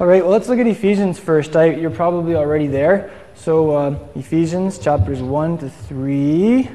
All 0.00 0.06
right, 0.06 0.22
well, 0.22 0.32
let's 0.32 0.48
look 0.48 0.58
at 0.58 0.66
Ephesians 0.66 1.18
first. 1.18 1.54
I, 1.54 1.72
you're 1.72 1.90
probably 1.90 2.34
already 2.34 2.68
there. 2.68 3.10
So, 3.34 3.72
uh, 3.72 3.98
Ephesians 4.14 4.78
chapters 4.78 5.20
1 5.20 5.58
to 5.58 5.68
3. 5.68 6.60
Is 6.60 6.70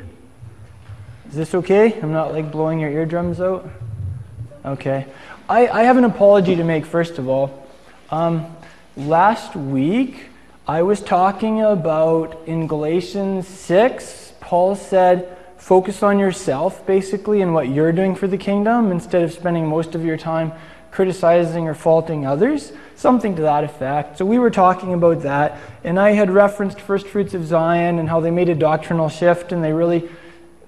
this 1.32 1.56
okay? 1.56 2.00
I'm 2.01 2.11
not 2.11 2.33
like 2.33 2.51
blowing 2.51 2.80
your 2.80 2.92
eardrums 2.92 3.42
out? 3.42 3.67
Okay. 4.64 5.08
I, 5.50 5.67
I 5.67 5.83
have 5.85 5.98
an 5.98 6.03
apology 6.03 6.56
to 6.56 6.64
make, 6.64 6.85
first 6.85 7.17
of 7.17 7.27
all. 7.27 7.67
Um, 8.11 8.46
last 8.96 9.55
week, 9.55 10.26
I 10.68 10.84
was 10.84 11.02
talking 11.02 11.64
about 11.64 12.44
in 12.46 12.68
Galatians 12.68 13.48
6, 13.48 14.34
Paul 14.39 14.76
said, 14.76 15.36
focus 15.57 16.04
on 16.04 16.20
yourself, 16.20 16.86
basically, 16.86 17.42
and 17.42 17.55
what 17.55 17.70
you're 17.70 17.92
doing 17.92 18.14
for 18.14 18.28
the 18.28 18.38
kingdom 18.38 18.92
instead 18.92 19.23
of 19.23 19.34
spending 19.34 19.66
most 19.66 19.96
of 19.96 20.05
your 20.05 20.16
time 20.16 20.54
criticizing 20.96 21.68
or 21.68 21.73
faulting 21.73 22.25
others, 22.25 22.71
something 22.96 23.36
to 23.36 23.41
that 23.41 23.66
effect. 23.66 24.18
So 24.18 24.25
we 24.25 24.39
were 24.39 24.50
talking 24.50 24.93
about 24.93 25.24
that, 25.24 25.60
and 25.83 26.00
I 26.00 26.11
had 26.11 26.32
referenced 26.32 26.79
First 26.79 27.07
Fruits 27.07 27.33
of 27.33 27.46
Zion 27.46 28.00
and 28.00 28.07
how 28.07 28.21
they 28.21 28.32
made 28.32 28.47
a 28.47 28.56
doctrinal 28.56 29.10
shift, 29.10 29.51
and 29.51 29.61
they 29.61 29.73
really 29.73 30.10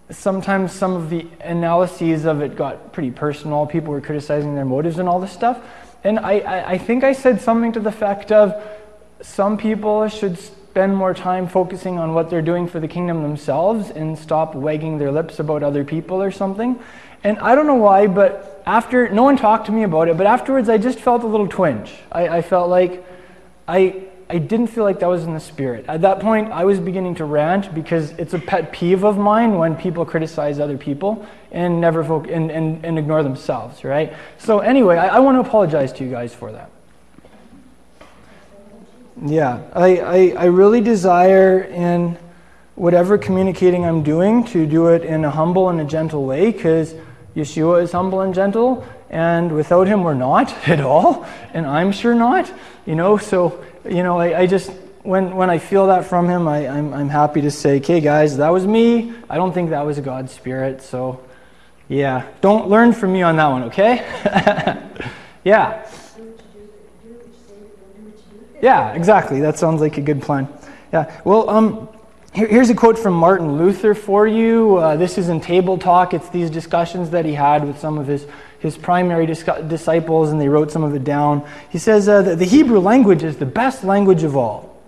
sometimes 0.09 0.73
some 0.73 0.95
of 0.95 1.09
the 1.09 1.25
analyses 1.39 2.25
of 2.25 2.41
it 2.41 2.57
got 2.57 2.91
pretty 2.91 3.11
personal. 3.11 3.65
People 3.65 3.93
were 3.93 4.01
criticizing 4.01 4.53
their 4.55 4.65
motives 4.65 4.99
and 4.99 5.07
all 5.07 5.19
this 5.19 5.31
stuff. 5.31 5.61
And 6.03 6.19
I, 6.19 6.39
I, 6.39 6.69
I 6.71 6.77
think 6.77 7.03
I 7.03 7.13
said 7.13 7.41
something 7.41 7.71
to 7.73 7.79
the 7.79 7.89
effect 7.89 8.31
of 8.31 8.53
some 9.21 9.57
people 9.57 10.07
should 10.07 10.37
spend 10.37 10.95
more 10.95 11.13
time 11.13 11.47
focusing 11.47 11.99
on 11.99 12.13
what 12.13 12.29
they're 12.29 12.41
doing 12.41 12.67
for 12.67 12.79
the 12.79 12.87
kingdom 12.87 13.21
themselves 13.21 13.89
and 13.89 14.17
stop 14.17 14.55
wagging 14.55 14.97
their 14.97 15.11
lips 15.11 15.39
about 15.39 15.63
other 15.63 15.83
people 15.83 16.21
or 16.21 16.31
something. 16.31 16.79
And 17.23 17.39
I 17.39 17.55
don't 17.55 17.67
know 17.67 17.75
why, 17.75 18.07
but 18.07 18.56
after, 18.67 19.07
no 19.09 19.23
one 19.23 19.37
talked 19.37 19.67
to 19.67 19.71
me 19.71 19.83
about 19.83 20.09
it, 20.09 20.17
but 20.17 20.27
afterwards 20.27 20.67
I 20.67 20.77
just 20.77 20.99
felt 20.99 21.23
a 21.23 21.27
little 21.27 21.47
twinge. 21.47 21.95
I, 22.11 22.27
I 22.27 22.41
felt 22.41 22.69
like 22.69 23.05
I, 23.65 24.03
I 24.29 24.39
didn't 24.39 24.67
feel 24.67 24.83
like 24.83 24.99
that 24.99 25.07
was 25.07 25.23
in 25.23 25.33
the 25.33 25.39
spirit. 25.39 25.85
At 25.87 26.01
that 26.01 26.19
point, 26.19 26.51
I 26.51 26.65
was 26.65 26.77
beginning 26.77 27.15
to 27.15 27.25
rant 27.25 27.73
because 27.73 28.11
it's 28.11 28.33
a 28.33 28.39
pet 28.39 28.73
peeve 28.73 29.05
of 29.05 29.17
mine 29.17 29.57
when 29.57 29.77
people 29.77 30.05
criticize 30.05 30.59
other 30.59 30.77
people 30.77 31.25
and 31.53 31.79
never 31.79 32.03
focus, 32.03 32.31
and, 32.33 32.51
and, 32.51 32.83
and 32.85 32.99
ignore 32.99 33.23
themselves, 33.23 33.85
right? 33.85 34.13
So 34.37 34.59
anyway, 34.59 34.97
I, 34.97 35.15
I 35.15 35.19
want 35.19 35.41
to 35.41 35.47
apologize 35.47 35.93
to 35.93 36.03
you 36.03 36.11
guys 36.11 36.35
for 36.35 36.51
that. 36.51 36.69
Yeah, 39.25 39.61
I, 39.73 39.97
I, 39.97 40.33
I 40.37 40.45
really 40.45 40.81
desire 40.81 41.61
in 41.61 42.17
whatever 42.75 43.17
communicating 43.17 43.85
I'm 43.85 44.03
doing 44.03 44.43
to 44.47 44.65
do 44.65 44.87
it 44.87 45.03
in 45.05 45.23
a 45.23 45.31
humble 45.31 45.69
and 45.69 45.79
a 45.79 45.85
gentle 45.85 46.25
way 46.25 46.51
because 46.51 46.93
Yeshua 47.37 47.83
is 47.83 47.91
humble 47.91 48.21
and 48.21 48.33
gentle, 48.33 48.83
and 49.11 49.51
without 49.51 49.87
him, 49.87 50.03
we're 50.03 50.15
not 50.15 50.51
at 50.67 50.81
all, 50.81 51.25
and 51.53 51.67
I'm 51.67 51.91
sure 51.91 52.15
not. 52.15 52.51
You 52.87 52.95
know, 52.95 53.17
so, 53.17 53.63
you 53.87 54.01
know, 54.01 54.19
I, 54.19 54.39
I 54.39 54.47
just, 54.47 54.71
when, 55.03 55.35
when 55.35 55.51
I 55.51 55.59
feel 55.59 55.87
that 55.87 56.05
from 56.05 56.27
him, 56.27 56.47
I, 56.47 56.67
I'm, 56.67 56.93
I'm 56.95 57.09
happy 57.09 57.41
to 57.41 57.51
say, 57.51 57.77
okay, 57.77 58.01
guys, 58.01 58.37
that 58.37 58.49
was 58.49 58.65
me. 58.65 59.13
I 59.29 59.35
don't 59.35 59.53
think 59.53 59.69
that 59.69 59.85
was 59.85 59.99
God's 59.99 60.31
Spirit, 60.31 60.81
so 60.81 61.23
yeah, 61.87 62.27
don't 62.41 62.69
learn 62.69 62.91
from 62.91 63.13
me 63.13 63.21
on 63.21 63.35
that 63.35 63.47
one, 63.47 63.63
okay? 63.65 63.97
yeah. 65.43 65.87
Yeah, 68.61 68.93
exactly. 68.93 69.39
That 69.41 69.59
sounds 69.59 69.79
like 69.81 69.99
a 69.99 70.01
good 70.01 70.23
plan. 70.23 70.47
Yeah. 70.91 71.21
Well, 71.23 71.47
um, 71.49 71.87
Here's 72.33 72.69
a 72.69 72.75
quote 72.75 72.99
from 72.99 73.15
Martin 73.15 73.57
Luther 73.57 73.95
for 73.95 74.27
you. 74.27 74.77
Uh, 74.77 74.95
this 74.95 75.17
is 75.17 75.29
in 75.29 75.41
Table 75.41 75.77
Talk. 75.77 76.13
It's 76.13 76.29
these 76.29 76.51
discussions 76.51 77.09
that 77.09 77.25
he 77.25 77.33
had 77.33 77.65
with 77.65 77.79
some 77.79 77.97
of 77.97 78.05
his, 78.05 78.27
his 78.59 78.77
primary 78.77 79.25
disciples, 79.25 80.29
and 80.29 80.39
they 80.39 80.47
wrote 80.47 80.71
some 80.71 80.83
of 80.83 80.93
it 80.93 81.03
down. 81.03 81.47
He 81.69 81.79
says 81.79 82.07
uh, 82.07 82.21
the 82.21 82.45
Hebrew 82.45 82.79
language 82.79 83.23
is 83.23 83.37
the 83.37 83.47
best 83.47 83.83
language 83.83 84.21
of 84.21 84.37
all. 84.37 84.79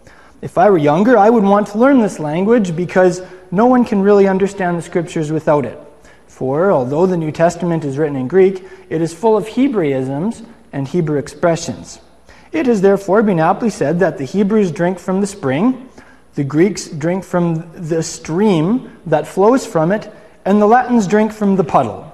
If 0.44 0.59
I 0.59 0.70
were 0.70 0.78
younger, 0.78 1.18
I 1.18 1.30
would 1.30 1.44
want 1.44 1.68
to 1.70 1.80
learn 1.80 2.02
this 2.02 2.20
language 2.20 2.76
because 2.76 3.22
no 3.50 3.66
one 3.66 3.84
can 3.84 4.02
really 4.02 4.28
understand 4.28 4.78
the 4.78 4.84
scriptures 4.84 5.31
without 5.31 5.66
it. 5.66 5.80
For 6.28 6.72
although 6.72 7.08
the 7.08 7.18
New 7.18 7.31
Testament 7.31 7.84
is 7.84 7.97
written 7.97 8.16
in 8.16 8.28
Greek, 8.28 8.63
it 8.90 9.02
is 9.02 9.13
full 9.13 9.36
of 9.36 9.47
Hebraisms 9.47 10.46
and 10.72 10.88
Hebrew 10.88 11.18
expressions. 11.18 12.00
It 12.52 12.68
has 12.68 12.81
therefore 12.81 13.24
been 13.24 13.40
aptly 13.40 13.72
said 13.72 14.00
that 14.00 14.18
the 14.18 14.25
Hebrews 14.25 14.72
drink 14.72 15.00
from 15.00 15.19
the 15.19 15.28
spring 15.28 15.90
the 16.35 16.44
Greeks 16.44 16.88
drink 16.88 17.23
from 17.23 17.72
the 17.73 18.03
stream 18.03 18.97
that 19.07 19.28
flows 19.28 19.66
from 19.66 19.91
it, 19.91 20.12
and 20.45 20.62
the 20.62 20.67
Latins 20.67 21.07
drink 21.07 21.31
from 21.31 21.56
the 21.56 21.63
puddle. 21.63 22.12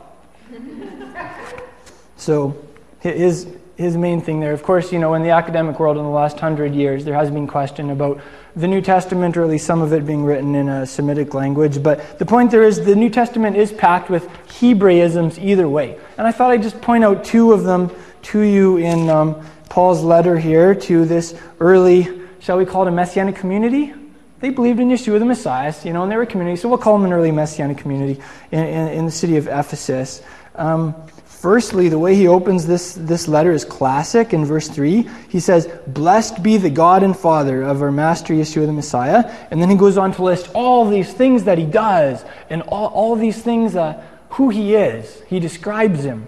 so, 2.18 2.56
his, 3.00 3.48
his 3.78 3.98
main 3.98 4.22
thing 4.22 4.40
there, 4.40 4.54
of 4.54 4.64
course, 4.64 4.92
you 4.92 5.00
know, 5.00 5.14
in 5.14 5.22
the 5.22 5.30
academic 5.30 5.80
world 5.80 5.98
in 5.98 6.04
the 6.04 6.10
last 6.10 6.40
hundred 6.40 6.74
years, 6.74 7.06
there 7.06 7.14
has 7.14 7.30
been 7.30 7.48
question 7.48 7.90
about 7.90 8.20
the 8.56 8.68
New 8.68 8.82
Testament, 8.82 9.36
or 9.36 9.44
at 9.44 9.50
least 9.50 9.66
some 9.66 9.82
of 9.82 9.92
it 9.92 10.06
being 10.06 10.24
written 10.24 10.56
in 10.56 10.70
a 10.70 10.86
Semitic 10.86 11.34
language. 11.34 11.84
But 11.84 12.18
the 12.18 12.26
point 12.26 12.52
there 12.52 12.64
is 12.64 12.86
the 12.86 12.96
New 12.96 13.10
Testament 13.10 13.58
is 13.58 13.72
packed 13.74 14.10
with 14.10 14.28
Hebraisms 14.48 15.38
either 15.38 15.68
way. 15.68 16.00
And 16.18 16.26
I 16.26 16.32
thought 16.32 16.52
I'd 16.52 16.64
just 16.64 16.82
point 16.82 17.04
out 17.04 17.26
two 17.26 17.52
of 17.52 17.64
them 17.64 17.92
to 18.24 18.40
you 18.40 18.78
in 18.78 19.10
um, 19.10 19.46
Paul's 19.70 20.02
letter 20.04 20.40
here 20.40 20.74
to 20.74 21.06
this 21.06 21.36
early, 21.60 22.22
shall 22.40 22.58
we 22.58 22.66
call 22.66 22.86
it 22.86 22.88
a 22.88 22.92
messianic 22.92 23.36
community? 23.36 23.94
They 24.40 24.50
believed 24.50 24.80
in 24.80 24.90
Yeshua 24.90 25.20
the 25.20 25.26
Messiah, 25.26 25.74
you 25.84 25.94
know, 25.94 26.04
and 26.04 26.12
they 26.12 26.18
were 26.18 26.24
a 26.24 26.28
community. 26.28 26.58
So 26.58 26.68
we'll 26.68 26.78
call 26.78 26.98
them 26.98 27.06
an 27.06 27.14
early 27.14 27.32
messianic 27.32 27.78
community 27.78 28.22
in, 28.52 28.60
in, 28.60 28.88
in 28.90 29.06
the 29.06 29.12
city 29.12 29.38
of 29.38 29.48
Ephesus. 29.48 30.22
Um, 30.56 30.94
firstly, 31.26 31.88
the 31.88 32.00
way 32.00 32.16
he 32.16 32.28
opens 32.28 32.68
this, 32.68 32.94
this 32.96 33.30
letter 33.30 33.52
is 33.52 33.64
classic. 33.64 34.34
In 34.34 34.44
verse 34.44 34.68
3, 34.68 35.08
he 35.30 35.40
says, 35.40 35.70
Blessed 35.88 36.44
be 36.44 36.58
the 36.58 36.70
God 36.70 37.02
and 37.02 37.18
Father 37.18 37.64
of 37.64 37.82
our 37.82 37.92
Master 37.92 38.34
Yeshua 38.34 38.66
the 38.66 38.74
Messiah. 38.74 39.34
And 39.52 39.62
then 39.62 39.70
he 39.70 39.78
goes 39.78 39.98
on 39.98 40.12
to 40.14 40.24
list 40.24 40.50
all 40.54 40.90
these 40.90 41.14
things 41.14 41.46
that 41.46 41.58
he 41.58 41.66
does 41.66 42.26
and 42.50 42.62
all, 42.64 42.88
all 42.88 43.16
these 43.16 43.42
things, 43.42 43.76
uh, 43.76 44.04
who 44.32 44.50
he 44.50 44.76
is. 44.76 45.22
He 45.28 45.40
describes 45.40 46.04
him. 46.04 46.26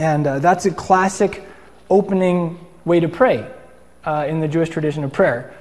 And 0.00 0.26
uh, 0.26 0.38
that's 0.40 0.66
a 0.66 0.72
classic 0.72 1.44
opening 1.88 2.58
way 2.84 2.98
to 2.98 3.08
pray 3.08 3.48
uh, 4.04 4.26
in 4.28 4.40
the 4.40 4.48
Jewish 4.48 4.70
tradition 4.70 5.04
of 5.04 5.12
prayer 5.12 5.54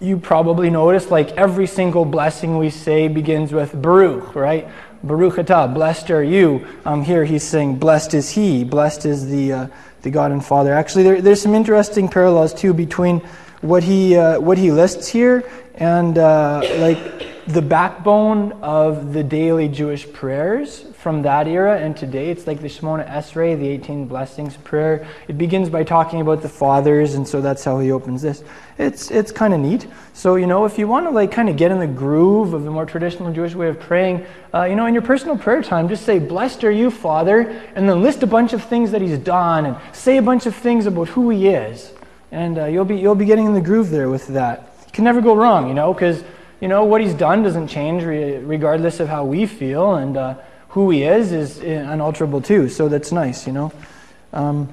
you 0.00 0.16
probably 0.16 0.70
noticed 0.70 1.10
like 1.10 1.30
every 1.32 1.66
single 1.66 2.06
blessing 2.06 2.56
we 2.56 2.70
say 2.70 3.06
begins 3.06 3.52
with 3.52 3.80
Baruch, 3.80 4.34
right? 4.34 4.66
Baruch 5.02 5.34
atah, 5.34 5.72
blessed 5.72 6.10
are 6.10 6.22
you. 6.22 6.66
Um, 6.86 7.02
here 7.02 7.24
he's 7.24 7.44
saying, 7.44 7.76
blessed 7.76 8.14
is 8.14 8.30
he, 8.30 8.64
blessed 8.64 9.04
is 9.04 9.28
the, 9.28 9.52
uh, 9.52 9.66
the 10.02 10.10
God 10.10 10.32
and 10.32 10.44
Father. 10.44 10.72
Actually, 10.72 11.04
there, 11.04 11.20
there's 11.20 11.42
some 11.42 11.54
interesting 11.54 12.08
parallels 12.08 12.54
too 12.54 12.72
between 12.72 13.20
what 13.60 13.82
he, 13.82 14.16
uh, 14.16 14.40
what 14.40 14.56
he 14.56 14.72
lists 14.72 15.08
here 15.08 15.44
and 15.74 16.16
uh, 16.16 16.62
like 16.78 17.29
the 17.46 17.62
backbone 17.62 18.52
of 18.62 19.12
the 19.12 19.22
daily 19.22 19.68
Jewish 19.68 20.10
prayers 20.12 20.84
from 20.94 21.22
that 21.22 21.48
era 21.48 21.78
and 21.78 21.96
today. 21.96 22.30
It's 22.30 22.46
like 22.46 22.60
the 22.60 22.68
Shemona 22.68 23.08
Esrei, 23.08 23.58
the 23.58 23.66
18 23.68 24.06
blessings 24.06 24.56
prayer. 24.58 25.06
It 25.28 25.38
begins 25.38 25.70
by 25.70 25.82
talking 25.82 26.20
about 26.20 26.42
the 26.42 26.48
fathers, 26.48 27.14
and 27.14 27.26
so 27.26 27.40
that's 27.40 27.64
how 27.64 27.78
he 27.78 27.90
opens 27.90 28.20
this. 28.22 28.44
It's, 28.78 29.10
it's 29.10 29.32
kind 29.32 29.54
of 29.54 29.60
neat. 29.60 29.86
So, 30.12 30.36
you 30.36 30.46
know, 30.46 30.64
if 30.64 30.78
you 30.78 30.86
want 30.86 31.06
to 31.06 31.10
like 31.10 31.32
kind 31.32 31.48
of 31.48 31.56
get 31.56 31.70
in 31.70 31.78
the 31.78 31.86
groove 31.86 32.52
of 32.52 32.64
the 32.64 32.70
more 32.70 32.84
traditional 32.84 33.32
Jewish 33.32 33.54
way 33.54 33.68
of 33.68 33.80
praying, 33.80 34.26
uh, 34.52 34.64
you 34.64 34.76
know, 34.76 34.86
in 34.86 34.94
your 34.94 35.02
personal 35.02 35.38
prayer 35.38 35.62
time, 35.62 35.88
just 35.88 36.04
say, 36.04 36.18
Blessed 36.18 36.64
are 36.64 36.70
you, 36.70 36.90
Father, 36.90 37.48
and 37.74 37.88
then 37.88 38.02
list 38.02 38.22
a 38.22 38.26
bunch 38.26 38.52
of 38.52 38.62
things 38.62 38.90
that 38.90 39.00
he's 39.00 39.18
done 39.18 39.66
and 39.66 39.76
say 39.92 40.18
a 40.18 40.22
bunch 40.22 40.46
of 40.46 40.54
things 40.54 40.86
about 40.86 41.08
who 41.08 41.30
he 41.30 41.48
is. 41.48 41.92
And 42.32 42.58
uh, 42.58 42.66
you'll, 42.66 42.84
be, 42.84 42.96
you'll 42.96 43.14
be 43.14 43.24
getting 43.24 43.46
in 43.46 43.54
the 43.54 43.60
groove 43.60 43.90
there 43.90 44.08
with 44.08 44.26
that. 44.28 44.74
You 44.86 44.92
can 44.92 45.04
never 45.04 45.20
go 45.20 45.34
wrong, 45.34 45.68
you 45.68 45.74
know, 45.74 45.92
because 45.92 46.22
you 46.60 46.68
know, 46.68 46.84
what 46.84 47.00
he's 47.00 47.14
done 47.14 47.42
doesn't 47.42 47.68
change 47.68 48.04
regardless 48.04 49.00
of 49.00 49.08
how 49.08 49.24
we 49.24 49.46
feel, 49.46 49.94
and 49.94 50.16
uh, 50.16 50.34
who 50.68 50.90
he 50.90 51.02
is 51.02 51.32
is 51.32 51.58
unalterable 51.58 52.40
too. 52.40 52.68
So 52.68 52.88
that's 52.88 53.12
nice, 53.12 53.46
you 53.46 53.52
know. 53.52 53.72
Um, 54.32 54.68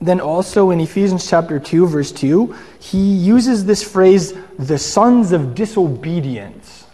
then 0.00 0.20
also 0.20 0.70
in 0.70 0.80
Ephesians 0.80 1.28
chapter 1.28 1.58
2, 1.58 1.86
verse 1.86 2.12
2, 2.12 2.54
he 2.78 3.14
uses 3.14 3.64
this 3.64 3.82
phrase, 3.82 4.34
the 4.58 4.78
sons 4.78 5.32
of 5.32 5.54
disobedience. 5.54 6.84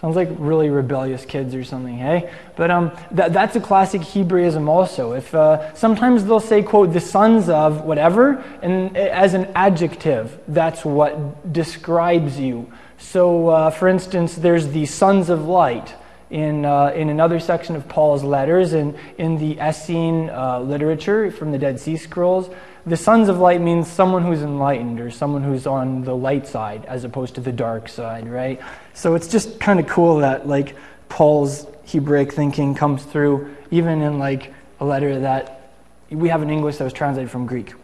Sounds 0.00 0.16
like 0.16 0.28
really 0.32 0.68
rebellious 0.68 1.24
kids 1.24 1.54
or 1.54 1.64
something, 1.64 1.96
hey? 1.96 2.30
But 2.56 2.70
um, 2.70 2.92
that, 3.12 3.32
that's 3.32 3.56
a 3.56 3.60
classic 3.60 4.02
Hebraism 4.02 4.68
also. 4.68 5.12
If 5.12 5.34
uh, 5.34 5.72
sometimes 5.74 6.24
they'll 6.24 6.40
say, 6.40 6.62
quote, 6.62 6.92
the 6.92 7.00
sons 7.00 7.48
of 7.48 7.84
whatever, 7.84 8.44
and 8.60 8.94
as 8.96 9.34
an 9.34 9.50
adjective, 9.54 10.38
that's 10.48 10.84
what 10.84 11.52
describes 11.52 12.38
you. 12.38 12.70
So, 13.04 13.48
uh, 13.48 13.70
for 13.70 13.86
instance, 13.86 14.34
there's 14.34 14.68
the 14.68 14.86
sons 14.86 15.28
of 15.28 15.46
light 15.46 15.94
in, 16.30 16.64
uh, 16.64 16.86
in 16.96 17.10
another 17.10 17.38
section 17.38 17.76
of 17.76 17.86
Paul's 17.86 18.24
letters 18.24 18.72
and 18.72 18.96
in 19.18 19.38
the 19.38 19.60
Essene 19.60 20.30
uh, 20.30 20.58
literature 20.60 21.30
from 21.30 21.52
the 21.52 21.58
Dead 21.58 21.78
Sea 21.78 21.96
Scrolls. 21.96 22.50
The 22.86 22.96
sons 22.96 23.28
of 23.28 23.38
light 23.38 23.60
means 23.60 23.88
someone 23.88 24.24
who's 24.24 24.42
enlightened 24.42 25.00
or 25.00 25.10
someone 25.10 25.44
who's 25.44 25.66
on 25.66 26.02
the 26.02 26.16
light 26.16 26.46
side 26.46 26.86
as 26.86 27.04
opposed 27.04 27.36
to 27.36 27.40
the 27.40 27.52
dark 27.52 27.88
side, 27.88 28.28
right? 28.28 28.60
So 28.94 29.14
it's 29.14 29.28
just 29.28 29.60
kind 29.60 29.78
of 29.78 29.86
cool 29.86 30.16
that 30.16 30.48
like 30.48 30.74
Paul's 31.08 31.66
Hebraic 31.86 32.32
thinking 32.32 32.74
comes 32.74 33.04
through 33.04 33.54
even 33.70 34.00
in 34.00 34.18
like 34.18 34.52
a 34.80 34.84
letter 34.84 35.20
that 35.20 35.72
we 36.10 36.30
have 36.30 36.42
in 36.42 36.50
English 36.50 36.78
that 36.78 36.84
was 36.84 36.92
translated 36.92 37.30
from 37.30 37.46
Greek. 37.46 37.74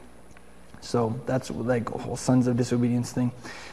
So 0.80 1.20
that's 1.26 1.50
like 1.50 1.90
a 1.90 1.98
whole 1.98 2.16
sons 2.16 2.46
of 2.46 2.56
disobedience 2.56 3.12
thing. 3.12 3.32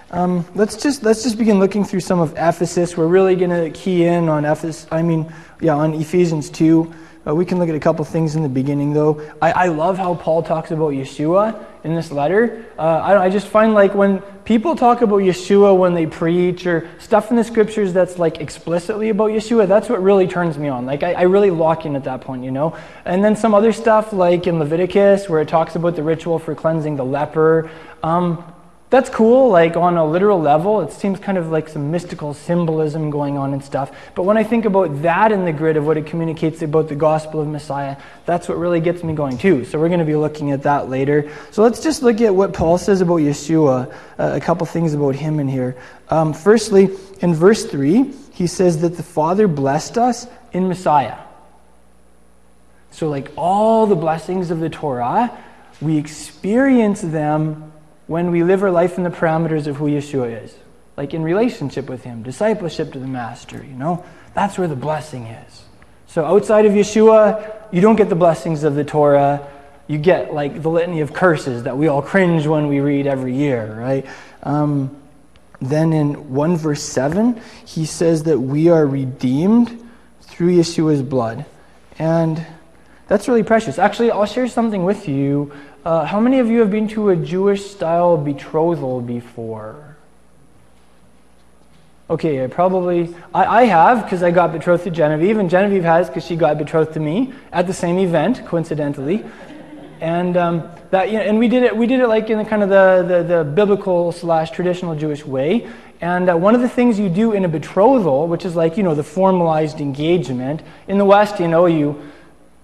Um, 0.10 0.46
let's 0.56 0.78
just 0.78 1.04
let's 1.04 1.24
just 1.24 1.38
begin 1.38 1.60
looking 1.60 1.84
through 1.84 2.00
some 2.00 2.20
of 2.20 2.32
Ephesus. 2.38 2.96
We're 2.96 3.08
really 3.08 3.36
going 3.36 3.50
to 3.50 3.70
key 3.78 4.06
in 4.06 4.30
on 4.30 4.46
Ephesus. 4.46 4.88
I 4.90 5.02
mean, 5.02 5.34
yeah, 5.60 5.76
on 5.76 5.94
Ephesians 5.94 6.50
two. 6.50 6.94
Uh, 7.28 7.36
we 7.36 7.44
can 7.44 7.60
look 7.60 7.68
at 7.68 7.76
a 7.76 7.80
couple 7.80 8.06
things 8.06 8.38
in 8.38 8.42
the 8.42 8.48
beginning, 8.48 8.94
though. 8.94 9.22
I, 9.42 9.52
I 9.52 9.68
love 9.68 9.98
how 9.98 10.16
Paul 10.16 10.44
talks 10.44 10.72
about 10.72 10.94
Yeshua 10.94 11.62
in 11.84 11.94
this 11.94 12.10
letter. 12.10 12.66
Uh, 12.80 12.82
I, 12.82 13.26
I 13.26 13.30
just 13.30 13.48
find 13.48 13.74
like 13.74 13.94
when 13.94 14.20
people 14.46 14.78
talk 14.78 15.02
about 15.02 15.18
Yeshua 15.18 15.78
when 15.78 15.94
they 15.94 16.06
preach 16.06 16.66
or 16.66 16.90
stuff 17.00 17.30
in 17.30 17.36
the 17.36 17.44
scriptures 17.44 17.92
that's 17.92 18.18
like 18.18 18.40
explicitly 18.40 19.10
about 19.10 19.32
Yeshua, 19.32 19.68
that's 19.68 19.90
what 19.90 20.02
really 20.02 20.26
turns 20.26 20.58
me 20.58 20.70
on. 20.70 20.86
Like 20.86 21.04
I, 21.04 21.14
I 21.14 21.22
really 21.24 21.52
lock 21.52 21.86
in 21.86 21.98
at 21.98 22.06
that 22.06 22.22
point, 22.22 22.46
you 22.46 22.52
know. 22.52 22.78
And 23.04 23.22
then 23.22 23.36
some 23.36 23.54
other 23.54 23.74
stuff 23.74 24.14
like 24.14 24.48
in 24.48 24.58
Leviticus 24.58 25.28
where 25.28 25.42
it 25.42 25.50
talks 25.50 25.76
about 25.76 25.98
the 25.98 26.04
ritual 26.04 26.40
for 26.40 26.56
cleansing 26.56 26.96
the 26.96 27.04
leper. 27.04 27.70
Um, 28.04 28.42
that's 28.90 29.10
cool, 29.10 29.50
like 29.50 29.76
on 29.76 29.98
a 29.98 30.06
literal 30.06 30.40
level. 30.40 30.80
It 30.80 30.94
seems 30.94 31.20
kind 31.20 31.38
of 31.38 31.50
like 31.50 31.68
some 31.68 31.92
mystical 31.92 32.34
symbolism 32.34 33.10
going 33.10 33.38
on 33.38 33.52
and 33.52 33.62
stuff. 33.62 33.92
But 34.16 34.24
when 34.24 34.38
I 34.38 34.46
think 34.46 34.64
about 34.64 35.02
that 35.02 35.34
in 35.34 35.44
the 35.44 35.52
grid 35.52 35.76
of 35.76 35.86
what 35.86 35.98
it 35.98 36.06
communicates 36.06 36.62
about 36.62 36.88
the 36.88 36.96
gospel 36.96 37.42
of 37.42 37.48
Messiah, 37.48 37.98
that's 38.26 38.48
what 38.48 38.58
really 38.58 38.80
gets 38.80 39.04
me 39.04 39.14
going 39.14 39.38
too. 39.38 39.66
So 39.66 39.78
we're 39.78 39.90
going 39.90 40.00
to 40.00 40.06
be 40.06 40.16
looking 40.16 40.52
at 40.52 40.64
that 40.64 40.90
later. 40.90 41.30
So 41.52 41.64
let's 41.64 41.84
just 41.84 42.02
look 42.02 42.22
at 42.22 42.34
what 42.34 42.54
Paul 42.54 42.78
says 42.78 43.02
about 43.02 43.20
Yeshua, 43.20 43.94
uh, 44.18 44.32
a 44.36 44.40
couple 44.40 44.66
things 44.66 44.94
about 44.94 45.16
him 45.16 45.42
in 45.42 45.50
here. 45.50 45.76
Um, 46.10 46.32
firstly, 46.32 46.90
in 47.20 47.34
verse 47.34 47.66
3, 47.66 48.14
he 48.34 48.48
says 48.48 48.80
that 48.82 48.96
the 48.96 49.04
Father 49.04 49.50
blessed 49.50 49.98
us 49.98 50.28
in 50.54 50.70
Messiah. 50.70 51.18
So, 52.92 53.10
like 53.10 53.32
all 53.36 53.86
the 53.86 53.96
blessings 53.96 54.50
of 54.50 54.62
the 54.62 54.70
Torah, 54.70 55.38
we 55.82 55.98
experience 55.98 57.02
them 57.02 57.67
when 58.08 58.32
we 58.32 58.44
live 58.44 58.64
our 58.64 58.72
life 58.72 58.98
in 58.98 59.04
the 59.04 59.10
parameters 59.10 59.68
of 59.68 59.78
who 59.78 59.86
Yeshua 59.86 60.44
is, 60.44 60.56
like 60.96 61.14
in 61.14 61.24
relationship 61.24 61.90
with 61.90 62.04
Him, 62.04 62.24
discipleship 62.24 62.94
to 62.94 63.00
the 63.00 63.08
Master, 63.08 63.64
you 63.64 63.76
know, 63.76 64.04
that's 64.34 64.58
where 64.58 64.68
the 64.68 64.76
blessing 64.76 65.28
is. 65.28 65.64
So 66.08 66.26
outside 66.26 66.66
of 66.66 66.74
Yeshua, 66.74 67.68
you 67.72 67.82
don't 67.82 67.98
get 67.98 68.10
the 68.10 68.16
blessings 68.16 68.64
of 68.64 68.76
the 68.76 68.84
Torah. 68.84 69.48
You 69.88 69.98
get 69.98 70.34
like 70.34 70.62
the 70.62 70.70
litany 70.70 71.02
of 71.02 71.14
curses 71.14 71.64
that 71.64 71.78
we 71.78 71.88
all 71.88 72.02
cringe 72.02 72.48
when 72.48 72.68
we 72.68 72.80
read 72.80 73.08
every 73.08 73.36
year, 73.36 73.76
right? 73.78 74.06
Um, 74.44 74.96
then 75.60 75.92
in 75.92 76.34
1 76.34 76.58
verse 76.58 76.84
7, 76.84 77.42
he 77.66 77.86
says 77.86 78.24
that 78.24 78.40
we 78.40 78.70
are 78.70 78.86
redeemed 78.86 79.90
through 80.22 80.56
Yeshua's 80.56 81.02
blood. 81.02 81.46
And 82.00 82.46
that's 83.08 83.28
really 83.28 83.44
precious. 83.44 83.80
Actually, 83.80 84.12
I'll 84.12 84.26
share 84.26 84.48
something 84.48 84.84
with 84.84 85.08
you 85.08 85.52
uh, 85.86 86.06
how 86.06 86.20
many 86.20 86.40
of 86.40 86.48
you 86.48 86.60
have 86.60 86.72
been 86.72 86.88
to 86.90 87.10
a 87.10 87.16
Jewish 87.16 87.66
style 87.66 88.18
betrothal 88.18 89.02
before? 89.02 89.96
Okay, 92.10 92.42
I 92.44 92.48
probably, 92.48 93.14
I, 93.34 93.46
I 93.46 93.64
have 93.66 94.04
because 94.04 94.24
I 94.24 94.32
got 94.32 94.54
betrothed 94.54 94.86
to 94.86 94.92
Genevieve, 94.92 95.38
and 95.38 95.50
Genevieve 95.50 95.84
has 95.84 96.08
because 96.08 96.26
she 96.26 96.38
got 96.38 96.58
betrothed 96.58 96.94
to 96.94 97.02
me 97.02 97.34
at 97.52 97.68
the 97.68 97.74
same 97.74 97.98
event, 97.98 98.46
coincidentally. 98.46 99.26
And 100.00 100.38
um, 100.38 100.70
that, 100.92 101.12
you 101.12 101.18
know, 101.18 101.24
and 101.24 101.38
we 101.38 101.50
did 101.50 101.64
it. 101.64 101.76
We 101.76 101.86
did 101.86 102.00
it 102.00 102.08
like 102.08 102.30
in 102.30 102.38
the 102.38 102.46
kind 102.46 102.64
of 102.64 102.70
the, 102.70 103.04
the, 103.08 103.24
the 103.24 103.44
biblical 103.44 104.12
slash 104.12 104.52
traditional 104.52 104.96
Jewish 104.96 105.26
way. 105.26 105.68
And 106.00 106.30
uh, 106.30 106.38
one 106.38 106.54
of 106.56 106.62
the 106.62 106.70
things 106.70 107.00
you 107.00 107.10
do 107.10 107.34
in 107.34 107.44
a 107.44 107.50
betrothal, 107.50 108.28
which 108.28 108.46
is 108.46 108.56
like 108.56 108.78
you 108.78 108.84
know 108.84 108.96
the 108.96 109.04
formalized 109.04 109.82
engagement 109.82 110.62
in 110.88 110.98
the 110.98 111.06
West, 111.06 111.40
you 111.40 111.48
know, 111.48 111.66
you 111.66 112.02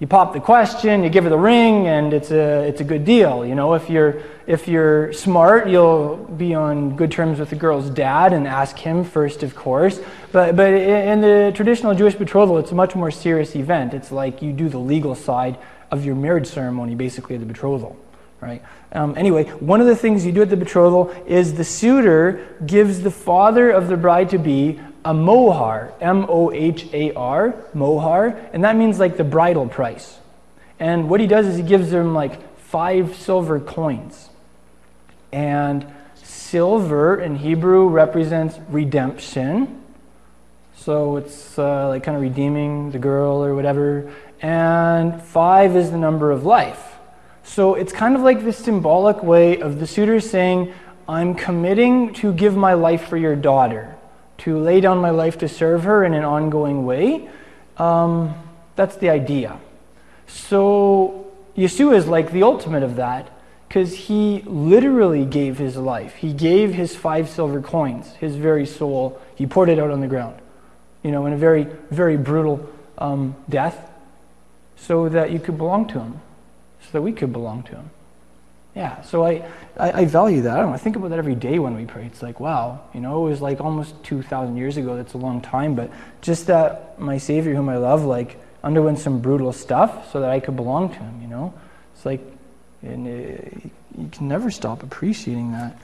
you 0.04 0.08
pop 0.08 0.34
the 0.34 0.40
question, 0.42 1.02
you 1.02 1.10
give 1.10 1.24
her 1.24 1.30
the 1.30 1.38
ring, 1.38 1.88
and 1.88 2.14
it's 2.14 2.30
a, 2.30 2.68
it's 2.68 2.82
a 2.82 2.84
good 2.84 3.06
deal. 3.06 3.46
You 3.46 3.56
know, 3.56 3.74
if 3.74 3.90
you're, 3.90 4.22
if 4.46 4.68
you're 4.68 5.14
smart, 5.14 5.70
you'll 5.70 6.18
be 6.18 6.54
on 6.54 6.98
good 6.98 7.10
terms 7.10 7.40
with 7.40 7.52
the 7.52 7.56
girl's 7.56 7.90
dad 7.90 8.34
and 8.34 8.46
ask 8.46 8.78
him 8.78 9.06
first, 9.06 9.44
of 9.44 9.56
course. 9.56 10.02
But, 10.34 10.58
but 10.58 10.74
in 10.74 11.22
the 11.22 11.54
traditional 11.56 11.96
Jewish 11.96 12.16
betrothal, 12.16 12.58
it's 12.58 12.74
a 12.74 12.76
much 12.76 12.96
more 12.96 13.12
serious 13.12 13.56
event. 13.56 13.94
It's 13.94 14.12
like 14.12 14.42
you 14.42 14.52
do 14.52 14.68
the 14.68 14.78
legal 14.78 15.16
side 15.16 15.58
of 15.90 16.04
your 16.04 16.16
marriage 16.16 16.48
ceremony, 16.48 16.96
basically, 16.96 17.38
the 17.38 17.46
betrothal. 17.46 17.96
Right? 18.42 18.62
Um, 18.92 19.18
anyway, 19.18 19.46
one 19.46 19.80
of 19.80 19.88
the 19.88 19.96
things 19.96 20.26
you 20.26 20.34
do 20.34 20.42
at 20.42 20.50
the 20.50 20.58
betrothal 20.58 21.16
is 21.26 21.54
the 21.54 21.64
suitor 21.64 22.58
gives 22.66 23.04
the 23.04 23.12
father 23.12 23.72
of 23.72 23.88
the 23.88 23.96
bride 23.96 24.32
to 24.32 24.38
be 24.38 24.82
a 25.06 25.14
mohar, 25.14 25.94
M 26.00 26.26
O 26.30 26.52
H 26.52 26.88
A 26.94 27.14
R, 27.14 27.56
mohar, 27.74 28.28
and 28.54 28.64
that 28.64 28.76
means 28.76 29.00
like 29.00 29.18
the 29.18 29.24
bridal 29.24 29.68
price. 29.68 30.18
And 30.80 31.10
what 31.10 31.20
he 31.20 31.28
does 31.28 31.48
is 31.48 31.58
he 31.58 31.64
gives 31.64 31.92
them 31.92 32.14
like 32.14 32.58
five 32.60 33.16
silver 33.16 33.60
coins. 33.60 34.30
And 35.32 35.86
silver 36.16 37.20
in 37.20 37.36
Hebrew 37.36 37.88
represents 37.88 38.60
redemption. 38.70 39.82
So 40.76 41.18
it's 41.18 41.58
uh, 41.58 41.90
like 41.90 42.04
kind 42.04 42.16
of 42.16 42.22
redeeming 42.22 42.92
the 42.92 43.00
girl 43.00 43.44
or 43.44 43.56
whatever. 43.56 44.12
And 44.42 45.22
five 45.22 45.76
is 45.76 45.92
the 45.92 45.98
number 45.98 46.32
of 46.32 46.46
life. 46.46 46.96
So 47.44 47.76
it's 47.76 47.92
kind 47.92 48.16
of 48.16 48.22
like 48.22 48.44
this 48.44 48.58
symbolic 48.58 49.24
way 49.24 49.60
of 49.60 49.80
the 49.80 49.88
suitor 49.88 50.20
saying, 50.20 50.74
I'm 51.08 51.36
committing 51.36 52.14
to 52.16 52.34
give 52.34 52.56
my 52.56 52.74
life 52.74 53.08
for 53.08 53.18
your 53.18 53.36
daughter 53.36 53.93
to 54.44 54.58
lay 54.58 54.82
down 54.82 55.00
my 55.00 55.10
life 55.10 55.38
to 55.40 55.48
serve 55.48 55.84
her 55.84 56.04
in 56.04 56.14
an 56.14 56.24
ongoing 56.24 56.86
way. 56.86 57.30
Um, 57.78 58.36
that's 58.76 58.98
the 58.98 59.10
idea. 59.10 59.60
So 60.28 61.32
Yeshua 61.56 61.96
is 61.96 62.08
like 62.08 62.32
the 62.32 62.44
ultimate 62.44 62.84
of 62.84 62.98
that 62.98 63.30
because 63.68 63.96
he 63.96 64.44
literally 64.46 65.26
gave 65.26 65.58
his 65.58 65.78
life. 65.78 66.16
He 66.16 66.34
gave 66.34 66.74
his 66.74 66.96
five 66.96 67.30
silver 67.30 67.62
coins, 67.62 68.14
his 68.16 68.36
very 68.36 68.66
soul. 68.66 69.20
He 69.36 69.48
poured 69.48 69.70
it 69.70 69.80
out 69.80 69.92
on 69.92 70.02
the 70.02 70.08
ground, 70.08 70.36
you 71.04 71.12
know, 71.12 71.26
in 71.26 71.34
a 71.34 71.38
very, 71.38 71.68
very 71.90 72.18
brutal 72.18 72.70
um, 72.98 73.36
death 73.50 73.92
so 74.76 75.10
that 75.10 75.32
you 75.32 75.40
could 75.40 75.58
belong 75.58 75.88
to 75.88 76.00
him, 76.00 76.22
so 76.82 76.90
that 76.92 77.02
we 77.02 77.14
could 77.14 77.32
belong 77.32 77.64
to 77.64 77.76
him. 77.76 77.90
Yeah, 78.76 79.02
so 79.02 79.24
I, 79.24 79.46
I, 79.78 79.92
I, 80.02 80.06
value 80.06 80.42
that. 80.42 80.58
I 80.58 80.62
don't 80.62 80.74
I 80.74 80.78
think 80.78 80.96
about 80.96 81.12
that 81.12 81.20
every 81.20 81.36
day 81.36 81.60
when 81.60 81.76
we 81.76 81.86
pray. 81.86 82.06
It's 82.06 82.24
like, 82.24 82.40
wow, 82.40 82.82
you 82.92 83.02
know, 83.02 83.28
it 83.28 83.30
was 83.30 83.40
like 83.40 83.62
almost 83.62 84.04
2,000 84.04 84.58
years 84.58 84.78
ago. 84.78 84.96
That's 84.96 85.14
a 85.14 85.20
long 85.20 85.42
time. 85.42 85.76
But 85.76 85.92
just 86.22 86.48
that 86.48 87.00
my 87.00 87.20
Savior, 87.20 87.54
whom 87.54 87.70
I 87.70 87.78
love, 87.78 88.04
like 88.04 88.40
underwent 88.64 88.98
some 88.98 89.20
brutal 89.20 89.54
stuff 89.54 90.12
so 90.12 90.22
that 90.22 90.32
I 90.32 90.40
could 90.40 90.56
belong 90.56 90.90
to 90.90 90.96
Him, 90.96 91.22
you 91.22 91.28
know? 91.28 91.54
It's 91.94 92.04
like, 92.04 92.22
and 92.82 93.08
it, 93.08 93.54
uh, 93.54 94.02
you 94.02 94.10
can 94.10 94.28
never 94.28 94.50
stop 94.50 94.82
appreciating 94.82 95.52
that. 95.52 95.80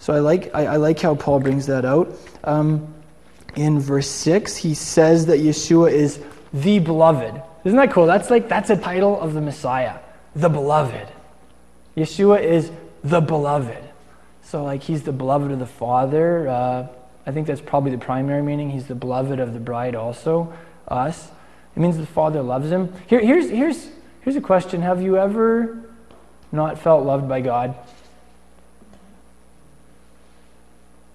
So 0.00 0.12
I 0.12 0.18
like, 0.18 0.52
I, 0.52 0.66
I 0.66 0.76
like 0.76 0.98
how 0.98 1.14
Paul 1.14 1.38
brings 1.38 1.66
that 1.66 1.84
out. 1.84 2.10
Um, 2.42 2.92
in 3.54 3.78
verse 3.78 4.08
6, 4.08 4.56
he 4.56 4.74
says 4.74 5.26
that 5.26 5.38
Yeshua 5.38 5.92
is 5.92 6.18
the 6.52 6.80
beloved. 6.80 7.40
Isn't 7.64 7.76
that 7.76 7.92
cool? 7.92 8.06
That's 8.06 8.30
like, 8.30 8.48
that's 8.48 8.70
a 8.70 8.76
title 8.76 9.20
of 9.20 9.34
the 9.34 9.40
Messiah, 9.40 9.98
the 10.34 10.48
beloved. 10.48 11.11
Yeshua 11.96 12.42
is 12.42 12.70
the 13.02 13.20
beloved. 13.20 13.82
So, 14.42 14.64
like, 14.64 14.82
he's 14.82 15.02
the 15.02 15.12
beloved 15.12 15.50
of 15.50 15.58
the 15.58 15.66
Father. 15.66 16.48
Uh, 16.48 16.86
I 17.26 17.32
think 17.32 17.46
that's 17.46 17.60
probably 17.60 17.90
the 17.90 17.98
primary 17.98 18.42
meaning. 18.42 18.70
He's 18.70 18.86
the 18.86 18.94
beloved 18.94 19.38
of 19.38 19.52
the 19.52 19.60
bride, 19.60 19.94
also, 19.94 20.52
us. 20.88 21.30
It 21.76 21.80
means 21.80 21.96
the 21.96 22.06
Father 22.06 22.42
loves 22.42 22.70
him. 22.70 22.92
Here, 23.06 23.20
here's, 23.20 23.48
here's, 23.48 23.88
here's 24.20 24.36
a 24.36 24.40
question 24.40 24.82
Have 24.82 25.02
you 25.02 25.16
ever 25.16 25.78
not 26.50 26.78
felt 26.78 27.04
loved 27.04 27.28
by 27.28 27.40
God? 27.40 27.76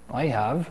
I 0.10 0.28
have. 0.28 0.70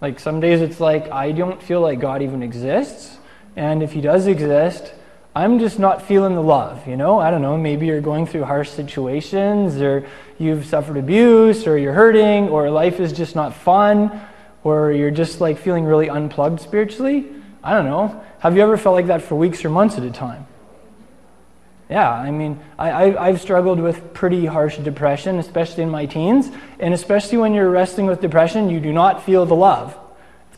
Like, 0.00 0.20
some 0.20 0.40
days 0.40 0.60
it's 0.60 0.80
like, 0.80 1.10
I 1.10 1.32
don't 1.32 1.62
feel 1.62 1.80
like 1.80 2.00
God 2.00 2.22
even 2.22 2.42
exists. 2.42 3.16
And 3.56 3.82
if 3.82 3.92
he 3.92 4.00
does 4.00 4.26
exist, 4.26 4.92
I'm 5.38 5.60
just 5.60 5.78
not 5.78 6.02
feeling 6.02 6.34
the 6.34 6.42
love, 6.42 6.88
you 6.88 6.96
know? 6.96 7.20
I 7.20 7.30
don't 7.30 7.42
know, 7.42 7.56
maybe 7.56 7.86
you're 7.86 8.00
going 8.00 8.26
through 8.26 8.42
harsh 8.42 8.70
situations 8.70 9.80
or 9.80 10.04
you've 10.36 10.66
suffered 10.66 10.96
abuse 10.96 11.64
or 11.68 11.78
you're 11.78 11.92
hurting 11.92 12.48
or 12.48 12.68
life 12.70 12.98
is 12.98 13.12
just 13.12 13.36
not 13.36 13.54
fun 13.54 14.20
or 14.64 14.90
you're 14.90 15.12
just 15.12 15.40
like 15.40 15.56
feeling 15.56 15.84
really 15.84 16.08
unplugged 16.10 16.58
spiritually. 16.58 17.24
I 17.62 17.72
don't 17.72 17.84
know. 17.84 18.20
Have 18.40 18.56
you 18.56 18.62
ever 18.62 18.76
felt 18.76 18.96
like 18.96 19.06
that 19.06 19.22
for 19.22 19.36
weeks 19.36 19.64
or 19.64 19.70
months 19.70 19.96
at 19.96 20.02
a 20.02 20.10
time? 20.10 20.44
Yeah, 21.88 22.10
I 22.10 22.32
mean, 22.32 22.58
I, 22.76 23.28
have 23.30 23.40
struggled 23.40 23.78
with 23.78 24.12
pretty 24.12 24.44
harsh 24.44 24.78
depression, 24.78 25.38
especially 25.38 25.84
in 25.84 25.90
my 25.90 26.06
teens. 26.06 26.50
And 26.80 26.92
especially 26.92 27.38
when 27.38 27.54
you're 27.54 27.70
wrestling 27.70 28.08
with 28.08 28.20
depression, 28.20 28.70
you 28.70 28.80
do 28.80 28.92
not 28.92 29.22
feel 29.22 29.46
the 29.46 29.54
love 29.54 29.96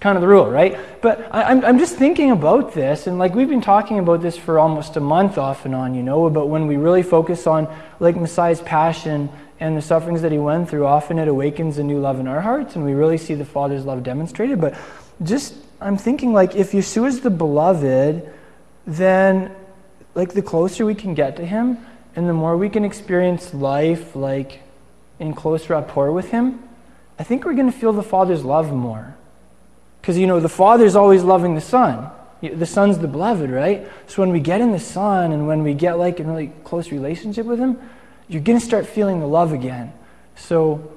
kind 0.01 0.17
of 0.17 0.23
the 0.23 0.29
rule, 0.29 0.51
right? 0.51 0.79
But 1.03 1.29
I, 1.31 1.51
am 1.51 1.65
I'm 1.65 1.79
just 1.79 1.97
thinking 1.97 2.31
about 2.31 2.75
this, 2.75 3.07
and 3.07 3.19
like 3.19 3.35
we've 3.35 3.49
been 3.49 3.61
talking 3.61 3.99
about 3.99 4.23
this 4.23 4.37
for 4.37 4.59
almost 4.59 4.97
a 4.97 5.01
month 5.01 5.39
off 5.39 5.65
and 5.65 5.75
on, 5.75 5.95
you 5.95 6.03
know, 6.03 6.27
about 6.27 6.49
when 6.49 6.67
we 6.67 6.77
really 6.77 7.03
focus 7.03 7.47
on 7.47 7.69
like 7.99 8.17
Messiah's 8.17 8.61
passion 8.61 9.29
and 9.61 9.77
the 9.77 9.83
sufferings 9.83 10.23
that 10.23 10.33
he 10.33 10.39
went 10.39 10.71
through, 10.71 10.87
often 10.87 11.19
it 11.19 11.29
awakens 11.29 11.79
a 11.79 11.85
new 11.85 11.99
love 11.99 12.19
in 12.19 12.27
our 12.27 12.41
hearts, 12.41 12.77
and 12.77 12.85
we 12.85 12.93
really 12.93 13.19
see 13.19 13.35
the 13.35 13.45
Father's 13.45 13.85
love 13.85 14.03
demonstrated. 14.03 14.61
But 14.61 14.75
just, 15.23 15.55
I'm 15.81 15.99
thinking 15.99 16.33
like 16.33 16.57
if 16.57 16.73
Yeshua 16.73 17.09
is 17.09 17.21
the 17.21 17.31
beloved, 17.31 18.33
then 18.87 19.55
like 20.15 20.33
the 20.33 20.43
closer 20.43 20.87
we 20.87 20.95
can 20.95 21.15
get 21.15 21.37
to 21.37 21.45
him, 21.45 21.79
and 22.17 22.29
the 22.29 22.33
more 22.33 22.57
we 22.57 22.69
can 22.69 22.85
experience 22.85 23.55
life 23.55 24.17
like 24.17 24.61
in 25.21 25.35
close 25.35 25.69
rapport 25.69 26.11
with 26.11 26.31
Him, 26.31 26.61
I 27.19 27.23
think 27.23 27.45
we're 27.45 27.55
going 27.55 27.71
to 27.71 27.79
feel 27.79 27.93
the 27.93 28.03
Father's 28.03 28.45
love 28.45 28.73
more. 28.73 29.15
Because, 30.01 30.19
you 30.19 30.27
know, 30.27 30.41
the 30.41 30.49
Father's 30.49 30.97
always 30.97 31.23
loving 31.23 31.55
the 31.55 31.61
Son. 31.61 32.11
The 32.43 32.67
Son's 32.67 32.99
the 32.99 33.09
beloved, 33.09 33.51
right? 33.51 33.87
So 34.07 34.23
when 34.23 34.31
we 34.31 34.41
get 34.41 34.61
in 34.61 34.73
the 34.73 34.79
Son 34.79 35.33
and 35.33 35.47
when 35.47 35.63
we 35.63 35.75
get 35.75 35.99
like 35.99 36.21
in 36.21 36.29
really 36.29 36.53
close 36.65 36.91
relationship 36.91 37.47
with 37.47 37.59
Him, 37.59 37.79
you're 38.29 38.43
going 38.43 38.59
to 38.59 38.65
start 38.65 38.87
feeling 38.87 39.21
the 39.21 39.27
love 39.27 39.53
again. 39.53 39.93
So 40.37 40.91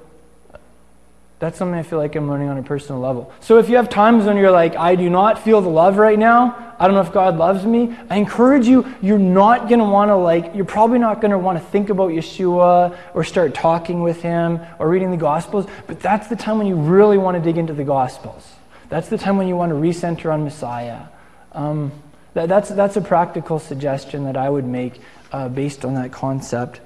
that's 1.43 1.57
something 1.57 1.77
I 1.77 1.83
feel 1.83 1.99
like 1.99 2.15
I'm 2.15 2.29
learning 2.29 2.47
on 2.47 2.57
a 2.57 2.63
personal 2.63 3.01
level. 3.01 3.33
So 3.41 3.57
if 3.57 3.67
you 3.67 3.75
have 3.75 3.89
times 3.89 4.23
when 4.23 4.37
you're 4.37 4.49
like, 4.49 4.77
I 4.77 4.95
do 4.95 5.09
not 5.09 5.43
feel 5.43 5.59
the 5.59 5.67
love 5.67 5.97
right 5.97 6.17
now, 6.17 6.75
I 6.79 6.87
don't 6.87 6.95
know 6.95 7.01
if 7.01 7.11
God 7.11 7.37
loves 7.37 7.65
me, 7.65 7.93
I 8.09 8.15
encourage 8.15 8.65
you, 8.65 8.85
you're 9.01 9.19
not 9.19 9.67
going 9.67 9.79
to 9.79 9.85
want 9.85 10.07
to 10.07 10.15
like, 10.15 10.55
you're 10.55 10.63
probably 10.63 10.99
not 10.99 11.19
going 11.19 11.31
to 11.31 11.37
want 11.37 11.59
to 11.59 11.65
think 11.65 11.89
about 11.89 12.11
Yeshua 12.11 12.97
or 13.13 13.25
start 13.25 13.53
talking 13.53 14.01
with 14.01 14.21
him 14.21 14.61
or 14.79 14.87
reading 14.87 15.11
the 15.11 15.17
Gospels, 15.17 15.67
but 15.85 15.99
that's 15.99 16.29
the 16.29 16.37
time 16.37 16.59
when 16.59 16.67
you 16.67 16.75
really 16.75 17.17
want 17.17 17.35
to 17.35 17.43
dig 17.43 17.57
into 17.57 17.73
the 17.73 17.83
Gospels. 17.83 18.52
That's 18.93 19.09
the 19.09 19.17
time 19.17 19.37
when 19.37 19.47
you 19.47 19.55
want 19.55 19.71
to 19.71 19.75
recenter 19.75 20.31
on 20.31 20.43
Messiah. 20.43 21.05
Um, 21.53 21.91
that, 22.35 22.47
that's, 22.47 22.69
that's 22.69 22.95
a 22.95 23.01
practical 23.01 23.57
suggestion 23.57 24.25
that 24.25 24.37
I 24.37 24.47
would 24.47 24.65
make 24.65 25.01
uh, 25.31 25.49
based 25.49 25.83
on 25.83 25.95
that 25.95 26.11
concept. 26.11 26.79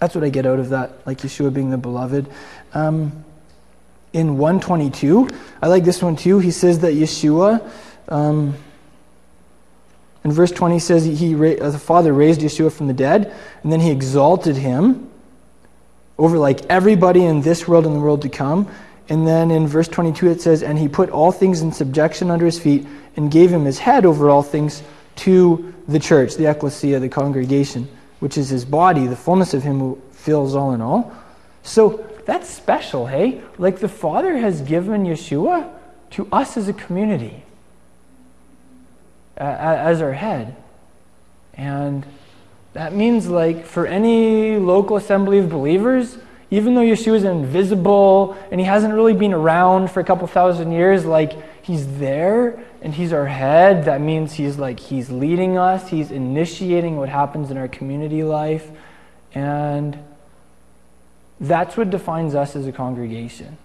That's 0.00 0.16
what 0.16 0.24
I 0.24 0.28
get 0.28 0.44
out 0.44 0.58
of 0.58 0.70
that, 0.70 1.06
like 1.06 1.18
Yeshua 1.18 1.54
being 1.54 1.70
the 1.70 1.78
beloved. 1.78 2.28
Um, 2.74 3.24
in 4.12 4.38
122, 4.38 5.28
I 5.62 5.68
like 5.68 5.84
this 5.84 6.02
one 6.02 6.16
too. 6.16 6.40
He 6.40 6.50
says 6.50 6.80
that 6.80 6.94
Yeshua, 6.94 7.64
um, 8.08 8.56
in 10.24 10.32
verse 10.32 10.50
20, 10.50 10.80
says 10.80 11.04
he, 11.04 11.14
he 11.14 11.34
the 11.34 11.78
Father 11.78 12.12
raised 12.12 12.40
Yeshua 12.40 12.72
from 12.72 12.88
the 12.88 12.92
dead, 12.92 13.32
and 13.62 13.70
then 13.70 13.78
he 13.78 13.92
exalted 13.92 14.56
him 14.56 15.08
over 16.18 16.38
like 16.38 16.66
everybody 16.66 17.24
in 17.24 17.42
this 17.42 17.68
world 17.68 17.86
and 17.86 17.94
the 17.94 18.00
world 18.00 18.22
to 18.22 18.28
come. 18.28 18.68
And 19.10 19.26
then 19.26 19.50
in 19.50 19.66
verse 19.66 19.88
22, 19.88 20.30
it 20.30 20.40
says, 20.40 20.62
And 20.62 20.78
he 20.78 20.88
put 20.88 21.10
all 21.10 21.32
things 21.32 21.60
in 21.62 21.72
subjection 21.72 22.30
under 22.30 22.46
his 22.46 22.58
feet 22.58 22.86
and 23.16 23.30
gave 23.30 23.50
him 23.50 23.64
his 23.64 23.80
head 23.80 24.06
over 24.06 24.30
all 24.30 24.42
things 24.42 24.82
to 25.16 25.74
the 25.88 25.98
church, 25.98 26.36
the 26.36 26.48
ecclesia, 26.48 27.00
the 27.00 27.08
congregation, 27.08 27.88
which 28.20 28.38
is 28.38 28.48
his 28.48 28.64
body, 28.64 29.08
the 29.08 29.16
fullness 29.16 29.52
of 29.52 29.64
him 29.64 29.80
who 29.80 30.00
fills 30.12 30.54
all 30.54 30.72
in 30.72 30.80
all. 30.80 31.12
So 31.64 32.06
that's 32.24 32.48
special, 32.48 33.06
hey? 33.06 33.42
Like 33.58 33.80
the 33.80 33.88
Father 33.88 34.38
has 34.38 34.60
given 34.60 35.04
Yeshua 35.04 35.68
to 36.10 36.28
us 36.30 36.56
as 36.56 36.68
a 36.68 36.72
community, 36.72 37.42
as 39.36 40.00
our 40.00 40.12
head. 40.12 40.54
And 41.54 42.06
that 42.74 42.94
means, 42.94 43.26
like, 43.26 43.66
for 43.66 43.86
any 43.86 44.56
local 44.56 44.96
assembly 44.96 45.38
of 45.38 45.48
believers, 45.48 46.16
even 46.50 46.74
though 46.74 46.80
Yeshua 46.80 47.16
is 47.16 47.24
invisible 47.24 48.36
and 48.50 48.60
he 48.60 48.66
hasn't 48.66 48.92
really 48.92 49.14
been 49.14 49.32
around 49.32 49.90
for 49.90 50.00
a 50.00 50.04
couple 50.04 50.26
thousand 50.26 50.72
years, 50.72 51.04
like, 51.04 51.62
he's 51.62 51.98
there 51.98 52.64
and 52.82 52.92
he's 52.92 53.12
our 53.12 53.26
head. 53.26 53.84
That 53.84 54.00
means 54.00 54.32
he's 54.32 54.58
like, 54.58 54.80
he's 54.80 55.10
leading 55.10 55.56
us, 55.56 55.88
he's 55.88 56.10
initiating 56.10 56.96
what 56.96 57.08
happens 57.08 57.50
in 57.50 57.56
our 57.56 57.68
community 57.68 58.24
life. 58.24 58.68
And 59.32 59.98
that's 61.38 61.76
what 61.76 61.90
defines 61.90 62.34
us 62.34 62.56
as 62.56 62.66
a 62.66 62.72
congregation. 62.72 63.56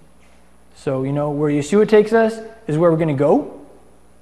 So, 0.76 1.04
you 1.04 1.12
know, 1.12 1.32
where 1.32 1.52
Yeshua 1.52 1.88
takes 1.90 2.14
us 2.14 2.40
is 2.68 2.78
where 2.78 2.92
we're 2.92 2.98
going 2.98 3.08
to 3.08 3.14
go. 3.14 3.62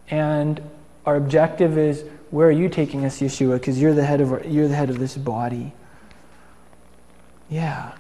And 0.10 0.62
our 1.06 1.18
objective 1.18 1.78
is 1.78 2.06
where 2.32 2.48
are 2.48 2.52
you 2.52 2.70
taking 2.70 3.04
us, 3.04 3.20
Yeshua? 3.20 3.60
Because 3.60 3.82
you're 3.82 3.94
the 3.94 4.06
head 4.06 4.22
of 4.22 4.32
our, 4.32 4.44
you're 4.44 4.68
the 4.68 4.76
head 4.76 4.90
of 4.90 5.00
this 5.00 5.18
body. 5.18 5.74
Yeah. 7.50 7.92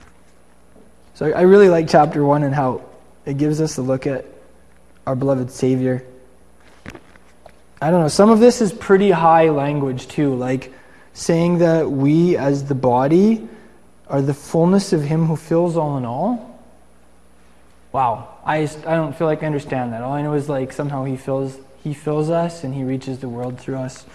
So 1.15 1.31
I 1.31 1.41
really 1.41 1.69
like 1.69 1.89
chapter 1.89 2.23
one 2.23 2.43
and 2.43 2.55
how 2.55 2.81
it 3.25 3.37
gives 3.37 3.61
us 3.61 3.77
a 3.77 3.81
look 3.81 4.07
at 4.07 4.25
our 5.05 5.15
beloved 5.15 5.51
Savior. 5.51 6.03
I 7.81 7.91
don't 7.91 8.01
know, 8.01 8.07
some 8.07 8.29
of 8.29 8.39
this 8.39 8.61
is 8.61 8.71
pretty 8.71 9.11
high 9.11 9.49
language 9.49 10.07
too, 10.07 10.35
like 10.35 10.73
saying 11.13 11.59
that 11.59 11.91
we 11.91 12.37
as 12.37 12.65
the 12.65 12.75
body 12.75 13.47
are 14.07 14.21
the 14.21 14.33
fullness 14.33 14.93
of 14.93 15.03
Him 15.03 15.25
who 15.25 15.35
fills 15.35 15.77
all 15.77 15.97
in 15.97 16.05
all? 16.05 16.59
Wow, 17.91 18.37
I, 18.45 18.59
I 18.59 18.95
don't 18.95 19.15
feel 19.15 19.27
like 19.27 19.43
I 19.43 19.45
understand 19.45 19.93
that. 19.93 20.01
All 20.01 20.13
I 20.13 20.21
know 20.21 20.33
is 20.33 20.49
like 20.49 20.73
somehow 20.73 21.03
He 21.03 21.17
fills 21.17 21.57
He 21.83 21.93
fills 21.93 22.29
us 22.29 22.63
and 22.63 22.73
He 22.73 22.83
reaches 22.83 23.19
the 23.19 23.29
world 23.29 23.59
through 23.59 23.77
us. 23.77 24.05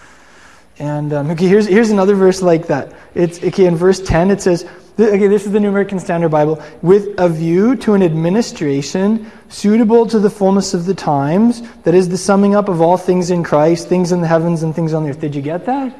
And 0.77 1.11
um, 1.13 1.29
okay, 1.31 1.47
here's 1.47 1.67
here's 1.67 1.89
another 1.89 2.15
verse 2.15 2.41
like 2.41 2.67
that. 2.67 2.93
It's 3.13 3.43
okay 3.43 3.65
in 3.65 3.75
verse 3.75 3.99
ten. 3.99 4.31
It 4.31 4.41
says, 4.41 4.67
okay, 4.99 5.27
this 5.27 5.45
is 5.45 5.51
the 5.51 5.59
New 5.59 5.69
American 5.69 5.99
Standard 5.99 6.29
Bible. 6.29 6.61
With 6.81 7.19
a 7.19 7.29
view 7.29 7.75
to 7.77 7.93
an 7.93 8.03
administration 8.03 9.31
suitable 9.47 10.05
to 10.07 10.19
the 10.19 10.29
fullness 10.29 10.73
of 10.73 10.85
the 10.85 10.93
times, 10.93 11.61
that 11.83 11.93
is 11.95 12.09
the 12.09 12.17
summing 12.17 12.55
up 12.55 12.69
of 12.69 12.81
all 12.81 12.97
things 12.97 13.31
in 13.31 13.43
Christ, 13.43 13.87
things 13.87 14.11
in 14.11 14.21
the 14.21 14.27
heavens 14.27 14.63
and 14.63 14.75
things 14.75 14.93
on 14.93 15.03
the 15.03 15.09
earth. 15.09 15.21
Did 15.21 15.35
you 15.35 15.41
get 15.41 15.65
that? 15.65 15.95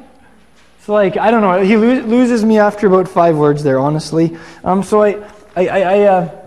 It's 0.78 0.88
like, 0.88 1.16
I 1.16 1.30
don't 1.30 1.42
know, 1.42 1.62
he 1.62 1.76
lo- 1.76 2.06
loses 2.06 2.44
me 2.44 2.58
after 2.58 2.86
about 2.86 3.08
five 3.08 3.36
words 3.36 3.62
there, 3.62 3.78
honestly. 3.78 4.36
Um, 4.64 4.82
so 4.82 5.02
I, 5.02 5.22
I, 5.54 5.66
I, 5.66 5.80
I, 5.80 6.00
uh, 6.02 6.40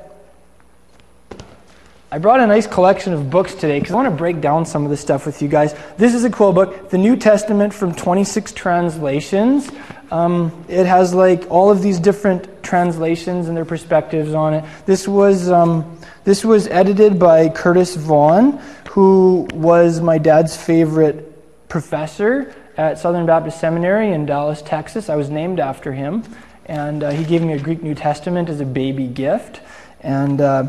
I 2.14 2.20
brought 2.20 2.40
a 2.40 2.46
nice 2.46 2.68
collection 2.68 3.12
of 3.14 3.32
books 3.32 3.56
today 3.56 3.80
because 3.80 3.92
I 3.92 3.96
want 3.96 4.08
to 4.08 4.16
break 4.16 4.40
down 4.40 4.68
some 4.68 4.84
of 4.84 4.92
this 4.92 5.02
stuff 5.02 5.26
with 5.26 5.42
you 5.42 5.48
guys. 5.48 5.74
This 5.98 6.14
is 6.14 6.24
a 6.24 6.30
cool 6.30 6.54
book, 6.54 6.92
The 6.92 6.98
New 7.00 7.16
Testament 7.16 7.74
from 7.74 7.96
26 7.96 8.52
translations. 8.54 9.72
Um, 10.14 10.66
it 10.68 10.86
has 10.86 11.12
like 11.16 11.50
all 11.50 11.72
of 11.72 11.82
these 11.82 11.98
different 11.98 12.62
translations 12.62 13.48
and 13.48 13.58
their 13.58 13.66
perspectives 13.66 14.36
on 14.36 14.54
it. 14.54 14.64
This 14.86 15.08
was, 15.08 15.50
um, 15.50 15.98
this 16.24 16.46
was 16.46 16.68
edited 16.68 17.18
by 17.18 17.50
Curtis 17.50 17.96
Vaughan, 17.96 18.62
who 18.90 19.48
was 19.56 20.02
my 20.02 20.20
dad's 20.20 20.56
favorite 20.56 21.68
professor 21.68 22.54
at 22.78 23.00
Southern 23.00 23.26
Baptist 23.26 23.60
Seminary 23.60 24.12
in 24.12 24.28
Dallas, 24.28 24.62
Texas. 24.62 25.10
I 25.10 25.16
was 25.16 25.32
named 25.32 25.60
after 25.60 25.92
him, 25.92 26.24
and 26.68 27.02
uh, 27.02 27.10
he 27.10 27.24
gave 27.24 27.42
me 27.42 27.54
a 27.54 27.60
Greek 27.60 27.82
New 27.82 27.96
Testament 27.96 28.50
as 28.50 28.62
a 28.62 28.66
baby 28.66 29.08
gift. 29.08 29.62
And 30.02 30.40
uh, 30.40 30.68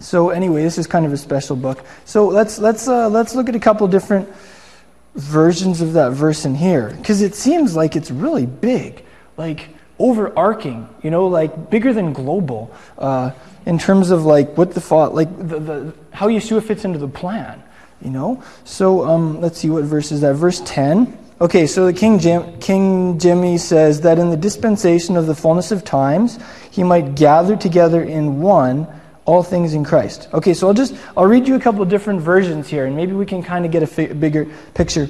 so, 0.00 0.30
anyway, 0.30 0.62
this 0.62 0.78
is 0.78 0.86
kind 0.86 1.04
of 1.04 1.12
a 1.12 1.18
special 1.18 1.56
book. 1.56 1.84
So 2.06 2.28
let's 2.28 2.58
let's 2.58 2.88
uh, 2.88 3.10
let's 3.10 3.34
look 3.34 3.50
at 3.50 3.56
a 3.56 3.60
couple 3.60 3.86
different 3.88 4.26
versions 5.14 5.80
of 5.80 5.94
that 5.94 6.12
verse 6.12 6.44
in 6.44 6.54
here, 6.54 6.94
because 6.98 7.22
it 7.22 7.34
seems 7.34 7.76
like 7.76 7.96
it's 7.96 8.10
really 8.10 8.46
big, 8.46 9.04
like 9.36 9.68
overarching, 9.98 10.88
you 11.02 11.10
know, 11.10 11.26
like 11.26 11.70
bigger 11.70 11.92
than 11.92 12.12
global 12.12 12.74
uh, 12.98 13.30
in 13.66 13.78
terms 13.78 14.10
of 14.10 14.24
like 14.24 14.56
what 14.56 14.74
the 14.74 14.80
thought, 14.80 15.14
like 15.14 15.34
the, 15.36 15.58
the 15.58 15.94
how 16.12 16.28
Yeshua 16.28 16.62
fits 16.62 16.84
into 16.84 16.98
the 16.98 17.08
plan 17.08 17.62
you 18.04 18.10
know? 18.10 18.42
So 18.64 19.04
um, 19.04 19.40
let's 19.40 19.58
see 19.58 19.70
what 19.70 19.84
verse 19.84 20.12
is 20.12 20.20
that. 20.20 20.34
Verse 20.34 20.60
10. 20.64 21.18
Okay, 21.40 21.66
so 21.66 21.86
the 21.86 21.92
King, 21.92 22.20
Jim, 22.20 22.60
King 22.60 23.18
Jimmy 23.18 23.58
says 23.58 24.02
that 24.02 24.18
in 24.18 24.30
the 24.30 24.36
dispensation 24.36 25.16
of 25.16 25.26
the 25.26 25.34
fullness 25.34 25.72
of 25.72 25.82
times, 25.82 26.38
he 26.70 26.84
might 26.84 27.16
gather 27.16 27.56
together 27.56 28.02
in 28.02 28.40
one 28.40 28.86
all 29.26 29.42
things 29.42 29.74
in 29.74 29.84
Christ. 29.84 30.28
Okay, 30.32 30.54
so 30.54 30.68
I'll 30.68 30.74
just 30.74 30.94
I'll 31.16 31.26
read 31.26 31.48
you 31.48 31.54
a 31.54 31.60
couple 31.60 31.84
different 31.84 32.20
versions 32.20 32.68
here, 32.68 32.86
and 32.86 32.96
maybe 32.96 33.12
we 33.12 33.26
can 33.26 33.42
kind 33.42 33.64
of 33.64 33.70
get 33.70 33.82
a 33.82 34.14
bigger 34.14 34.46
picture. 34.74 35.08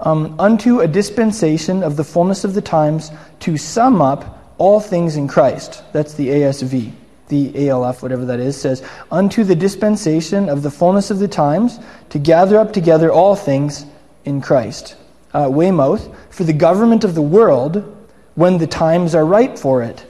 Um, 0.00 0.38
unto 0.38 0.80
a 0.80 0.86
dispensation 0.86 1.82
of 1.82 1.96
the 1.96 2.04
fullness 2.04 2.44
of 2.44 2.52
the 2.52 2.60
times 2.60 3.10
to 3.40 3.56
sum 3.56 4.02
up 4.02 4.54
all 4.58 4.78
things 4.78 5.16
in 5.16 5.26
Christ. 5.26 5.82
That's 5.92 6.14
the 6.14 6.28
ASV 6.28 6.92
the 7.28 7.68
ALF, 7.68 8.02
whatever 8.02 8.24
that 8.26 8.40
is, 8.40 8.56
says, 8.56 8.82
Unto 9.10 9.44
the 9.44 9.54
dispensation 9.54 10.48
of 10.48 10.62
the 10.62 10.70
fullness 10.70 11.10
of 11.10 11.18
the 11.18 11.28
times, 11.28 11.78
to 12.10 12.18
gather 12.18 12.58
up 12.58 12.72
together 12.72 13.10
all 13.10 13.34
things 13.34 13.84
in 14.24 14.40
Christ. 14.40 14.96
Uh, 15.32 15.48
Weymouth, 15.50 16.08
for 16.30 16.44
the 16.44 16.52
government 16.52 17.04
of 17.04 17.14
the 17.14 17.22
world, 17.22 17.92
when 18.34 18.58
the 18.58 18.66
times 18.66 19.14
are 19.14 19.24
ripe 19.24 19.58
for 19.58 19.82
it. 19.82 20.04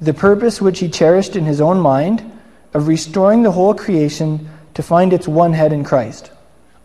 The 0.00 0.14
purpose 0.14 0.60
which 0.60 0.80
he 0.80 0.88
cherished 0.88 1.36
in 1.36 1.44
his 1.44 1.60
own 1.60 1.80
mind 1.80 2.29
of 2.74 2.88
restoring 2.88 3.42
the 3.42 3.50
whole 3.50 3.74
creation 3.74 4.48
to 4.74 4.82
find 4.82 5.12
its 5.12 5.26
one 5.26 5.52
head 5.52 5.72
in 5.72 5.84
Christ. 5.84 6.30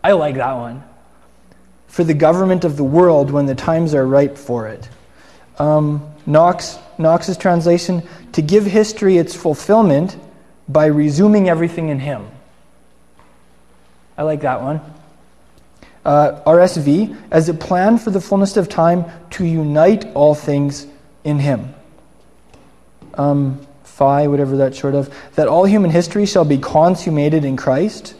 I 0.02 0.12
like 0.12 0.36
that 0.36 0.54
one. 0.54 0.82
For 1.88 2.04
the 2.04 2.14
government 2.14 2.64
of 2.64 2.76
the 2.76 2.84
world 2.84 3.30
when 3.30 3.46
the 3.46 3.54
times 3.54 3.94
are 3.94 4.06
ripe 4.06 4.36
for 4.36 4.66
it. 4.66 4.88
Um, 5.58 6.14
Knox, 6.26 6.78
Knox's 6.98 7.36
translation, 7.36 8.02
to 8.32 8.42
give 8.42 8.66
history 8.66 9.16
its 9.16 9.34
fulfillment 9.34 10.16
by 10.68 10.86
resuming 10.86 11.48
everything 11.48 11.88
in 11.88 11.98
Him. 11.98 12.26
I 14.18 14.22
like 14.22 14.40
that 14.42 14.62
one. 14.62 14.80
Uh, 16.04 16.40
RSV, 16.44 17.16
as 17.30 17.48
a 17.48 17.54
plan 17.54 17.98
for 17.98 18.10
the 18.10 18.20
fullness 18.20 18.56
of 18.56 18.68
time 18.68 19.04
to 19.30 19.44
unite 19.44 20.04
all 20.14 20.34
things 20.34 20.86
in 21.24 21.38
Him. 21.38 21.74
Um, 23.14 23.65
phi, 23.96 24.26
whatever 24.26 24.58
that's 24.58 24.76
short 24.76 24.94
of, 24.94 25.12
that 25.36 25.48
all 25.48 25.64
human 25.64 25.90
history 25.90 26.26
shall 26.26 26.44
be 26.44 26.58
consummated 26.58 27.46
in 27.46 27.56
Christ. 27.56 28.14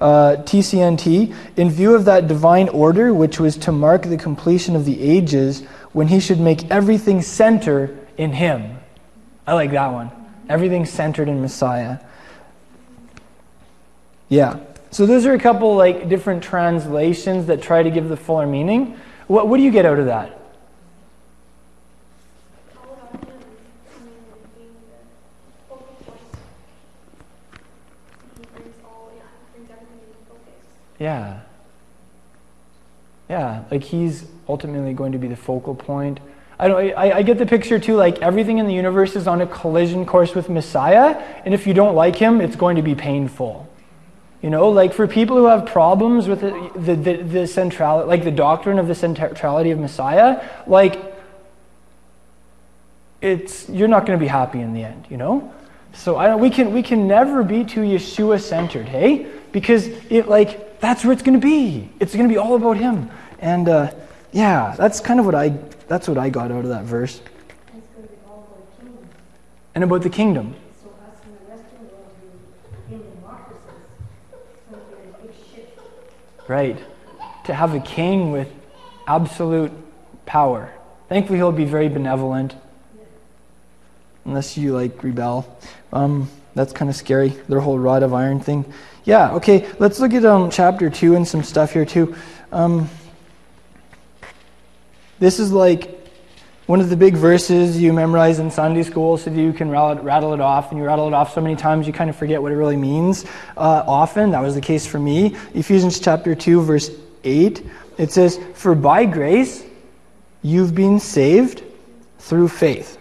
Uh, 0.00 0.36
TCNT, 0.42 1.32
in 1.56 1.70
view 1.70 1.94
of 1.94 2.04
that 2.06 2.26
divine 2.26 2.68
order 2.70 3.14
which 3.14 3.38
was 3.38 3.56
to 3.56 3.70
mark 3.70 4.02
the 4.02 4.16
completion 4.16 4.74
of 4.74 4.84
the 4.84 5.00
ages 5.00 5.60
when 5.92 6.08
he 6.08 6.18
should 6.18 6.40
make 6.40 6.68
everything 6.68 7.22
center 7.22 7.96
in 8.18 8.32
him. 8.32 8.76
I 9.46 9.54
like 9.54 9.70
that 9.70 9.92
one. 9.92 10.10
Everything 10.48 10.84
centered 10.84 11.28
in 11.28 11.40
Messiah. 11.40 11.98
Yeah. 14.28 14.58
So 14.90 15.06
those 15.06 15.26
are 15.26 15.34
a 15.34 15.38
couple 15.38 15.76
like 15.76 16.08
different 16.08 16.42
translations 16.42 17.46
that 17.46 17.62
try 17.62 17.84
to 17.84 17.90
give 17.90 18.08
the 18.08 18.16
fuller 18.16 18.48
meaning. 18.48 18.98
What, 19.28 19.46
what 19.46 19.58
do 19.58 19.62
you 19.62 19.70
get 19.70 19.86
out 19.86 20.00
of 20.00 20.06
that? 20.06 20.40
Yeah. 30.98 31.40
Yeah, 33.28 33.64
like 33.70 33.82
he's 33.82 34.26
ultimately 34.48 34.92
going 34.92 35.12
to 35.12 35.18
be 35.18 35.28
the 35.28 35.36
focal 35.36 35.74
point. 35.74 36.20
I, 36.58 36.68
don't, 36.68 36.96
I, 36.96 37.18
I 37.18 37.22
get 37.22 37.38
the 37.38 37.46
picture 37.46 37.78
too, 37.78 37.96
like 37.96 38.20
everything 38.20 38.58
in 38.58 38.66
the 38.66 38.74
universe 38.74 39.16
is 39.16 39.26
on 39.26 39.40
a 39.40 39.46
collision 39.46 40.06
course 40.06 40.34
with 40.34 40.48
Messiah, 40.48 41.16
and 41.44 41.52
if 41.52 41.66
you 41.66 41.74
don't 41.74 41.94
like 41.94 42.16
him, 42.16 42.40
it's 42.40 42.56
going 42.56 42.76
to 42.76 42.82
be 42.82 42.94
painful. 42.94 43.68
You 44.40 44.50
know, 44.50 44.68
like 44.68 44.92
for 44.92 45.06
people 45.06 45.36
who 45.36 45.46
have 45.46 45.66
problems 45.66 46.28
with 46.28 46.42
the, 46.42 46.70
the, 46.76 46.94
the, 46.94 47.22
the 47.22 47.46
centrality, 47.46 48.06
like 48.06 48.24
the 48.24 48.30
doctrine 48.30 48.78
of 48.78 48.86
the 48.86 48.94
centrality 48.94 49.70
of 49.70 49.78
Messiah, 49.78 50.46
like 50.66 51.00
it's, 53.22 53.68
you're 53.70 53.88
not 53.88 54.04
going 54.04 54.18
to 54.18 54.22
be 54.22 54.28
happy 54.28 54.60
in 54.60 54.74
the 54.74 54.84
end, 54.84 55.06
you 55.08 55.16
know? 55.16 55.50
So 55.94 56.18
I 56.18 56.26
don't, 56.26 56.40
we, 56.40 56.50
can, 56.50 56.74
we 56.74 56.82
can 56.82 57.08
never 57.08 57.42
be 57.42 57.64
too 57.64 57.80
Yeshua 57.80 58.38
centered, 58.38 58.86
hey? 58.86 59.26
Because 59.50 59.86
it, 60.10 60.28
like, 60.28 60.73
that's 60.84 61.02
where 61.04 61.12
it's 61.12 61.22
going 61.22 61.40
to 61.40 61.44
be. 61.44 61.88
It's 61.98 62.14
going 62.14 62.28
to 62.28 62.32
be 62.32 62.38
all 62.38 62.56
about 62.56 62.76
Him. 62.76 63.10
And 63.38 63.68
uh, 63.68 63.92
yeah, 64.32 64.74
that's 64.76 65.00
kind 65.00 65.18
of 65.18 65.26
what 65.26 65.34
I, 65.34 65.48
that's 65.88 66.06
what 66.06 66.18
I 66.18 66.28
got 66.28 66.52
out 66.52 66.64
of 66.64 66.68
that 66.68 66.84
verse. 66.84 67.20
And 69.74 69.82
about 69.82 70.02
the 70.02 70.10
kingdom. 70.10 70.54
Right. 76.46 76.76
To 77.44 77.54
have 77.54 77.74
a 77.74 77.80
king 77.80 78.30
with 78.30 78.48
absolute 79.06 79.72
power. 80.26 80.70
Thankfully, 81.08 81.38
he'll 81.38 81.52
be 81.52 81.64
very 81.64 81.88
benevolent. 81.88 82.54
Unless 84.26 84.58
you 84.58 84.74
like 84.74 85.02
rebel. 85.02 85.58
Um, 85.92 86.28
that's 86.54 86.72
kind 86.72 86.88
of 86.88 86.96
scary, 86.96 87.30
their 87.48 87.60
whole 87.60 87.78
rod 87.78 88.02
of 88.02 88.14
iron 88.14 88.40
thing. 88.40 88.64
Yeah, 89.04 89.32
okay, 89.34 89.68
let's 89.78 90.00
look 90.00 90.14
at 90.14 90.24
um, 90.24 90.50
chapter 90.50 90.88
2 90.88 91.16
and 91.16 91.26
some 91.26 91.42
stuff 91.42 91.72
here 91.72 91.84
too. 91.84 92.14
Um, 92.52 92.88
this 95.18 95.38
is 95.38 95.52
like 95.52 95.90
one 96.66 96.80
of 96.80 96.88
the 96.88 96.96
big 96.96 97.14
verses 97.14 97.80
you 97.80 97.92
memorize 97.92 98.38
in 98.38 98.50
Sunday 98.50 98.82
school 98.82 99.18
so 99.18 99.30
you 99.30 99.52
can 99.52 99.70
rattle 99.70 100.32
it 100.32 100.40
off, 100.40 100.70
and 100.70 100.78
you 100.78 100.86
rattle 100.86 101.06
it 101.06 101.12
off 101.12 101.34
so 101.34 101.40
many 101.40 101.56
times 101.56 101.86
you 101.86 101.92
kind 101.92 102.08
of 102.08 102.16
forget 102.16 102.40
what 102.40 102.52
it 102.52 102.56
really 102.56 102.76
means. 102.76 103.24
Uh, 103.56 103.84
often, 103.86 104.30
that 104.30 104.40
was 104.40 104.54
the 104.54 104.60
case 104.60 104.86
for 104.86 104.98
me. 104.98 105.36
Ephesians 105.54 106.00
chapter 106.00 106.34
2, 106.34 106.62
verse 106.62 106.90
8, 107.24 107.66
it 107.98 108.10
says, 108.12 108.40
For 108.54 108.74
by 108.74 109.04
grace 109.04 109.64
you've 110.42 110.74
been 110.74 110.98
saved 111.00 111.62
through 112.18 112.48
faith. 112.48 112.98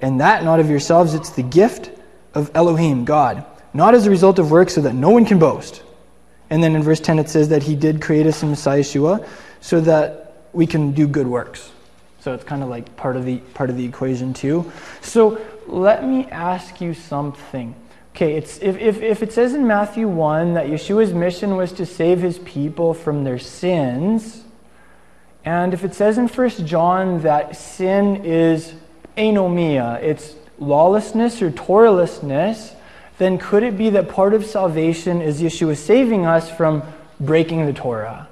And 0.00 0.20
that 0.20 0.44
not 0.44 0.60
of 0.60 0.68
yourselves, 0.70 1.14
it's 1.14 1.30
the 1.30 1.42
gift 1.42 1.90
of 2.34 2.50
Elohim, 2.54 3.04
God, 3.04 3.44
not 3.72 3.94
as 3.94 4.06
a 4.06 4.10
result 4.10 4.38
of 4.38 4.50
works 4.50 4.74
so 4.74 4.80
that 4.82 4.94
no 4.94 5.10
one 5.10 5.24
can 5.24 5.38
boast. 5.38 5.82
And 6.50 6.62
then 6.62 6.76
in 6.76 6.82
verse 6.82 7.00
10 7.00 7.18
it 7.18 7.28
says 7.28 7.48
that 7.48 7.62
he 7.62 7.74
did 7.74 8.02
create 8.02 8.26
us 8.26 8.42
in 8.42 8.50
Messiah 8.50 8.80
Yeshua 8.80 9.26
so 9.60 9.80
that 9.80 10.34
we 10.52 10.66
can 10.66 10.92
do 10.92 11.06
good 11.06 11.26
works. 11.26 11.70
So 12.20 12.32
it's 12.32 12.44
kind 12.44 12.62
of 12.62 12.68
like 12.68 12.96
part 12.96 13.16
of 13.16 13.24
the 13.24 13.38
part 13.52 13.70
of 13.70 13.76
the 13.76 13.84
equation 13.84 14.32
too. 14.32 14.70
So 15.02 15.40
let 15.66 16.04
me 16.04 16.26
ask 16.26 16.80
you 16.80 16.94
something. 16.94 17.74
Okay, 18.14 18.34
it's, 18.34 18.58
if, 18.58 18.78
if, 18.78 19.02
if 19.02 19.22
it 19.24 19.32
says 19.32 19.54
in 19.54 19.66
Matthew 19.66 20.06
1 20.06 20.54
that 20.54 20.66
Yeshua's 20.66 21.12
mission 21.12 21.56
was 21.56 21.72
to 21.72 21.84
save 21.84 22.20
his 22.20 22.38
people 22.38 22.94
from 22.94 23.24
their 23.24 23.40
sins, 23.40 24.44
and 25.44 25.74
if 25.74 25.82
it 25.82 25.94
says 25.94 26.16
in 26.16 26.28
1 26.28 26.48
John 26.64 27.22
that 27.22 27.56
sin 27.56 28.24
is 28.24 28.72
anomia, 29.16 30.00
it's 30.00 30.36
lawlessness 30.58 31.42
or 31.42 31.50
Torahlessness, 31.50 32.74
then 33.18 33.38
could 33.38 33.62
it 33.62 33.76
be 33.76 33.90
that 33.90 34.08
part 34.08 34.34
of 34.34 34.44
salvation 34.44 35.22
is 35.22 35.40
Yeshua 35.40 35.76
saving 35.76 36.26
us 36.26 36.50
from 36.50 36.82
breaking 37.20 37.66
the 37.66 37.72
Torah? 37.72 38.28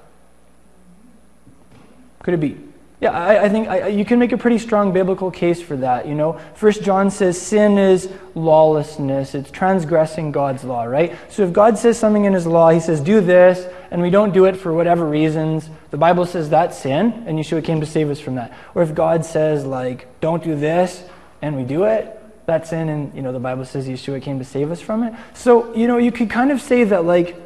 Could 2.23 2.35
it 2.35 2.41
be? 2.41 2.59
Yeah, 3.03 3.11
I, 3.11 3.45
I 3.45 3.49
think 3.49 3.67
I, 3.67 3.89
you 3.89 4.05
can 4.05 4.21
make 4.21 4.31
a 4.31 4.39
pretty 4.39 4.59
strong 4.59 4.93
biblical 4.93 5.33
case 5.33 5.61
for 5.61 5.77
that. 5.79 6.07
You 6.07 6.15
know, 6.15 6.41
First 6.55 6.85
John 6.85 7.11
says 7.11 7.41
sin 7.41 7.77
is 7.77 8.09
lawlessness; 8.37 9.35
it's 9.35 9.51
transgressing 9.51 10.31
God's 10.31 10.63
law, 10.63 10.85
right? 10.85 11.17
So 11.29 11.43
if 11.43 11.53
God 11.53 11.77
says 11.77 11.99
something 11.99 12.27
in 12.27 12.33
His 12.33 12.47
law, 12.47 12.71
He 12.71 12.79
says 12.79 13.01
do 13.01 13.21
this, 13.21 13.67
and 13.91 14.01
we 14.01 14.11
don't 14.11 14.33
do 14.33 14.45
it 14.45 14.57
for 14.57 14.73
whatever 14.73 15.05
reasons, 15.05 15.69
the 15.91 15.97
Bible 15.97 16.27
says 16.27 16.51
that's 16.51 16.79
sin, 16.79 17.25
and 17.27 17.37
Yeshua 17.37 17.65
came 17.65 17.81
to 17.81 17.87
save 17.87 18.09
us 18.09 18.21
from 18.21 18.37
that. 18.37 18.53
Or 18.77 18.85
if 18.85 18.95
God 18.95 19.25
says 19.25 19.65
like 19.65 20.07
don't 20.21 20.45
do 20.45 20.55
this, 20.55 21.03
and 21.43 21.57
we 21.57 21.65
do 21.65 21.85
it, 21.85 22.19
that's 22.47 22.71
sin, 22.71 22.89
and 22.89 23.15
you 23.15 23.23
know 23.23 23.33
the 23.33 23.39
Bible 23.39 23.65
says 23.65 23.87
Yeshua 23.87 24.23
came 24.23 24.39
to 24.39 24.45
save 24.45 24.71
us 24.71 24.81
from 24.81 25.03
it. 25.03 25.15
So 25.35 25.75
you 25.75 25.87
know 25.87 25.99
you 25.99 26.13
could 26.13 26.31
kind 26.31 26.51
of 26.51 26.61
say 26.61 26.85
that 26.85 27.05
like 27.05 27.37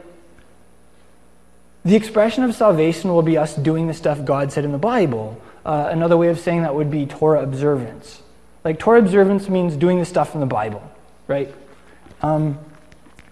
the 1.85 1.96
expression 1.96 2.44
of 2.44 2.54
salvation 2.54 3.12
will 3.12 3.22
be 3.22 3.37
us 3.37 3.54
doing 3.54 3.87
the 3.87 3.94
stuff 3.94 4.24
God 4.24 4.52
said 4.52 4.64
in 4.64 4.72
the 4.72 4.78
Bible. 4.78 5.40
Uh, 5.64 5.88
another 5.90 6.16
way 6.16 6.28
of 6.28 6.38
saying 6.38 6.62
that 6.62 6.74
would 6.74 6.90
be 6.90 7.06
Torah 7.06 7.42
observance. 7.42 8.22
Like 8.64 8.80
Torah 8.80 8.98
observance 8.98 9.48
means 9.48 9.76
doing 9.76 10.00
the 10.00 10.04
stuff 10.04 10.35
in 10.35 10.40
the 10.40 10.46
Bible, 10.46 10.82
right? 11.28 11.54
Um, 12.22 12.59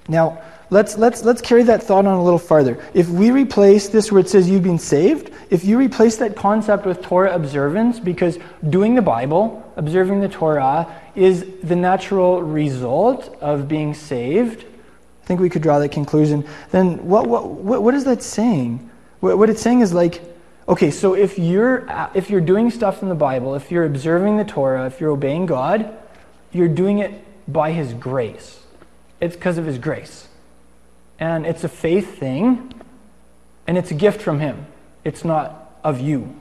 now, 0.07 0.41
let's, 0.71 0.97
let's, 0.97 1.25
let's 1.25 1.41
carry 1.41 1.65
that 1.65 1.83
thought 1.83 2.07
on 2.07 2.15
a 2.15 2.23
little 2.23 2.39
farther. 2.39 2.81
If 2.95 3.09
we 3.09 3.33
replace 3.33 3.89
this 3.89 4.13
where 4.13 4.21
it 4.21 4.29
says 4.29 4.49
you've 4.49 4.63
been 4.63 4.79
saved, 4.79 5.33
if 5.51 5.65
you 5.65 5.79
replace 5.79 6.17
that 6.19 6.37
concept 6.37 6.87
with 6.87 7.03
Torah 7.03 7.35
observance, 7.35 7.99
because 7.99 8.39
doing 8.69 8.95
the 8.95 9.03
Bible, 9.03 9.64
observing 9.77 10.21
the 10.21 10.29
Torah, 10.29 10.95
is 11.15 11.45
the 11.63 11.77
natural 11.77 12.43
result 12.43 13.37
of 13.41 13.69
being 13.69 13.95
saved, 13.95 14.65
I 15.25 15.27
think 15.27 15.41
we 15.41 15.49
could 15.49 15.63
draw 15.63 15.79
that 15.79 15.91
conclusion. 15.91 16.47
Then 16.71 17.07
what, 17.07 17.27
what, 17.27 17.49
what, 17.49 17.83
what 17.83 17.95
is 17.95 18.05
that 18.05 18.23
saying? 18.23 18.91
What, 19.21 19.39
what 19.39 19.49
it's 19.49 19.63
saying 19.63 19.81
is 19.81 19.95
like, 19.95 20.21
okay, 20.69 20.91
so 20.91 21.15
if 21.15 21.39
you're, 21.39 21.91
uh, 21.91 22.11
if 22.13 22.29
you're 22.29 22.43
doing 22.43 22.71
stuff 22.71 23.03
in 23.03 23.09
the 23.09 23.15
Bible, 23.15 23.55
if 23.55 23.71
you're 23.71 23.87
observing 23.87 24.37
the 24.37 24.45
Torah, 24.45 24.87
if 24.87 25.01
you're 25.01 25.11
obeying 25.11 25.47
God, 25.47 25.97
you're 26.53 26.69
doing 26.69 26.99
it 26.99 27.25
by 27.51 27.73
His 27.73 27.95
grace. 27.95 28.61
It's 29.19 29.35
because 29.35 29.57
of 29.57 29.65
His 29.65 29.79
grace. 29.79 30.29
And 31.19 31.47
it's 31.47 31.65
a 31.65 31.69
faith 31.71 32.19
thing, 32.19 32.75
and 33.67 33.79
it's 33.79 33.91
a 33.91 33.95
gift 33.95 34.21
from 34.21 34.41
Him. 34.41 34.67
It's 35.05 35.25
not 35.25 35.79
of 35.83 36.01
you. 36.01 36.39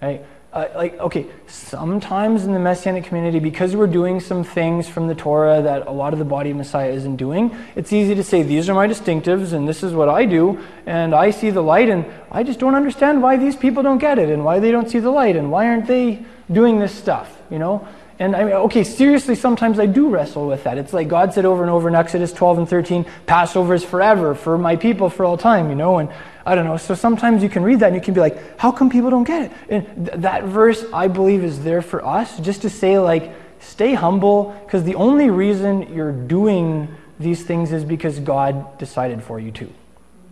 Right? 0.00 0.24
Uh, 0.54 0.68
like, 0.76 0.96
okay, 1.00 1.26
sometimes 1.48 2.44
in 2.44 2.52
the 2.52 2.60
Messianic 2.60 3.02
community, 3.04 3.40
because 3.40 3.74
we're 3.74 3.88
doing 3.88 4.20
some 4.20 4.44
things 4.44 4.88
from 4.88 5.08
the 5.08 5.14
Torah 5.14 5.60
that 5.60 5.88
a 5.88 5.90
lot 5.90 6.12
of 6.12 6.20
the 6.20 6.24
body 6.24 6.50
of 6.52 6.56
Messiah 6.56 6.92
isn't 6.92 7.16
doing, 7.16 7.54
it's 7.74 7.92
easy 7.92 8.14
to 8.14 8.22
say, 8.22 8.44
these 8.44 8.68
are 8.68 8.74
my 8.74 8.86
distinctives, 8.86 9.52
and 9.52 9.68
this 9.68 9.82
is 9.82 9.92
what 9.92 10.08
I 10.08 10.26
do, 10.26 10.60
and 10.86 11.12
I 11.12 11.30
see 11.30 11.50
the 11.50 11.60
light, 11.60 11.88
and 11.88 12.06
I 12.30 12.44
just 12.44 12.60
don't 12.60 12.76
understand 12.76 13.20
why 13.20 13.36
these 13.36 13.56
people 13.56 13.82
don't 13.82 13.98
get 13.98 14.20
it, 14.20 14.28
and 14.28 14.44
why 14.44 14.60
they 14.60 14.70
don't 14.70 14.88
see 14.88 15.00
the 15.00 15.10
light, 15.10 15.34
and 15.34 15.50
why 15.50 15.66
aren't 15.66 15.88
they 15.88 16.24
doing 16.52 16.78
this 16.78 16.94
stuff, 16.94 17.36
you 17.50 17.58
know? 17.58 17.88
And 18.20 18.36
I 18.36 18.44
mean, 18.44 18.52
okay, 18.52 18.84
seriously, 18.84 19.34
sometimes 19.34 19.80
I 19.80 19.86
do 19.86 20.08
wrestle 20.08 20.46
with 20.46 20.62
that. 20.64 20.78
It's 20.78 20.92
like 20.92 21.08
God 21.08 21.34
said 21.34 21.44
over 21.44 21.62
and 21.62 21.70
over 21.70 21.88
in 21.88 21.96
Exodus 21.96 22.32
12 22.32 22.58
and 22.58 22.68
13, 22.68 23.06
Passover 23.26 23.74
is 23.74 23.84
forever 23.84 24.36
for 24.36 24.56
my 24.56 24.76
people 24.76 25.10
for 25.10 25.24
all 25.24 25.36
time, 25.36 25.68
you 25.68 25.74
know? 25.74 25.98
And 25.98 26.10
I 26.46 26.54
don't 26.54 26.64
know. 26.64 26.76
So 26.76 26.94
sometimes 26.94 27.42
you 27.42 27.48
can 27.48 27.62
read 27.62 27.80
that 27.80 27.86
and 27.86 27.96
you 27.96 28.02
can 28.02 28.14
be 28.14 28.20
like, 28.20 28.58
how 28.58 28.70
come 28.70 28.90
people 28.90 29.10
don't 29.10 29.24
get 29.24 29.42
it? 29.42 29.52
And 29.68 30.06
th- 30.06 30.18
that 30.20 30.44
verse, 30.44 30.84
I 30.92 31.08
believe, 31.08 31.42
is 31.42 31.62
there 31.62 31.82
for 31.82 32.04
us 32.04 32.38
just 32.40 32.62
to 32.62 32.70
say, 32.70 32.98
like, 32.98 33.32
stay 33.60 33.94
humble, 33.94 34.54
because 34.64 34.84
the 34.84 34.94
only 34.94 35.30
reason 35.30 35.94
you're 35.94 36.12
doing 36.12 36.94
these 37.18 37.44
things 37.44 37.72
is 37.72 37.84
because 37.84 38.18
God 38.20 38.76
decided 38.78 39.22
for 39.22 39.40
you 39.40 39.50
to. 39.52 39.72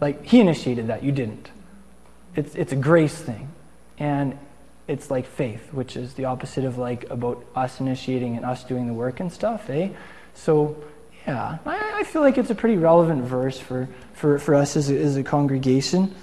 Like, 0.00 0.24
He 0.26 0.40
initiated 0.40 0.88
that, 0.88 1.02
you 1.02 1.12
didn't. 1.12 1.50
It's, 2.36 2.54
it's 2.54 2.72
a 2.72 2.76
grace 2.76 3.14
thing. 3.14 3.48
And 3.98 4.38
it's 4.88 5.10
like 5.10 5.26
faith, 5.26 5.72
which 5.72 5.96
is 5.96 6.14
the 6.14 6.26
opposite 6.26 6.64
of 6.64 6.76
like 6.76 7.08
about 7.08 7.44
us 7.54 7.80
initiating 7.80 8.36
and 8.36 8.44
us 8.44 8.64
doing 8.64 8.86
the 8.86 8.92
work 8.92 9.20
and 9.20 9.32
stuff, 9.32 9.70
eh? 9.70 9.90
So, 10.34 10.76
yeah, 11.26 11.58
I, 11.64 12.00
I 12.00 12.04
feel 12.04 12.20
like 12.20 12.36
it's 12.36 12.50
a 12.50 12.54
pretty 12.54 12.76
relevant 12.76 13.24
verse 13.24 13.58
for, 13.58 13.88
for, 14.14 14.38
for 14.38 14.54
us 14.54 14.76
as 14.76 14.90
a, 14.90 14.98
as 14.98 15.16
a 15.16 15.22
congregation. 15.22 16.14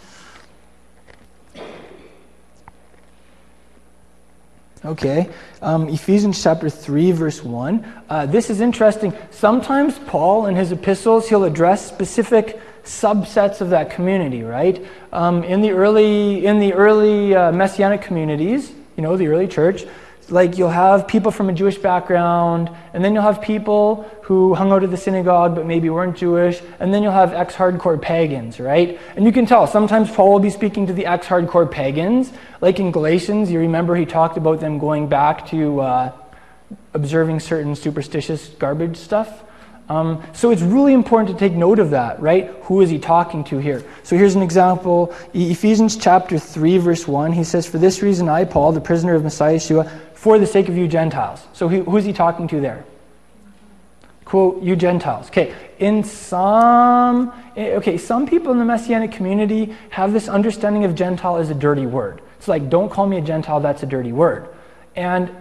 Okay, 4.85 5.29
um, 5.61 5.89
Ephesians 5.89 6.41
chapter 6.41 6.69
3, 6.69 7.11
verse 7.11 7.43
1. 7.43 8.03
Uh, 8.09 8.25
this 8.25 8.49
is 8.49 8.61
interesting. 8.61 9.13
Sometimes 9.29 9.99
Paul, 9.99 10.45
in 10.45 10.55
his 10.55 10.71
epistles, 10.71 11.27
he'll 11.27 11.43
address 11.43 11.85
specific 11.85 12.61
subsets 12.85 13.59
of 13.59 13.71
that 13.71 13.91
community, 13.91 14.41
right? 14.41 14.85
Um, 15.11 15.43
in 15.43 15.61
the 15.61 15.71
early, 15.71 16.45
in 16.45 16.59
the 16.59 16.73
early 16.73 17.35
uh, 17.35 17.51
messianic 17.51 18.01
communities, 18.01 18.71
you 18.95 19.03
know, 19.03 19.17
the 19.17 19.27
early 19.27 19.47
church, 19.47 19.83
like 20.31 20.57
you'll 20.57 20.69
have 20.69 21.07
people 21.07 21.31
from 21.31 21.49
a 21.49 21.53
Jewish 21.53 21.77
background, 21.77 22.69
and 22.93 23.03
then 23.03 23.13
you'll 23.13 23.23
have 23.23 23.41
people 23.41 24.09
who 24.23 24.53
hung 24.53 24.71
out 24.71 24.83
at 24.83 24.91
the 24.91 24.97
synagogue 24.97 25.55
but 25.55 25.65
maybe 25.65 25.89
weren't 25.89 26.17
Jewish, 26.17 26.61
and 26.79 26.93
then 26.93 27.03
you'll 27.03 27.11
have 27.11 27.33
ex 27.33 27.55
hardcore 27.55 28.01
pagans, 28.01 28.59
right? 28.59 28.99
And 29.15 29.25
you 29.25 29.31
can 29.31 29.45
tell 29.45 29.67
sometimes 29.67 30.09
Paul 30.11 30.33
will 30.33 30.39
be 30.39 30.49
speaking 30.49 30.87
to 30.87 30.93
the 30.93 31.05
ex 31.05 31.27
hardcore 31.27 31.69
pagans. 31.69 32.31
Like 32.61 32.79
in 32.79 32.91
Galatians, 32.91 33.51
you 33.51 33.59
remember 33.59 33.95
he 33.95 34.05
talked 34.05 34.37
about 34.37 34.59
them 34.59 34.79
going 34.79 35.07
back 35.07 35.47
to 35.49 35.81
uh, 35.81 36.11
observing 36.93 37.39
certain 37.39 37.75
superstitious 37.75 38.47
garbage 38.47 38.97
stuff. 38.97 39.43
Um, 39.89 40.23
so 40.33 40.51
it's 40.51 40.61
really 40.61 40.93
important 40.93 41.35
to 41.35 41.39
take 41.39 41.57
note 41.57 41.79
of 41.79 41.89
that, 41.89 42.21
right? 42.21 42.51
Who 42.63 42.81
is 42.81 42.91
he 42.91 42.99
talking 42.99 43.43
to 43.45 43.57
here? 43.57 43.83
So 44.03 44.15
here's 44.15 44.35
an 44.35 44.43
example. 44.43 45.15
Ephesians 45.33 45.97
chapter 45.97 46.37
3, 46.37 46.77
verse 46.77 47.07
1, 47.07 47.31
he 47.31 47.43
says, 47.43 47.65
For 47.65 47.79
this 47.79 48.03
reason 48.03 48.29
I, 48.29 48.45
Paul, 48.45 48.71
the 48.71 48.81
prisoner 48.81 49.15
of 49.15 49.23
Messiah 49.23 49.55
Yeshua, 49.55 49.89
for 50.19 50.37
the 50.37 50.45
sake 50.45 50.67
of 50.67 50.75
you 50.75 50.85
Gentiles. 50.85 51.47
So 51.53 51.69
he, 51.69 51.79
who's 51.79 52.03
he 52.03 52.11
talking 52.11 52.45
to 52.49 52.59
there? 52.59 52.83
Quote, 54.25 54.61
you 54.61 54.75
Gentiles. 54.75 55.27
Okay, 55.27 55.55
in 55.79 56.03
some, 56.03 57.31
eh, 57.55 57.75
okay, 57.75 57.97
some 57.97 58.27
people 58.27 58.51
in 58.51 58.59
the 58.59 58.65
Messianic 58.65 59.13
community 59.13 59.73
have 59.91 60.11
this 60.11 60.27
understanding 60.27 60.83
of 60.83 60.93
Gentile 60.93 61.37
as 61.37 61.49
a 61.49 61.53
dirty 61.53 61.85
word. 61.85 62.21
It's 62.37 62.49
like, 62.49 62.69
don't 62.69 62.91
call 62.91 63.07
me 63.07 63.17
a 63.17 63.21
Gentile, 63.21 63.61
that's 63.61 63.81
a 63.81 63.85
dirty 63.85 64.11
word. 64.11 64.49
And, 64.93 65.31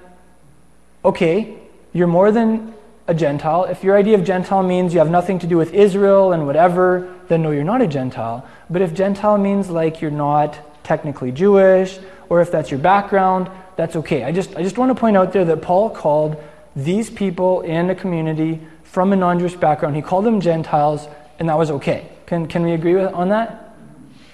okay, 1.04 1.58
you're 1.92 2.06
more 2.06 2.30
than 2.30 2.72
a 3.08 3.14
Gentile. 3.14 3.64
If 3.64 3.82
your 3.82 3.96
idea 3.96 4.16
of 4.16 4.22
Gentile 4.22 4.62
means 4.62 4.92
you 4.92 5.00
have 5.00 5.10
nothing 5.10 5.40
to 5.40 5.48
do 5.48 5.56
with 5.56 5.74
Israel 5.74 6.32
and 6.32 6.46
whatever, 6.46 7.12
then 7.26 7.42
no, 7.42 7.50
you're 7.50 7.64
not 7.64 7.82
a 7.82 7.88
Gentile. 7.88 8.46
But 8.70 8.82
if 8.82 8.94
Gentile 8.94 9.38
means 9.38 9.70
like 9.70 10.00
you're 10.00 10.12
not 10.12 10.56
technically 10.82 11.32
Jewish, 11.32 11.98
or 12.28 12.40
if 12.40 12.50
that's 12.50 12.70
your 12.70 12.80
background, 12.80 13.50
that's 13.76 13.96
okay. 13.96 14.24
I 14.24 14.32
just, 14.32 14.56
I 14.56 14.62
just 14.62 14.78
want 14.78 14.90
to 14.90 14.94
point 14.94 15.16
out 15.16 15.32
there 15.32 15.44
that 15.44 15.62
Paul 15.62 15.90
called 15.90 16.42
these 16.74 17.10
people 17.10 17.62
in 17.62 17.90
a 17.90 17.94
community 17.94 18.60
from 18.84 19.12
a 19.12 19.16
non 19.16 19.38
Jewish 19.38 19.54
background, 19.54 19.96
he 19.96 20.02
called 20.02 20.24
them 20.24 20.40
Gentiles, 20.40 21.06
and 21.38 21.48
that 21.48 21.58
was 21.58 21.70
okay. 21.70 22.08
Can, 22.26 22.46
can 22.46 22.62
we 22.62 22.72
agree 22.72 22.94
with, 22.94 23.12
on 23.12 23.28
that? 23.28 23.68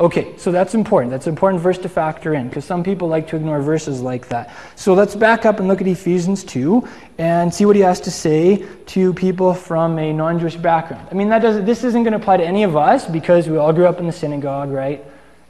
Okay, 0.00 0.37
so 0.38 0.50
that's 0.50 0.74
important. 0.74 1.12
That's 1.12 1.26
an 1.26 1.33
important 1.33 1.62
verse 1.62 1.78
to 1.78 1.88
factor 1.88 2.35
in 2.35 2.48
because 2.48 2.64
some 2.64 2.83
people 2.83 3.07
like 3.07 3.28
to 3.28 3.37
ignore 3.37 3.62
verses 3.62 4.00
like 4.00 4.28
that. 4.28 4.52
So 4.74 4.92
let's 4.92 5.14
back 5.14 5.46
up 5.46 5.61
and 5.61 5.68
look 5.68 5.80
at 5.80 5.87
Ephesians 5.87 6.42
2 6.42 6.88
and 7.18 7.54
see 7.54 7.64
what 7.64 7.76
he 7.76 7.83
has 7.83 8.00
to 8.00 8.11
say 8.11 8.66
to 8.87 9.14
people 9.14 9.54
from 9.54 9.98
a 10.00 10.12
non 10.12 10.40
Jewish 10.40 10.57
background. 10.57 11.07
I 11.12 11.14
mean, 11.14 11.28
that 11.28 11.42
doesn't, 11.42 11.64
this 11.64 11.85
isn't 11.85 12.02
going 12.02 12.12
to 12.12 12.18
apply 12.18 12.38
to 12.38 12.44
any 12.44 12.64
of 12.64 12.76
us 12.76 13.07
because 13.07 13.48
we 13.48 13.57
all 13.57 13.72
grew 13.72 13.87
up 13.87 14.00
in 14.00 14.07
the 14.07 14.12
synagogue, 14.12 14.70
right? 14.70 15.04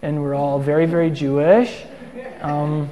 And 0.05 0.21
we're 0.21 0.35
all 0.35 0.59
very, 0.59 0.85
very 0.85 1.09
Jewish. 1.09 1.83
Um, 2.43 2.91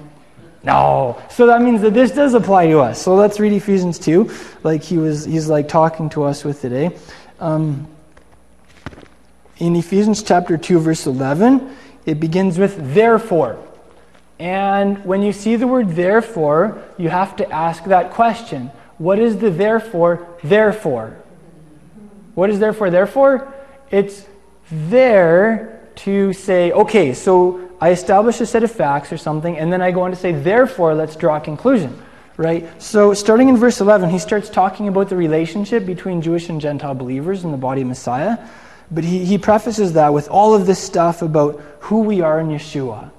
no. 0.63 1.21
So 1.29 1.47
that 1.49 1.61
means 1.61 1.83
that 1.83 1.93
this 1.93 2.11
does 2.11 2.33
apply 2.33 2.69
to 2.69 2.79
us. 2.79 3.03
So 3.03 3.15
let's 3.15 3.39
read 3.39 3.53
Ephesians 3.53 3.99
2, 3.99 4.31
like 4.63 4.83
he 4.83 4.97
was, 4.97 5.27
he's 5.27 5.47
like 5.47 5.69
talking 5.69 6.09
to 6.09 6.23
us 6.23 6.43
with 6.43 6.63
today. 6.63 6.97
Um, 7.39 7.87
in 9.59 9.77
Ephesians 9.77 10.23
chapter 10.23 10.57
2, 10.57 10.79
verse 10.79 11.05
11, 11.05 11.77
it 12.07 12.19
begins 12.19 12.59
with 12.59 12.95
therefore. 12.95 13.63
And 14.39 15.05
when 15.05 15.21
you 15.21 15.35
see 15.35 15.57
the 15.57 15.67
word 15.67 15.91
therefore, 15.91 16.83
you 16.97 17.11
have 17.11 17.37
to 17.37 17.53
ask 17.53 17.85
that 17.85 18.13
question. 18.13 18.69
What 18.97 19.19
is 19.19 19.37
the 19.37 19.51
therefore, 19.51 20.27
therefore? 20.43 21.19
What 22.35 22.49
is 22.49 22.59
therefore, 22.59 22.89
therefore? 22.89 23.53
It's 23.91 24.25
there 24.71 25.82
to 25.97 26.33
say, 26.33 26.73
okay, 26.73 27.15
so 27.15 27.71
I 27.81 27.91
establish 27.91 28.41
a 28.41 28.47
set 28.47 28.63
of 28.63 28.71
facts 28.71 29.13
or 29.13 29.17
something, 29.17 29.59
and 29.59 29.73
then 29.73 29.83
I 29.83 29.91
go 29.91 30.03
on 30.03 30.11
to 30.11 30.17
say, 30.17 30.33
therefore, 30.33 30.95
let's 30.95 31.17
draw 31.17 31.37
a 31.37 31.41
conclusion. 31.41 32.01
Right? 32.37 32.81
So, 32.83 33.13
starting 33.13 33.51
in 33.51 33.57
verse 33.57 33.81
11, 33.81 34.09
he 34.09 34.19
starts 34.19 34.49
talking 34.49 34.89
about 34.89 35.11
the 35.11 35.17
relationship 35.17 35.85
between 35.85 36.23
Jewish 36.23 36.49
and 36.49 36.61
Gentile 36.61 36.95
believers 36.95 37.45
in 37.45 37.51
the 37.51 37.59
body 37.59 37.83
of 37.83 37.89
Messiah. 37.89 38.39
But 38.91 39.05
he, 39.05 39.25
he 39.25 39.39
prefaces 39.39 39.95
that 39.95 40.15
with 40.15 40.29
all 40.29 40.55
of 40.55 40.67
this 40.67 40.79
stuff 40.79 41.23
about 41.23 41.61
who 41.81 42.01
we 42.01 42.21
are 42.21 42.41
in 42.41 42.49
Yeshua. 42.49 43.11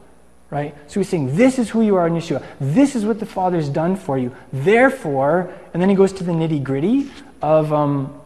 Right? 0.50 0.76
So 0.88 1.00
he's 1.00 1.10
saying, 1.10 1.36
This 1.36 1.60
is 1.60 1.70
who 1.70 1.82
you 1.82 1.96
are 1.96 2.08
in 2.08 2.14
Yeshua. 2.14 2.44
This 2.60 2.96
is 2.96 3.06
what 3.06 3.20
the 3.20 3.26
Father's 3.26 3.70
done 3.70 3.96
for 3.96 4.18
you. 4.18 4.36
Therefore, 4.52 5.54
and 5.74 5.82
then 5.82 5.90
he 5.90 5.96
goes 5.96 6.14
to 6.14 6.24
the 6.24 6.32
nitty 6.32 6.64
gritty 6.64 7.10
of, 7.42 7.74
um, 7.74 8.20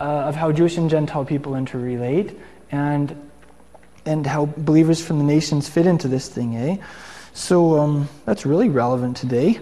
uh, 0.00 0.04
of 0.04 0.34
how 0.34 0.52
Jewish 0.52 0.76
and 0.76 0.90
Gentile 0.90 1.24
people 1.24 1.52
interrelate. 1.52 2.36
And 2.70 3.25
and 4.06 4.26
how 4.26 4.46
believers 4.46 5.04
from 5.04 5.18
the 5.18 5.24
nations 5.24 5.68
fit 5.68 5.86
into 5.86 6.08
this 6.08 6.28
thing, 6.28 6.56
eh? 6.56 6.76
So 7.34 7.78
um, 7.78 8.08
that's 8.24 8.46
really 8.46 8.70
relevant 8.70 9.16
today. 9.16 9.60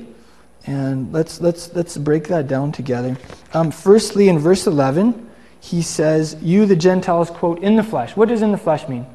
And 0.67 1.13
let's, 1.13 1.41
let's, 1.41 1.75
let's 1.75 1.97
break 1.97 2.29
that 2.29 2.47
down 2.47 2.73
together. 2.73 3.17
Um, 3.53 3.71
firstly, 3.71 4.29
in 4.29 4.39
verse 4.39 4.67
11, 4.67 5.31
he 5.61 5.83
says, 5.83 6.37
You, 6.41 6.67
the 6.67 6.77
Gentiles, 6.77 7.31
quote, 7.31 7.59
in 7.61 7.77
the 7.77 7.83
flesh. 7.83 8.17
What 8.17 8.29
does 8.29 8.43
in 8.43 8.53
the 8.53 8.59
flesh 8.59 8.89
mean? 8.89 9.07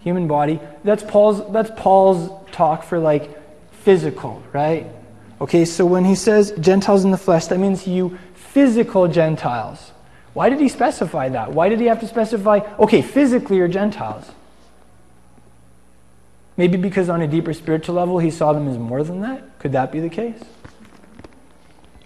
Human 0.00 0.26
body. 0.26 0.58
That's 0.82 1.02
Paul's, 1.02 1.52
that's 1.52 1.70
Paul's 1.76 2.30
talk 2.50 2.82
for 2.82 2.98
like 2.98 3.30
physical, 3.72 4.42
right? 4.52 4.86
Okay, 5.40 5.64
so 5.64 5.86
when 5.86 6.04
he 6.04 6.14
says 6.14 6.52
Gentiles 6.58 7.04
in 7.04 7.10
the 7.10 7.18
flesh, 7.18 7.46
that 7.46 7.58
means 7.58 7.86
you 7.86 8.18
physical 8.34 9.06
Gentiles. 9.08 9.91
Why 10.34 10.48
did 10.48 10.60
he 10.60 10.68
specify 10.68 11.28
that? 11.30 11.52
Why 11.52 11.68
did 11.68 11.80
he 11.80 11.86
have 11.86 12.00
to 12.00 12.06
specify, 12.06 12.60
okay, 12.78 13.02
physically 13.02 13.60
or 13.60 13.68
Gentiles? 13.68 14.30
Maybe 16.56 16.76
because 16.76 17.08
on 17.08 17.22
a 17.22 17.26
deeper 17.26 17.52
spiritual 17.52 17.94
level 17.96 18.18
he 18.18 18.30
saw 18.30 18.52
them 18.52 18.68
as 18.68 18.78
more 18.78 19.02
than 19.02 19.20
that? 19.22 19.58
Could 19.58 19.72
that 19.72 19.92
be 19.92 20.00
the 20.00 20.08
case? 20.08 20.40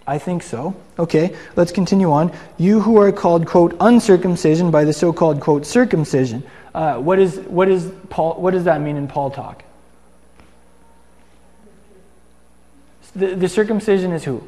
I 0.05 0.17
think 0.17 0.41
so. 0.41 0.73
Okay, 0.97 1.35
let's 1.57 1.71
continue 1.71 2.11
on. 2.11 2.31
You 2.57 2.79
who 2.79 2.97
are 2.97 3.11
called, 3.11 3.45
quote, 3.45 3.75
uncircumcision 3.81 4.71
by 4.71 4.85
the 4.85 4.93
so 4.93 5.11
called, 5.11 5.41
quote, 5.41 5.65
circumcision. 5.65 6.43
Uh, 6.73 6.97
what, 6.97 7.19
is, 7.19 7.37
what, 7.39 7.67
is 7.67 7.91
Paul, 8.09 8.41
what 8.41 8.51
does 8.51 8.63
that 8.63 8.79
mean 8.79 8.95
in 8.95 9.07
Paul 9.07 9.31
talk? 9.31 9.63
The, 13.15 13.35
the 13.35 13.49
circumcision 13.49 14.11
is 14.11 14.23
who? 14.23 14.47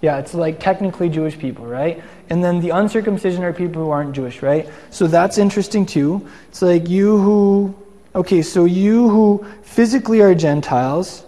Yeah, 0.00 0.18
it's 0.18 0.32
like 0.32 0.60
technically 0.60 1.08
Jewish 1.08 1.38
people, 1.38 1.66
right? 1.66 2.02
And 2.30 2.44
then 2.44 2.60
the 2.60 2.70
uncircumcision 2.70 3.42
are 3.42 3.52
people 3.52 3.84
who 3.84 3.90
aren't 3.90 4.12
Jewish, 4.14 4.42
right? 4.42 4.68
So 4.90 5.06
that's 5.06 5.38
interesting 5.38 5.86
too. 5.86 6.28
It's 6.48 6.60
like 6.60 6.88
you 6.88 7.18
who, 7.18 7.74
okay, 8.14 8.42
so 8.42 8.64
you 8.64 9.08
who 9.08 9.46
physically 9.62 10.20
are 10.20 10.34
Gentiles 10.34 11.24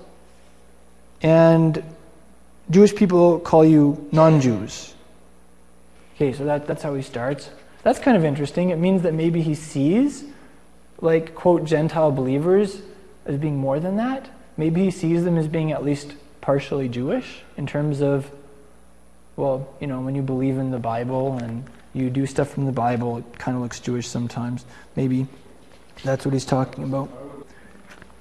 and 1.22 1.82
Jewish 2.70 2.94
people 2.94 3.40
call 3.40 3.64
you 3.64 4.08
non 4.12 4.40
Jews. 4.40 4.94
Okay, 6.14 6.32
so 6.32 6.44
that, 6.44 6.66
that's 6.66 6.82
how 6.82 6.94
he 6.94 7.02
starts. 7.02 7.50
That's 7.82 7.98
kind 7.98 8.16
of 8.16 8.24
interesting. 8.24 8.70
It 8.70 8.76
means 8.76 9.02
that 9.02 9.14
maybe 9.14 9.40
he 9.40 9.54
sees, 9.54 10.24
like, 11.00 11.34
quote, 11.34 11.64
Gentile 11.64 12.12
believers 12.12 12.82
as 13.24 13.38
being 13.38 13.56
more 13.56 13.80
than 13.80 13.96
that. 13.96 14.28
Maybe 14.56 14.84
he 14.84 14.90
sees 14.90 15.24
them 15.24 15.38
as 15.38 15.48
being 15.48 15.72
at 15.72 15.82
least 15.82 16.14
partially 16.42 16.88
Jewish 16.88 17.42
in 17.56 17.66
terms 17.66 18.02
of 18.02 18.30
well, 19.40 19.66
you 19.80 19.86
know, 19.86 20.00
when 20.02 20.14
you 20.14 20.22
believe 20.22 20.58
in 20.58 20.70
the 20.70 20.78
Bible 20.78 21.38
and 21.38 21.64
you 21.94 22.10
do 22.10 22.26
stuff 22.26 22.50
from 22.50 22.66
the 22.66 22.72
Bible, 22.72 23.18
it 23.18 23.38
kind 23.38 23.56
of 23.56 23.62
looks 23.62 23.80
Jewish 23.80 24.06
sometimes. 24.06 24.66
Maybe 24.96 25.26
that's 26.04 26.26
what 26.26 26.34
he's 26.34 26.44
talking 26.44 26.84
about. 26.84 27.08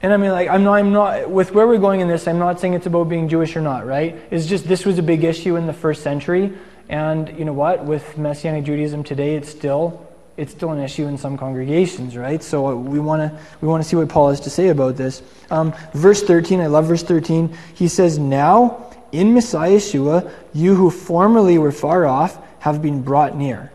And 0.01 0.13
I 0.13 0.17
mean, 0.17 0.31
like, 0.31 0.47
I'm 0.47 0.63
not, 0.63 0.75
I'm 0.75 0.93
not, 0.93 1.29
with 1.29 1.53
where 1.53 1.67
we're 1.67 1.77
going 1.77 1.99
in 1.99 2.07
this, 2.07 2.25
I'm 2.25 2.39
not 2.39 2.61
saying 2.61 2.73
it's 2.73 2.85
about 2.85 3.09
being 3.09 3.27
Jewish 3.27 3.57
or 3.57 3.61
not, 3.61 3.85
right? 3.85 4.15
It's 4.31 4.45
just 4.45 4.65
this 4.65 4.85
was 4.85 4.97
a 4.97 5.03
big 5.03 5.25
issue 5.25 5.57
in 5.57 5.67
the 5.67 5.73
first 5.73 6.03
century. 6.03 6.53
And 6.87 7.37
you 7.37 7.43
know 7.43 7.53
what? 7.53 7.83
With 7.83 8.17
Messianic 8.17 8.63
Judaism 8.63 9.03
today, 9.03 9.35
it's 9.35 9.49
still, 9.49 10.07
it's 10.37 10.53
still 10.53 10.71
an 10.71 10.79
issue 10.79 11.05
in 11.05 11.17
some 11.17 11.37
congregations, 11.37 12.15
right? 12.15 12.41
So 12.41 12.77
we 12.77 13.01
want 13.01 13.21
to 13.21 13.37
we 13.59 13.67
want 13.67 13.83
to 13.83 13.89
see 13.89 13.97
what 13.97 14.07
Paul 14.07 14.29
has 14.29 14.39
to 14.41 14.49
say 14.49 14.69
about 14.69 14.95
this. 14.95 15.21
Um, 15.51 15.75
verse 15.93 16.23
13, 16.23 16.61
I 16.61 16.67
love 16.67 16.85
verse 16.85 17.03
13. 17.03 17.55
He 17.75 17.89
says, 17.89 18.17
Now 18.17 18.88
in 19.11 19.33
Messiah 19.33 19.77
Yeshua, 19.77 20.31
you 20.53 20.75
who 20.75 20.89
formerly 20.89 21.57
were 21.57 21.71
far 21.71 22.05
off 22.05 22.37
have 22.59 22.81
been 22.81 23.01
brought 23.01 23.35
near 23.35 23.71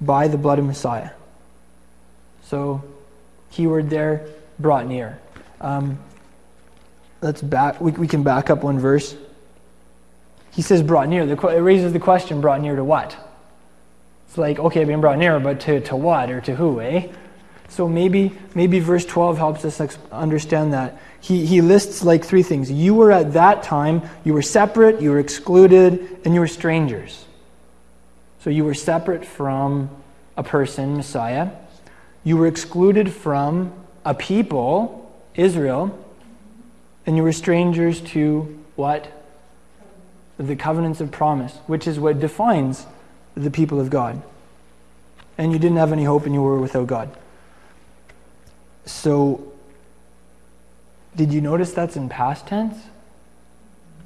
by 0.00 0.28
the 0.28 0.38
blood 0.38 0.58
of 0.58 0.64
Messiah. 0.64 1.10
So, 2.44 2.82
keyword 3.50 3.90
there, 3.90 4.26
brought 4.58 4.86
near. 4.86 5.18
Um, 5.60 5.98
let's 7.20 7.42
back. 7.42 7.80
We, 7.80 7.92
we 7.92 8.08
can 8.08 8.22
back 8.22 8.50
up 8.50 8.62
one 8.62 8.78
verse. 8.78 9.16
He 10.52 10.62
says 10.62 10.82
brought 10.82 11.08
near. 11.08 11.26
The, 11.26 11.34
it 11.48 11.60
raises 11.60 11.92
the 11.92 11.98
question: 11.98 12.40
brought 12.40 12.60
near 12.60 12.76
to 12.76 12.84
what? 12.84 13.16
It's 14.28 14.38
like 14.38 14.58
okay, 14.58 14.84
been 14.84 15.00
brought 15.00 15.18
near, 15.18 15.38
but 15.40 15.60
to, 15.60 15.80
to 15.82 15.96
what 15.96 16.30
or 16.30 16.40
to 16.42 16.54
who? 16.54 16.80
Eh? 16.80 17.08
So 17.68 17.88
maybe 17.88 18.32
maybe 18.54 18.78
verse 18.80 19.04
12 19.04 19.38
helps 19.38 19.64
us 19.64 19.98
understand 20.12 20.72
that. 20.72 21.00
He, 21.20 21.44
he 21.44 21.60
lists 21.60 22.04
like 22.04 22.24
three 22.24 22.42
things. 22.42 22.70
You 22.70 22.94
were 22.94 23.10
at 23.10 23.32
that 23.32 23.62
time, 23.62 24.02
you 24.24 24.32
were 24.32 24.42
separate, 24.42 25.00
you 25.00 25.10
were 25.10 25.18
excluded, 25.18 26.20
and 26.24 26.34
you 26.34 26.40
were 26.40 26.46
strangers. 26.46 27.24
So 28.40 28.50
you 28.50 28.64
were 28.64 28.74
separate 28.74 29.24
from 29.24 29.90
a 30.36 30.44
person, 30.44 30.96
Messiah. 30.96 31.50
You 32.22 32.36
were 32.36 32.46
excluded 32.46 33.12
from 33.12 33.72
a 34.04 34.14
people, 34.14 35.12
Israel, 35.34 35.98
and 37.06 37.16
you 37.16 37.24
were 37.24 37.32
strangers 37.32 38.00
to 38.12 38.56
what? 38.76 39.10
The 40.38 40.54
covenants 40.54 41.00
of 41.00 41.10
promise, 41.10 41.56
which 41.66 41.88
is 41.88 41.98
what 41.98 42.20
defines 42.20 42.86
the 43.34 43.50
people 43.50 43.80
of 43.80 43.90
God. 43.90 44.22
And 45.38 45.52
you 45.52 45.58
didn't 45.58 45.78
have 45.78 45.92
any 45.92 46.04
hope 46.04 46.24
and 46.24 46.34
you 46.34 46.42
were 46.42 46.60
without 46.60 46.86
God. 46.86 47.10
So, 48.86 49.52
did 51.16 51.32
you 51.32 51.40
notice 51.40 51.72
that's 51.72 51.96
in 51.96 52.08
past 52.08 52.46
tense? 52.46 52.76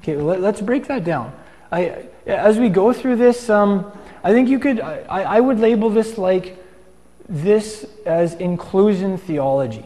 Okay, 0.01 0.15
let, 0.15 0.43
us 0.43 0.61
break 0.61 0.87
that 0.87 1.03
down. 1.03 1.33
I, 1.71 2.05
as 2.25 2.59
we 2.59 2.69
go 2.69 2.91
through 2.91 3.17
this, 3.17 3.49
um, 3.49 3.91
I 4.23 4.31
think 4.31 4.49
you 4.49 4.59
could, 4.59 4.81
I, 4.81 5.21
I 5.21 5.39
would 5.39 5.59
label 5.59 5.89
this 5.89 6.17
like 6.17 6.57
this 7.29 7.85
as 8.05 8.33
inclusion 8.35 9.17
theology, 9.17 9.85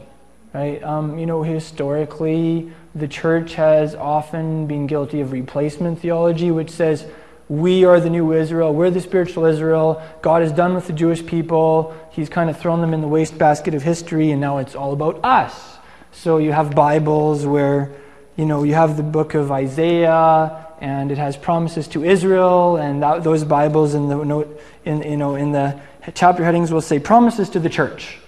right? 0.54 0.82
Um, 0.82 1.18
you 1.18 1.26
know, 1.26 1.42
historically, 1.42 2.72
the 2.94 3.06
church 3.06 3.54
has 3.54 3.94
often 3.94 4.66
been 4.66 4.86
guilty 4.86 5.20
of 5.20 5.32
replacement 5.32 6.00
theology, 6.00 6.50
which 6.50 6.70
says, 6.70 7.06
we 7.48 7.84
are 7.84 8.00
the 8.00 8.10
new 8.10 8.32
Israel. 8.32 8.74
We're 8.74 8.90
the 8.90 9.00
spiritual 9.00 9.44
Israel. 9.44 10.02
God 10.20 10.42
is 10.42 10.50
done 10.50 10.74
with 10.74 10.86
the 10.88 10.92
Jewish 10.92 11.24
people. 11.24 11.96
He's 12.10 12.28
kind 12.28 12.50
of 12.50 12.58
thrown 12.58 12.80
them 12.80 12.92
in 12.92 13.00
the 13.00 13.08
wastebasket 13.08 13.74
of 13.74 13.82
history, 13.82 14.32
and 14.32 14.40
now 14.40 14.58
it's 14.58 14.74
all 14.74 14.92
about 14.92 15.24
us. 15.24 15.78
So 16.10 16.38
you 16.38 16.50
have 16.50 16.74
Bibles 16.74 17.46
where, 17.46 17.92
you 18.36 18.46
know, 18.46 18.64
you 18.64 18.74
have 18.74 18.96
the 18.96 19.04
book 19.04 19.34
of 19.34 19.52
Isaiah, 19.52 20.66
and 20.80 21.12
it 21.12 21.18
has 21.18 21.36
promises 21.36 21.86
to 21.88 22.04
Israel, 22.04 22.76
and 22.76 23.02
that, 23.02 23.22
those 23.22 23.44
Bibles 23.44 23.94
in 23.94 24.08
the 24.08 24.48
in 24.84 25.02
you 25.02 25.16
know, 25.16 25.36
in 25.36 25.52
the 25.52 25.80
chapter 26.14 26.44
headings 26.44 26.72
will 26.72 26.80
say 26.80 26.98
promises 26.98 27.48
to 27.50 27.60
the 27.60 27.68
church. 27.68 28.18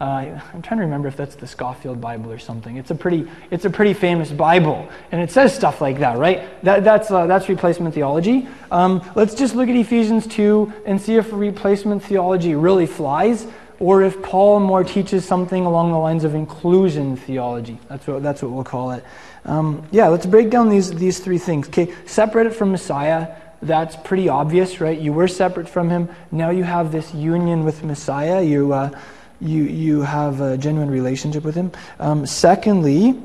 Uh, 0.00 0.40
I'm 0.54 0.62
trying 0.62 0.78
to 0.78 0.84
remember 0.84 1.08
if 1.08 1.16
that's 1.16 1.34
the 1.34 1.46
Scofield 1.46 2.00
Bible 2.00 2.32
or 2.32 2.38
something. 2.38 2.78
It's 2.78 2.90
a 2.90 2.94
pretty, 2.94 3.30
it's 3.50 3.66
a 3.66 3.70
pretty 3.70 3.92
famous 3.92 4.30
Bible, 4.30 4.88
and 5.12 5.20
it 5.20 5.30
says 5.30 5.54
stuff 5.54 5.82
like 5.82 5.98
that, 5.98 6.16
right? 6.16 6.62
That, 6.64 6.84
that's, 6.84 7.10
uh, 7.10 7.26
that's 7.26 7.50
replacement 7.50 7.94
theology. 7.94 8.48
Um, 8.70 9.02
let's 9.14 9.34
just 9.34 9.54
look 9.54 9.68
at 9.68 9.76
Ephesians 9.76 10.26
2 10.26 10.72
and 10.86 10.98
see 10.98 11.16
if 11.16 11.30
replacement 11.30 12.02
theology 12.02 12.54
really 12.54 12.86
flies, 12.86 13.46
or 13.78 14.02
if 14.02 14.22
Paul 14.22 14.60
more 14.60 14.84
teaches 14.84 15.26
something 15.26 15.66
along 15.66 15.92
the 15.92 15.98
lines 15.98 16.24
of 16.24 16.34
inclusion 16.34 17.16
theology. 17.16 17.78
That's 17.88 18.06
what, 18.06 18.22
that's 18.22 18.42
what 18.42 18.52
we'll 18.52 18.64
call 18.64 18.92
it. 18.92 19.04
Um, 19.44 19.86
yeah, 19.90 20.08
let's 20.08 20.24
break 20.24 20.48
down 20.48 20.70
these, 20.70 20.90
these 20.92 21.18
three 21.18 21.38
things. 21.38 21.68
Okay, 21.68 21.94
separate 22.06 22.46
it 22.46 22.54
from 22.54 22.72
Messiah. 22.72 23.36
That's 23.60 23.96
pretty 23.96 24.30
obvious, 24.30 24.80
right? 24.80 24.98
You 24.98 25.12
were 25.12 25.28
separate 25.28 25.68
from 25.68 25.90
him. 25.90 26.08
Now 26.32 26.48
you 26.48 26.64
have 26.64 26.90
this 26.90 27.12
union 27.12 27.66
with 27.66 27.84
Messiah. 27.84 28.42
You. 28.42 28.72
Uh, 28.72 28.98
you, 29.40 29.64
you 29.64 30.02
have 30.02 30.40
a 30.40 30.56
genuine 30.58 30.90
relationship 30.90 31.44
with 31.44 31.54
Him. 31.54 31.72
Um, 31.98 32.26
secondly, 32.26 33.20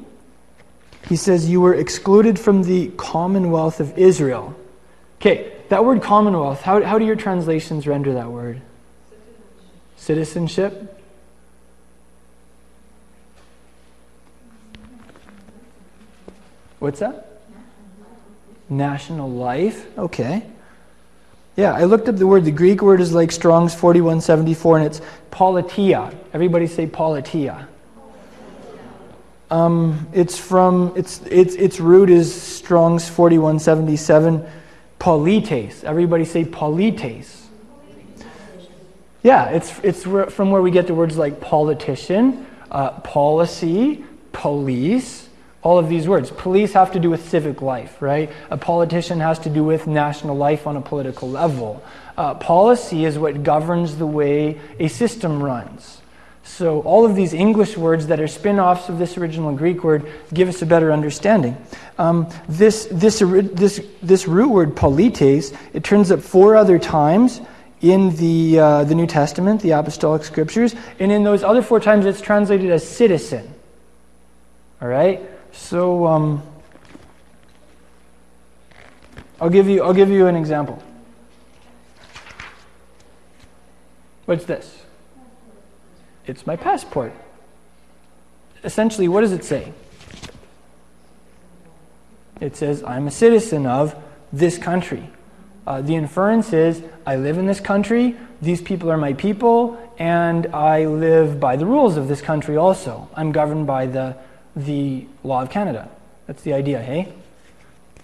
he 1.08 1.16
says 1.16 1.50
you 1.50 1.62
were 1.62 1.74
excluded 1.74 2.40
from 2.40 2.64
the 2.64 2.90
commonwealth 2.98 3.80
of 3.80 3.98
Israel. 3.98 4.56
Okay, 5.22 5.54
that 5.70 5.86
word 5.86 6.02
commonwealth, 6.02 6.62
how, 6.62 6.82
how 6.84 6.98
do 6.98 7.06
your 7.06 7.16
translations 7.16 7.88
render 7.88 8.14
that 8.14 8.32
word? 8.32 8.62
Citizenship. 9.98 10.74
Citizenship? 10.74 10.96
What's 16.86 17.00
that? 17.00 17.42
National 18.70 19.28
life. 19.28 19.98
Okay. 19.98 20.44
Yeah, 21.56 21.74
I 21.74 21.86
looked 21.86 22.10
up 22.10 22.18
the 22.18 22.28
word. 22.28 22.44
The 22.44 22.52
Greek 22.52 22.82
word 22.82 23.00
is 23.00 23.14
like 23.14 23.32
Strong's 23.32 23.74
4174, 23.74 24.78
and 24.78 24.86
it's 24.86 25.02
politeia. 25.32 26.14
Everybody 26.34 26.68
say 26.68 26.86
politeia. 26.86 27.68
Um, 29.50 30.08
it's 30.12 30.38
from, 30.38 30.92
its, 30.98 31.22
its, 31.22 31.56
its 31.56 31.80
root 31.80 32.10
is 32.10 32.34
Strong's 32.34 33.08
4177, 33.08 34.46
polites. 35.00 35.84
Everybody 35.86 36.26
say 36.26 36.44
polites. 36.44 37.44
Yeah, 39.24 39.46
it's, 39.50 39.80
it's 39.80 40.04
from 40.04 40.52
where 40.52 40.62
we 40.62 40.72
get 40.72 40.88
the 40.88 40.94
words 40.94 41.18
like 41.18 41.40
politician, 41.40 42.46
uh, 42.70 43.00
policy, 43.00 44.04
police, 44.34 45.25
all 45.66 45.80
of 45.80 45.90
these 45.90 46.08
words. 46.08 46.30
Police 46.30 46.74
have 46.74 46.92
to 46.92 47.00
do 47.00 47.10
with 47.10 47.28
civic 47.28 47.60
life, 47.60 48.00
right? 48.00 48.32
A 48.52 48.58
politician 48.58 49.20
has 49.20 49.40
to 49.40 49.50
do 49.50 49.64
with 49.64 49.88
national 49.88 50.38
life 50.38 50.68
on 50.68 50.78
a 50.78 50.82
political 50.82 51.28
level. 51.28 51.84
Uh, 52.16 52.36
policy 52.36 53.04
is 53.04 53.18
what 53.18 53.42
governs 53.42 53.98
the 53.98 54.06
way 54.06 54.60
a 54.80 54.88
system 54.88 55.42
runs. 55.42 56.02
So, 56.44 56.82
all 56.82 57.04
of 57.04 57.16
these 57.16 57.34
English 57.34 57.76
words 57.78 58.06
that 58.08 58.20
are 58.20 58.28
spin 58.28 58.60
offs 58.60 58.90
of 58.90 59.00
this 59.00 59.18
original 59.18 59.56
Greek 59.56 59.84
word 59.84 60.06
give 60.32 60.48
us 60.48 60.62
a 60.62 60.68
better 60.68 60.94
understanding. 60.94 61.58
Um, 61.98 62.30
this, 62.48 62.88
this, 62.92 63.18
this, 63.20 63.84
this 64.04 64.28
root 64.28 64.50
word, 64.52 64.76
polites, 64.76 65.52
it 65.74 65.84
turns 65.84 66.12
up 66.12 66.20
four 66.20 66.56
other 66.56 66.78
times 66.78 67.42
in 67.82 68.16
the, 68.18 68.60
uh, 68.60 68.84
the 68.84 68.94
New 68.94 69.08
Testament, 69.08 69.62
the 69.62 69.72
Apostolic 69.72 70.24
Scriptures, 70.24 70.76
and 71.00 71.12
in 71.12 71.24
those 71.24 71.42
other 71.42 71.64
four 71.64 71.80
times 71.80 72.06
it's 72.06 72.22
translated 72.22 72.70
as 72.70 72.88
citizen. 72.88 73.52
All 74.80 74.88
right? 74.88 75.20
So 75.56 76.06
um, 76.06 76.44
I'll 79.42 79.50
give 79.50 79.68
you 79.68 79.84
I'll 79.84 79.94
give 79.94 80.10
you 80.10 80.28
an 80.28 80.36
example. 80.36 80.82
What's 84.26 84.46
this? 84.46 84.84
It's 86.26 86.48
my 86.48 86.56
passport. 86.56 87.14
Essentially, 88.64 89.08
what 89.08 89.22
does 89.22 89.32
it 89.32 89.44
say? 89.44 89.72
It 92.42 92.56
says, 92.56 92.84
I'm 92.84 93.08
a 93.08 93.12
citizen 93.12 93.66
of 93.66 93.96
this 94.34 94.58
country. 94.58 95.10
Uh, 95.68 95.82
the 95.82 95.96
inference 95.96 96.52
is, 96.52 96.82
I 97.06 97.16
live 97.16 97.38
in 97.38 97.46
this 97.46 97.60
country, 97.60 98.16
these 98.42 98.62
people 98.62 98.92
are 98.92 98.98
my 98.98 99.14
people, 99.14 99.78
and 99.98 100.48
I 100.48 100.86
live 100.86 101.40
by 101.40 101.56
the 101.56 101.66
rules 101.66 101.96
of 101.96 102.08
this 102.08 102.22
country 102.22 102.58
also. 102.58 103.08
I'm 103.16 103.32
governed 103.32 103.68
by 103.68 103.86
the 103.86 104.18
the 104.56 105.06
law 105.24 105.42
of 105.42 105.50
Canada. 105.50 105.90
That's 106.28 106.42
the 106.44 106.54
idea, 106.54 106.82
hey? 106.82 107.14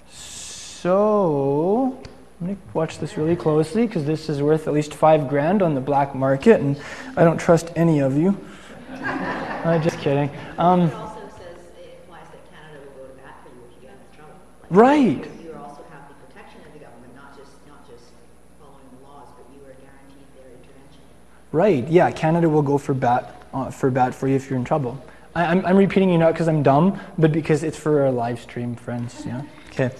So, 0.10 2.02
I'm 2.40 2.48
going 2.48 2.56
to 2.56 2.62
watch 2.74 3.00
this 3.00 3.18
really 3.18 3.36
closely 3.36 3.88
because 3.88 4.06
this 4.06 4.30
is 4.30 4.42
worth 4.42 4.68
at 4.68 4.74
least 4.74 4.94
five 4.94 5.30
grand 5.30 5.62
on 5.62 5.76
the 5.76 5.82
black 5.82 6.14
market, 6.14 6.60
and 6.60 6.80
I 7.16 7.24
don't 7.24 7.38
trust 7.38 7.72
any 7.76 8.00
of 8.00 8.18
you. 8.18 8.38
I'm 8.92 9.82
just 9.82 10.00
kidding. 10.00 10.30
Um, 10.58 10.92
right. 14.72 15.24
You 15.44 15.54
also 15.54 15.84
have 15.92 16.08
the 16.08 16.16
protection 16.26 16.62
of 16.66 16.74
the 16.74 16.80
government, 16.80 17.16
not 17.16 17.38
just 17.38 17.52
not 17.68 17.88
just 17.88 18.06
following 18.60 18.86
the 18.98 19.08
laws, 19.08 19.28
but 19.38 19.46
you 19.54 19.62
are 19.62 19.74
guaranteed 19.74 20.26
their 20.36 20.48
intervention. 20.48 21.02
Right. 21.52 21.88
Yeah. 21.88 22.10
Canada 22.12 22.50
will 22.50 22.62
go 22.62 22.78
for 22.78 22.94
bat 22.94 23.44
uh, 23.54 23.70
for 23.70 23.92
bat 23.92 24.16
for 24.16 24.28
you 24.28 24.36
if 24.36 24.50
you're 24.50 24.58
in 24.58 24.66
trouble. 24.66 25.04
I'm, 25.34 25.65
I'm 25.65 25.78
repeating 25.78 26.10
you 26.10 26.17
not 26.17 26.34
because 26.34 26.48
I'm 26.48 26.63
dumb, 26.63 27.00
but 27.17 27.32
because 27.32 27.63
it's 27.63 27.78
for 27.78 28.04
our 28.04 28.12
live 28.12 28.41
stream 28.41 28.76
friends. 28.76 29.24
Yeah. 29.26 29.44
Okay. 29.70 29.91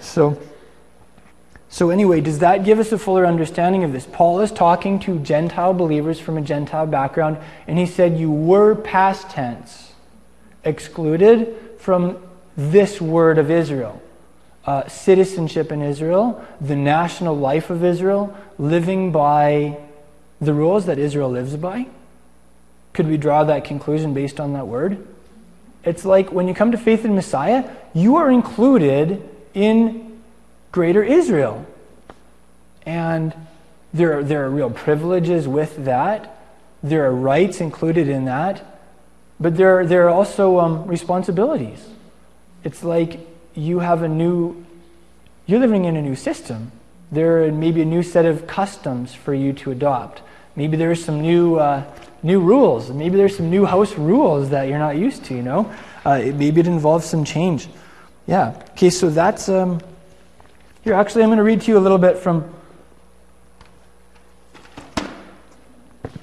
So. 0.00 0.40
So, 1.70 1.90
anyway, 1.90 2.22
does 2.22 2.38
that 2.38 2.64
give 2.64 2.78
us 2.78 2.92
a 2.92 2.98
fuller 2.98 3.26
understanding 3.26 3.84
of 3.84 3.92
this? 3.92 4.06
Paul 4.10 4.40
is 4.40 4.50
talking 4.50 4.98
to 5.00 5.18
Gentile 5.18 5.74
believers 5.74 6.18
from 6.18 6.38
a 6.38 6.40
Gentile 6.40 6.86
background, 6.86 7.36
and 7.66 7.78
he 7.78 7.84
said, 7.84 8.18
You 8.18 8.30
were 8.30 8.74
past 8.74 9.28
tense, 9.28 9.92
excluded 10.64 11.54
from 11.78 12.16
this 12.56 13.02
word 13.02 13.36
of 13.36 13.50
Israel. 13.50 14.00
Uh, 14.64 14.88
citizenship 14.88 15.70
in 15.70 15.82
Israel, 15.82 16.44
the 16.60 16.76
national 16.76 17.36
life 17.36 17.68
of 17.68 17.84
Israel, 17.84 18.36
living 18.58 19.12
by 19.12 19.78
the 20.40 20.54
rules 20.54 20.86
that 20.86 20.98
Israel 20.98 21.30
lives 21.30 21.56
by. 21.56 21.86
Could 22.92 23.08
we 23.08 23.16
draw 23.16 23.44
that 23.44 23.64
conclusion 23.64 24.14
based 24.14 24.40
on 24.40 24.54
that 24.54 24.66
word? 24.66 25.06
It's 25.84 26.04
like 26.04 26.32
when 26.32 26.48
you 26.48 26.54
come 26.54 26.72
to 26.72 26.78
faith 26.78 27.04
in 27.04 27.14
Messiah, 27.14 27.68
you 27.94 28.16
are 28.16 28.30
included 28.30 29.22
in 29.54 30.20
greater 30.72 31.02
Israel. 31.02 31.66
And 32.84 33.34
there 33.92 34.18
are, 34.18 34.24
there 34.24 34.44
are 34.44 34.50
real 34.50 34.70
privileges 34.70 35.48
with 35.48 35.84
that, 35.84 36.36
there 36.82 37.04
are 37.06 37.14
rights 37.14 37.60
included 37.60 38.08
in 38.08 38.26
that, 38.26 38.64
but 39.40 39.56
there 39.56 39.78
are, 39.78 39.86
there 39.86 40.06
are 40.06 40.10
also 40.10 40.58
um, 40.58 40.86
responsibilities. 40.86 41.86
It's 42.64 42.84
like 42.84 43.20
you 43.54 43.80
have 43.80 44.02
a 44.02 44.08
new, 44.08 44.64
you're 45.46 45.60
living 45.60 45.84
in 45.84 45.96
a 45.96 46.02
new 46.02 46.16
system. 46.16 46.72
There 47.10 47.50
may 47.50 47.72
be 47.72 47.82
a 47.82 47.86
new 47.86 48.02
set 48.02 48.26
of 48.26 48.46
customs 48.46 49.14
for 49.14 49.32
you 49.32 49.52
to 49.54 49.70
adopt. 49.70 50.22
Maybe 50.54 50.76
there's 50.76 51.04
some 51.04 51.20
new 51.20 51.56
uh, 51.56 51.84
new 52.22 52.40
rules. 52.40 52.90
Maybe 52.90 53.16
there's 53.16 53.36
some 53.36 53.50
new 53.50 53.64
house 53.64 53.94
rules 53.96 54.50
that 54.50 54.68
you're 54.68 54.78
not 54.78 54.96
used 54.96 55.24
to, 55.26 55.34
you 55.34 55.42
know? 55.42 55.72
Uh, 56.04 56.18
maybe 56.34 56.60
it 56.60 56.66
involves 56.66 57.06
some 57.06 57.24
change. 57.24 57.68
Yeah. 58.26 58.62
Okay, 58.70 58.90
so 58.90 59.10
that's. 59.10 59.48
Um, 59.48 59.80
here, 60.82 60.94
actually, 60.94 61.22
I'm 61.22 61.28
going 61.28 61.38
to 61.38 61.44
read 61.44 61.62
to 61.62 61.70
you 61.70 61.78
a 61.78 61.80
little 61.80 61.98
bit 61.98 62.18
from. 62.18 62.54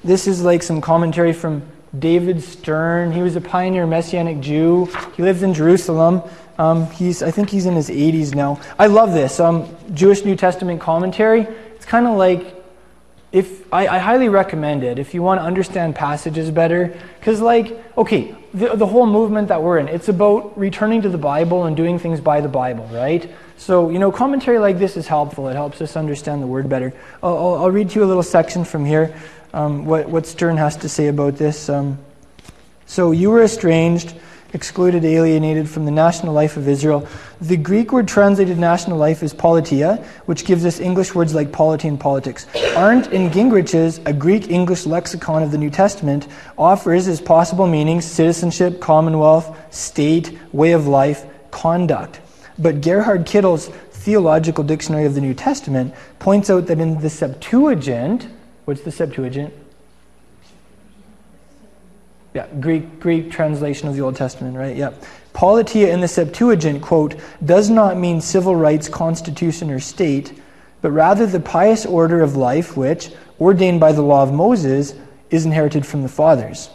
This 0.02 0.26
is 0.26 0.42
like 0.42 0.62
some 0.62 0.80
commentary 0.80 1.32
from 1.32 1.62
David 1.98 2.42
Stern. 2.42 3.12
He 3.12 3.22
was 3.22 3.36
a 3.36 3.40
pioneer 3.40 3.86
Messianic 3.86 4.40
Jew. 4.40 4.88
He 5.16 5.22
lives 5.22 5.42
in 5.42 5.52
Jerusalem. 5.52 6.22
Um, 6.58 6.90
he's, 6.90 7.22
I 7.22 7.30
think 7.30 7.50
he's 7.50 7.66
in 7.66 7.74
his 7.74 7.90
80s 7.90 8.34
now. 8.34 8.60
I 8.78 8.86
love 8.86 9.12
this 9.12 9.40
um, 9.40 9.68
Jewish 9.92 10.24
New 10.24 10.36
Testament 10.36 10.80
commentary. 10.80 11.42
It's 11.74 11.84
kind 11.84 12.06
of 12.06 12.16
like 12.16 12.55
if 13.32 13.72
I, 13.72 13.86
I, 13.88 13.98
highly 13.98 14.28
recommend 14.28 14.84
it 14.84 14.98
if 14.98 15.12
you 15.12 15.22
want 15.22 15.40
to 15.40 15.44
understand 15.44 15.94
passages 15.94 16.50
better. 16.50 16.96
Because 17.18 17.40
like 17.40 17.82
okay 17.96 18.34
the, 18.54 18.76
the 18.76 18.86
whole 18.86 19.06
movement 19.06 19.48
that 19.48 19.62
we're 19.62 19.78
in 19.78 19.88
it's 19.88 20.08
about 20.08 20.56
returning 20.58 21.02
to 21.02 21.08
the 21.08 21.18
bible 21.18 21.64
and 21.64 21.76
doing 21.76 21.98
things 21.98 22.20
by 22.20 22.40
the 22.40 22.48
bible 22.48 22.86
right? 22.92 23.30
So 23.56 23.90
you 23.90 23.98
know 23.98 24.12
commentary 24.12 24.58
like 24.58 24.78
this 24.78 24.96
is 24.96 25.06
helpful. 25.06 25.48
It 25.48 25.54
helps 25.54 25.80
us 25.80 25.96
understand 25.96 26.42
the 26.42 26.46
word 26.46 26.68
better. 26.68 26.92
I'll, 27.22 27.36
I'll, 27.36 27.54
I'll 27.56 27.70
read 27.70 27.90
to 27.90 28.00
you 28.00 28.04
a 28.04 28.08
little 28.08 28.22
section 28.22 28.64
from 28.64 28.84
here 28.84 29.14
um, 29.52 29.86
what, 29.86 30.08
what 30.08 30.26
stern 30.26 30.56
has 30.58 30.76
to 30.76 30.88
say 30.88 31.08
about 31.08 31.36
this. 31.36 31.68
Um, 31.68 31.98
so 32.84 33.10
you 33.10 33.30
were 33.30 33.42
estranged 33.42 34.14
excluded, 34.56 35.04
alienated 35.04 35.68
from 35.68 35.84
the 35.84 35.92
national 35.92 36.32
life 36.32 36.56
of 36.56 36.66
Israel. 36.66 37.06
The 37.40 37.56
Greek 37.56 37.92
word 37.92 38.08
translated 38.08 38.58
national 38.58 38.96
life 38.96 39.22
is 39.22 39.32
politeia, 39.32 40.02
which 40.24 40.44
gives 40.44 40.64
us 40.64 40.80
English 40.80 41.14
words 41.14 41.34
like 41.34 41.52
polity 41.52 41.86
and 41.86 42.00
politics. 42.00 42.46
Arndt 42.74 43.12
in 43.12 43.30
Gingrich's 43.30 44.00
A 44.06 44.12
Greek 44.12 44.50
English 44.50 44.86
Lexicon 44.86 45.42
of 45.42 45.52
the 45.52 45.58
New 45.58 45.70
Testament 45.70 46.26
offers 46.56 47.06
as 47.06 47.20
possible 47.20 47.66
meanings 47.66 48.04
citizenship, 48.04 48.80
commonwealth, 48.80 49.54
state, 49.72 50.36
way 50.52 50.72
of 50.72 50.88
life, 50.88 51.26
conduct. 51.50 52.20
But 52.58 52.80
Gerhard 52.80 53.26
Kittel's 53.26 53.68
Theological 53.90 54.64
Dictionary 54.64 55.04
of 55.04 55.14
the 55.14 55.20
New 55.20 55.34
Testament 55.34 55.94
points 56.18 56.48
out 56.48 56.66
that 56.68 56.80
in 56.80 56.98
the 57.00 57.10
Septuagint, 57.10 58.26
what's 58.64 58.80
the 58.80 58.90
Septuagint? 58.92 59.52
Yeah, 62.36 62.46
Greek, 62.60 63.00
Greek 63.00 63.30
translation 63.30 63.88
of 63.88 63.96
the 63.96 64.02
Old 64.02 64.14
Testament, 64.14 64.58
right? 64.58 64.76
Yeah. 64.76 64.92
Politeia 65.32 65.88
in 65.88 66.02
the 66.02 66.06
Septuagint, 66.06 66.82
quote, 66.82 67.14
does 67.42 67.70
not 67.70 67.96
mean 67.96 68.20
civil 68.20 68.54
rights, 68.54 68.90
constitution, 68.90 69.70
or 69.70 69.80
state, 69.80 70.38
but 70.82 70.90
rather 70.90 71.24
the 71.24 71.40
pious 71.40 71.86
order 71.86 72.20
of 72.20 72.36
life 72.36 72.76
which, 72.76 73.10
ordained 73.40 73.80
by 73.80 73.90
the 73.92 74.02
law 74.02 74.22
of 74.22 74.34
Moses, 74.34 74.94
is 75.30 75.46
inherited 75.46 75.86
from 75.86 76.02
the 76.02 76.10
fathers. 76.10 76.68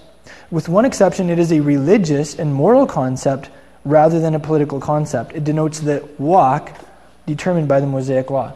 With 0.50 0.67
one 0.67 0.84
exception, 0.84 1.30
it 1.30 1.38
is 1.38 1.52
a 1.52 1.60
religious 1.60 2.39
and 2.39 2.52
moral 2.52 2.88
concept 2.88 3.52
rather 3.86 4.19
than 4.19 4.34
a 4.34 4.39
political 4.39 4.80
concept. 4.80 5.36
It 5.36 5.43
denotes 5.43 5.80
the 5.80 6.10
walk 6.17 6.76
determined 7.28 7.67
by 7.67 7.82
the 7.82 7.86
Mosaic 7.86 8.32
law. 8.32 8.54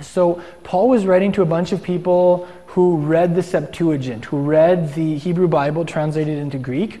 So, 0.00 0.40
Paul 0.62 0.88
was 0.88 1.04
writing 1.04 1.32
to 1.32 1.42
a 1.42 1.46
bunch 1.46 1.72
of 1.72 1.82
people 1.82 2.46
who 2.68 2.98
read 2.98 3.34
the 3.34 3.42
Septuagint, 3.42 4.26
who 4.26 4.38
read 4.38 4.94
the 4.94 5.16
Hebrew 5.16 5.48
Bible 5.48 5.86
translated 5.86 6.38
into 6.38 6.58
Greek. 6.58 7.00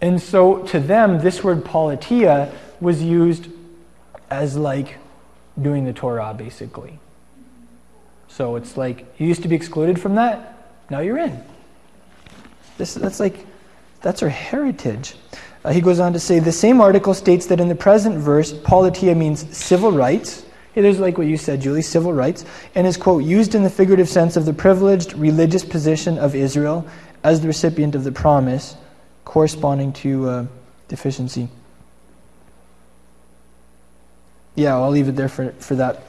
And 0.00 0.20
so 0.20 0.62
to 0.68 0.80
them, 0.80 1.20
this 1.20 1.44
word 1.44 1.62
politeia 1.62 2.50
was 2.80 3.02
used 3.02 3.48
as 4.30 4.56
like 4.56 4.96
doing 5.60 5.84
the 5.84 5.92
Torah, 5.92 6.32
basically. 6.32 6.98
So 8.28 8.56
it's 8.56 8.78
like 8.78 9.04
you 9.18 9.26
used 9.26 9.42
to 9.42 9.48
be 9.48 9.56
excluded 9.56 10.00
from 10.00 10.14
that, 10.14 10.72
now 10.88 11.00
you're 11.00 11.18
in. 11.18 11.42
This, 12.78 12.94
that's 12.94 13.20
like, 13.20 13.46
that's 14.00 14.22
our 14.22 14.30
heritage. 14.30 15.16
Uh, 15.64 15.72
he 15.72 15.82
goes 15.82 16.00
on 16.00 16.14
to 16.14 16.20
say 16.20 16.38
the 16.38 16.50
same 16.50 16.80
article 16.80 17.12
states 17.12 17.44
that 17.46 17.60
in 17.60 17.68
the 17.68 17.74
present 17.74 18.16
verse, 18.16 18.54
politeia 18.54 19.14
means 19.14 19.54
civil 19.54 19.92
rights 19.92 20.45
it 20.76 20.84
is 20.84 21.00
like 21.00 21.16
what 21.16 21.26
you 21.26 21.38
said, 21.38 21.62
Julie, 21.62 21.80
civil 21.80 22.12
rights, 22.12 22.44
and 22.74 22.86
is, 22.86 22.98
quote, 22.98 23.24
used 23.24 23.54
in 23.54 23.62
the 23.62 23.70
figurative 23.70 24.10
sense 24.10 24.36
of 24.36 24.44
the 24.44 24.52
privileged 24.52 25.14
religious 25.14 25.64
position 25.64 26.18
of 26.18 26.34
Israel 26.34 26.86
as 27.24 27.40
the 27.40 27.48
recipient 27.48 27.94
of 27.94 28.04
the 28.04 28.12
promise, 28.12 28.76
corresponding 29.24 29.92
to 29.94 30.28
uh, 30.28 30.46
deficiency. 30.88 31.48
Yeah, 34.54 34.74
I'll 34.76 34.90
leave 34.90 35.08
it 35.08 35.16
there 35.16 35.30
for, 35.30 35.50
for 35.52 35.76
that. 35.76 36.02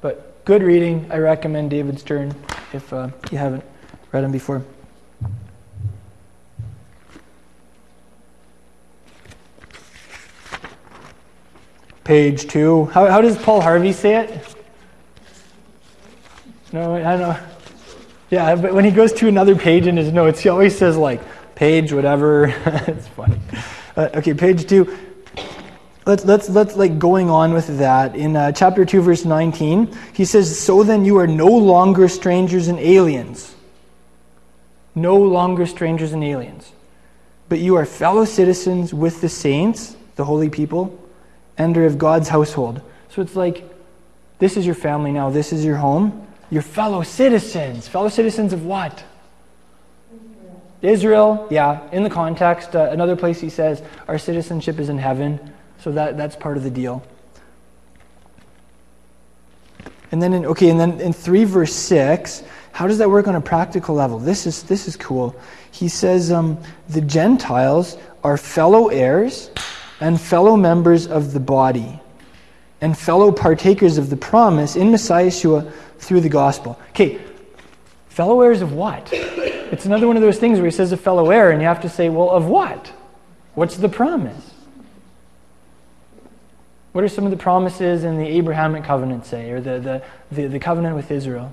But 0.00 0.44
good 0.44 0.62
reading. 0.62 1.10
I 1.10 1.18
recommend 1.18 1.70
David 1.70 1.98
Stern 1.98 2.32
if 2.72 2.92
uh, 2.92 3.08
you 3.32 3.38
haven't 3.38 3.64
read 4.12 4.22
him 4.22 4.30
before. 4.30 4.64
Page 12.06 12.46
two. 12.46 12.84
How, 12.86 13.06
how 13.06 13.20
does 13.20 13.36
Paul 13.36 13.60
Harvey 13.60 13.92
say 13.92 14.16
it? 14.16 14.56
No, 16.72 16.94
I 16.94 17.00
don't 17.00 17.20
know. 17.20 17.38
Yeah, 18.30 18.54
but 18.54 18.72
when 18.72 18.84
he 18.84 18.92
goes 18.92 19.12
to 19.14 19.28
another 19.28 19.56
page 19.56 19.88
in 19.88 19.96
his 19.96 20.12
notes, 20.12 20.40
he 20.40 20.48
always 20.48 20.78
says 20.78 20.96
like 20.96 21.20
page 21.56 21.92
whatever. 21.92 22.46
it's 22.66 23.08
funny. 23.08 23.40
Uh, 23.96 24.08
okay, 24.14 24.34
page 24.34 24.68
two. 24.68 24.96
Let's 26.06 26.24
let's 26.24 26.48
let's 26.48 26.76
like 26.76 27.00
going 27.00 27.28
on 27.28 27.52
with 27.52 27.78
that 27.78 28.14
in 28.14 28.36
uh, 28.36 28.52
chapter 28.52 28.84
two, 28.84 29.02
verse 29.02 29.24
nineteen. 29.24 29.96
He 30.12 30.24
says, 30.24 30.58
"So 30.58 30.84
then 30.84 31.04
you 31.04 31.18
are 31.18 31.26
no 31.26 31.48
longer 31.48 32.08
strangers 32.08 32.68
and 32.68 32.78
aliens. 32.78 33.52
No 34.94 35.16
longer 35.16 35.66
strangers 35.66 36.12
and 36.12 36.22
aliens, 36.22 36.70
but 37.48 37.58
you 37.58 37.74
are 37.74 37.84
fellow 37.84 38.24
citizens 38.24 38.94
with 38.94 39.20
the 39.20 39.28
saints, 39.28 39.96
the 40.14 40.24
holy 40.24 40.50
people." 40.50 41.02
And 41.58 41.76
are 41.76 41.86
of 41.86 41.98
God's 41.98 42.28
household. 42.28 42.80
So 43.10 43.22
it's 43.22 43.36
like, 43.36 43.64
this 44.38 44.56
is 44.56 44.66
your 44.66 44.74
family 44.74 45.12
now, 45.12 45.30
this 45.30 45.52
is 45.52 45.64
your 45.64 45.76
home. 45.76 46.26
Your 46.50 46.62
fellow 46.62 47.02
citizens. 47.02 47.88
Fellow 47.88 48.08
citizens 48.08 48.52
of 48.52 48.64
what? 48.64 49.02
Israel, 50.82 51.46
yeah, 51.50 51.88
in 51.90 52.02
the 52.02 52.10
context. 52.10 52.76
Uh, 52.76 52.88
another 52.90 53.16
place 53.16 53.40
he 53.40 53.48
says, 53.48 53.82
our 54.06 54.18
citizenship 54.18 54.78
is 54.78 54.88
in 54.88 54.98
heaven. 54.98 55.52
So 55.80 55.92
that, 55.92 56.16
that's 56.16 56.36
part 56.36 56.56
of 56.56 56.62
the 56.62 56.70
deal. 56.70 57.04
And 60.12 60.22
then 60.22 60.32
in, 60.32 60.46
okay, 60.46 60.70
and 60.70 60.78
then 60.78 61.00
in 61.00 61.12
3 61.12 61.44
verse 61.44 61.74
6, 61.74 62.44
how 62.72 62.86
does 62.86 62.98
that 62.98 63.10
work 63.10 63.26
on 63.26 63.34
a 63.34 63.40
practical 63.40 63.94
level? 63.94 64.18
This 64.18 64.46
is, 64.46 64.62
this 64.64 64.86
is 64.86 64.96
cool. 64.96 65.34
He 65.72 65.88
says, 65.88 66.30
um, 66.30 66.58
the 66.88 67.00
Gentiles 67.00 67.96
are 68.22 68.36
fellow 68.36 68.88
heirs 68.88 69.50
and 70.00 70.20
fellow 70.20 70.56
members 70.56 71.06
of 71.06 71.32
the 71.32 71.40
body 71.40 72.00
and 72.80 72.96
fellow 72.96 73.32
partakers 73.32 73.98
of 73.98 74.10
the 74.10 74.16
promise 74.16 74.76
in 74.76 74.90
Messiah 74.90 75.28
Yeshua 75.28 75.72
through 75.98 76.20
the 76.20 76.28
gospel. 76.28 76.78
Okay, 76.90 77.18
fellow 78.08 78.40
heirs 78.42 78.60
of 78.60 78.72
what? 78.72 79.08
It's 79.12 79.86
another 79.86 80.06
one 80.06 80.16
of 80.16 80.22
those 80.22 80.38
things 80.38 80.58
where 80.58 80.66
he 80.66 80.70
says 80.70 80.92
a 80.92 80.96
fellow 80.96 81.30
heir, 81.30 81.50
and 81.50 81.60
you 81.60 81.68
have 81.68 81.80
to 81.82 81.88
say, 81.88 82.08
well, 82.08 82.30
of 82.30 82.46
what? 82.46 82.92
What's 83.54 83.76
the 83.76 83.88
promise? 83.88 84.52
What 86.92 87.04
are 87.04 87.08
some 87.08 87.24
of 87.24 87.30
the 87.30 87.36
promises 87.36 88.04
in 88.04 88.18
the 88.18 88.26
Abrahamic 88.26 88.84
covenant, 88.84 89.26
say, 89.26 89.50
or 89.50 89.60
the, 89.60 89.78
the, 89.78 90.02
the, 90.30 90.46
the 90.46 90.58
covenant 90.58 90.96
with 90.96 91.10
Israel? 91.10 91.52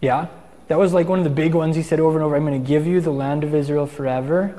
Yeah? 0.00 0.28
That 0.68 0.78
was 0.78 0.92
like 0.92 1.08
one 1.08 1.18
of 1.18 1.24
the 1.24 1.30
big 1.30 1.54
ones 1.54 1.76
he 1.76 1.82
said 1.82 2.00
over 2.00 2.18
and 2.18 2.24
over 2.24 2.36
I'm 2.36 2.46
going 2.46 2.60
to 2.60 2.66
give 2.66 2.86
you 2.86 3.00
the 3.00 3.10
land 3.10 3.44
of 3.44 3.54
Israel 3.54 3.86
forever. 3.86 4.58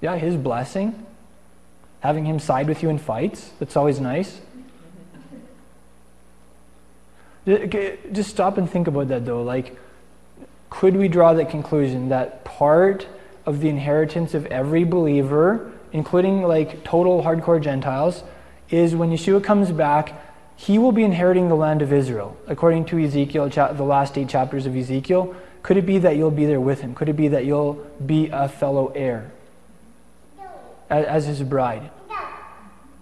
Yeah, 0.00 0.16
his 0.16 0.36
blessing. 0.36 1.06
Having 2.00 2.24
him 2.24 2.38
side 2.38 2.68
with 2.68 2.82
you 2.82 2.90
in 2.90 2.98
fights. 2.98 3.50
That's 3.58 3.76
always 3.76 4.00
nice. 4.00 4.40
Just 7.44 8.30
stop 8.30 8.56
and 8.58 8.70
think 8.70 8.86
about 8.86 9.08
that 9.08 9.26
though. 9.26 9.42
Like, 9.42 9.76
could 10.70 10.96
we 10.96 11.08
draw 11.08 11.34
that 11.34 11.50
conclusion 11.50 12.08
that 12.08 12.44
part 12.44 13.06
of 13.44 13.60
the 13.60 13.68
inheritance 13.68 14.34
of 14.34 14.46
every 14.46 14.84
believer, 14.84 15.72
including 15.92 16.42
like 16.42 16.84
total 16.84 17.22
hardcore 17.22 17.60
Gentiles, 17.60 18.22
is 18.70 18.94
when 18.94 19.10
Yeshua 19.10 19.42
comes 19.42 19.70
back, 19.72 20.14
he 20.62 20.78
will 20.78 20.92
be 20.92 21.02
inheriting 21.02 21.48
the 21.48 21.56
land 21.56 21.82
of 21.82 21.92
Israel. 21.92 22.36
According 22.46 22.84
to 22.84 23.04
Ezekiel, 23.04 23.48
the 23.48 23.82
last 23.82 24.16
eight 24.16 24.28
chapters 24.28 24.64
of 24.64 24.76
Ezekiel, 24.76 25.34
could 25.64 25.76
it 25.76 25.84
be 25.84 25.98
that 25.98 26.16
you'll 26.16 26.30
be 26.30 26.46
there 26.46 26.60
with 26.60 26.82
him? 26.82 26.94
Could 26.94 27.08
it 27.08 27.14
be 27.14 27.26
that 27.28 27.44
you'll 27.44 27.84
be 28.06 28.28
a 28.28 28.48
fellow 28.48 28.92
heir 28.94 29.32
as 30.88 31.26
his 31.26 31.42
bride? 31.42 31.90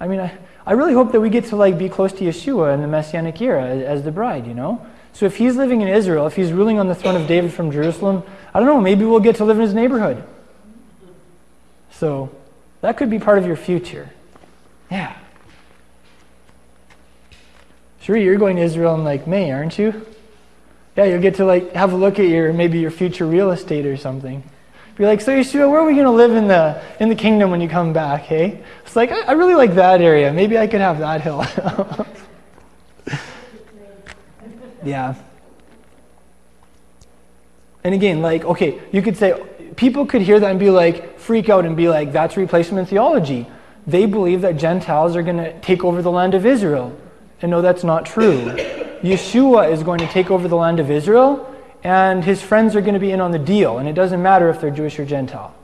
I 0.00 0.08
mean, 0.08 0.20
I, 0.20 0.38
I 0.64 0.72
really 0.72 0.94
hope 0.94 1.12
that 1.12 1.20
we 1.20 1.28
get 1.28 1.46
to 1.46 1.56
like 1.56 1.76
be 1.76 1.90
close 1.90 2.14
to 2.14 2.24
Yeshua 2.24 2.72
in 2.72 2.80
the 2.80 2.88
Messianic 2.88 3.38
era 3.42 3.66
as 3.66 4.04
the 4.04 4.10
bride, 4.10 4.46
you 4.46 4.54
know? 4.54 4.86
So 5.12 5.26
if 5.26 5.36
he's 5.36 5.54
living 5.56 5.82
in 5.82 5.88
Israel, 5.88 6.26
if 6.26 6.36
he's 6.36 6.52
ruling 6.54 6.78
on 6.78 6.88
the 6.88 6.94
throne 6.94 7.16
of 7.16 7.28
David 7.28 7.52
from 7.52 7.70
Jerusalem, 7.72 8.22
I 8.54 8.60
don't 8.60 8.68
know, 8.68 8.80
maybe 8.80 9.04
we'll 9.04 9.20
get 9.20 9.36
to 9.36 9.44
live 9.44 9.58
in 9.58 9.62
his 9.62 9.74
neighborhood. 9.74 10.24
So 11.92 12.34
that 12.80 12.96
could 12.96 13.10
be 13.10 13.18
part 13.18 13.36
of 13.36 13.46
your 13.46 13.56
future. 13.56 14.08
Yeah. 14.90 15.14
Sure, 18.00 18.16
you're 18.16 18.36
going 18.36 18.56
to 18.56 18.62
Israel 18.62 18.94
in 18.94 19.04
like 19.04 19.26
May, 19.26 19.50
aren't 19.50 19.78
you? 19.78 20.06
Yeah, 20.96 21.04
you'll 21.04 21.22
get 21.22 21.36
to 21.36 21.44
like 21.44 21.72
have 21.72 21.92
a 21.92 21.96
look 21.96 22.18
at 22.18 22.26
your 22.26 22.52
maybe 22.52 22.78
your 22.78 22.90
future 22.90 23.26
real 23.26 23.50
estate 23.50 23.86
or 23.86 23.96
something. 23.96 24.42
Be 25.00 25.06
like, 25.06 25.22
so 25.22 25.32
Yeshua, 25.32 25.70
where 25.70 25.80
are 25.80 25.86
we 25.86 25.94
going 25.94 26.04
to 26.04 26.10
live 26.10 26.32
in 26.32 26.46
the, 26.46 26.82
in 27.00 27.08
the 27.08 27.14
kingdom 27.14 27.50
when 27.50 27.62
you 27.62 27.70
come 27.70 27.94
back, 27.94 28.20
hey? 28.20 28.62
It's 28.84 28.94
like, 28.94 29.10
I, 29.10 29.22
I 29.22 29.32
really 29.32 29.54
like 29.54 29.74
that 29.76 30.02
area. 30.02 30.30
Maybe 30.30 30.58
I 30.58 30.66
could 30.66 30.82
have 30.82 30.98
that 30.98 31.22
hill. 31.22 31.42
yeah. 34.84 35.14
And 37.82 37.94
again, 37.94 38.20
like, 38.20 38.44
okay, 38.44 38.78
you 38.92 39.00
could 39.00 39.16
say, 39.16 39.42
people 39.74 40.04
could 40.04 40.20
hear 40.20 40.38
that 40.38 40.50
and 40.50 40.60
be 40.60 40.68
like, 40.68 41.18
freak 41.18 41.48
out 41.48 41.64
and 41.64 41.78
be 41.78 41.88
like, 41.88 42.12
that's 42.12 42.36
replacement 42.36 42.90
theology. 42.90 43.46
They 43.86 44.04
believe 44.04 44.42
that 44.42 44.58
Gentiles 44.58 45.16
are 45.16 45.22
going 45.22 45.38
to 45.38 45.58
take 45.60 45.82
over 45.82 46.02
the 46.02 46.10
land 46.10 46.34
of 46.34 46.44
Israel. 46.44 46.94
And 47.42 47.50
no, 47.50 47.62
that's 47.62 47.84
not 47.84 48.04
true. 48.04 48.42
Yeshua 49.02 49.72
is 49.72 49.82
going 49.82 50.00
to 50.00 50.06
take 50.08 50.30
over 50.30 50.46
the 50.46 50.56
land 50.56 50.78
of 50.78 50.90
Israel, 50.90 51.46
and 51.82 52.22
his 52.22 52.42
friends 52.42 52.76
are 52.76 52.82
going 52.82 52.94
to 52.94 53.00
be 53.00 53.12
in 53.12 53.20
on 53.20 53.30
the 53.30 53.38
deal. 53.38 53.78
And 53.78 53.88
it 53.88 53.94
doesn't 53.94 54.20
matter 54.20 54.50
if 54.50 54.60
they're 54.60 54.70
Jewish 54.70 54.98
or 54.98 55.06
Gentile. 55.06 55.54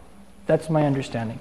That's 0.47 0.71
my 0.71 0.87
understanding. 0.87 1.39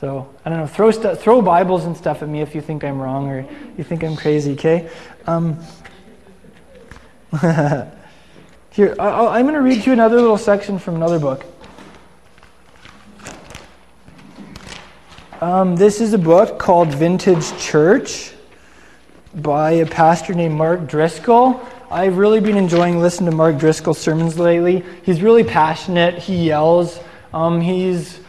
So, 0.00 0.28
I 0.44 0.50
don't 0.50 0.58
know, 0.60 0.66
throw, 0.66 0.90
st- 0.90 1.18
throw 1.18 1.42
Bibles 1.42 1.84
and 1.84 1.96
stuff 1.96 2.22
at 2.22 2.28
me 2.28 2.40
if 2.40 2.54
you 2.54 2.60
think 2.60 2.84
I'm 2.84 3.00
wrong 3.00 3.28
or 3.28 3.46
you 3.76 3.84
think 3.84 4.02
I'm 4.04 4.16
crazy, 4.16 4.52
okay? 4.52 4.90
Um, 5.26 5.58
here, 8.70 8.94
I, 8.98 9.38
am 9.38 9.44
going 9.44 9.54
to 9.54 9.60
read 9.60 9.84
you 9.84 9.92
another 9.92 10.16
little 10.16 10.38
section 10.38 10.78
from 10.78 10.96
another 10.96 11.18
book. 11.18 11.44
Um, 15.40 15.76
this 15.76 16.00
is 16.00 16.14
a 16.14 16.18
book 16.18 16.58
called 16.58 16.94
Vintage 16.94 17.56
Church 17.58 18.32
by 19.34 19.72
a 19.72 19.86
pastor 19.86 20.34
named 20.34 20.54
Mark 20.54 20.86
Driscoll. 20.86 21.60
I've 21.90 22.18
really 22.18 22.40
been 22.40 22.56
enjoying 22.56 23.00
listening 23.00 23.30
to 23.30 23.36
Mark 23.36 23.58
Driscoll's 23.58 23.98
sermons 23.98 24.38
lately. 24.38 24.84
He's 25.02 25.22
really 25.22 25.44
passionate. 25.44 26.18
He 26.18 26.46
yells. 26.46 27.00
Um, 27.32 27.60
he's 27.60 28.20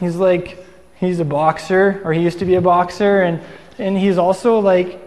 he's 0.00 0.16
like 0.16 0.64
he's 0.96 1.20
a 1.20 1.24
boxer, 1.24 2.00
or 2.04 2.12
he 2.12 2.22
used 2.22 2.38
to 2.38 2.44
be 2.44 2.54
a 2.54 2.60
boxer, 2.60 3.22
and 3.22 3.40
and 3.78 3.96
he's 3.98 4.18
also 4.18 4.58
like 4.60 5.00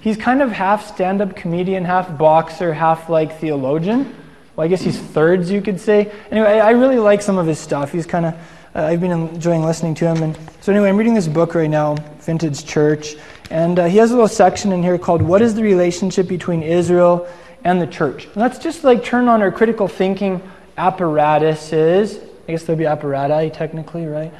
he's 0.00 0.16
kind 0.16 0.42
of 0.42 0.52
half 0.52 0.86
stand-up 0.94 1.36
comedian, 1.36 1.84
half 1.84 2.16
boxer, 2.18 2.72
half 2.72 3.08
like 3.08 3.38
theologian. 3.40 4.14
Well, 4.56 4.64
I 4.64 4.68
guess 4.68 4.82
he's 4.82 4.98
thirds, 4.98 5.50
you 5.50 5.60
could 5.60 5.80
say. 5.80 6.12
Anyway, 6.30 6.60
I 6.60 6.70
really 6.70 6.98
like 6.98 7.22
some 7.22 7.38
of 7.38 7.46
his 7.46 7.58
stuff. 7.58 7.90
He's 7.90 8.06
kind 8.06 8.26
of 8.26 8.34
uh, 8.74 8.82
I've 8.82 9.00
been 9.00 9.12
enjoying 9.12 9.64
listening 9.64 9.94
to 9.96 10.06
him. 10.06 10.22
And 10.22 10.38
so 10.60 10.72
anyway, 10.72 10.88
I'm 10.88 10.96
reading 10.96 11.14
this 11.14 11.28
book 11.28 11.54
right 11.54 11.70
now, 11.70 11.94
Vintage 12.20 12.64
Church, 12.64 13.14
and 13.50 13.78
uh, 13.78 13.86
he 13.86 13.98
has 13.98 14.10
a 14.10 14.14
little 14.14 14.28
section 14.28 14.72
in 14.72 14.82
here 14.82 14.98
called 14.98 15.22
"What 15.22 15.42
is 15.42 15.54
the 15.54 15.62
relationship 15.62 16.28
between 16.28 16.62
Israel 16.62 17.28
and 17.62 17.80
the 17.80 17.86
church?" 17.86 18.24
And 18.26 18.36
let's 18.36 18.58
just 18.58 18.84
like 18.84 19.04
turn 19.04 19.28
on 19.28 19.42
our 19.42 19.52
critical 19.52 19.88
thinking 19.88 20.42
apparatuses. 20.76 22.18
I 22.48 22.52
guess 22.52 22.64
they'll 22.64 22.76
be 22.76 22.84
apparati 22.84 23.52
technically, 23.52 24.06
right? 24.06 24.32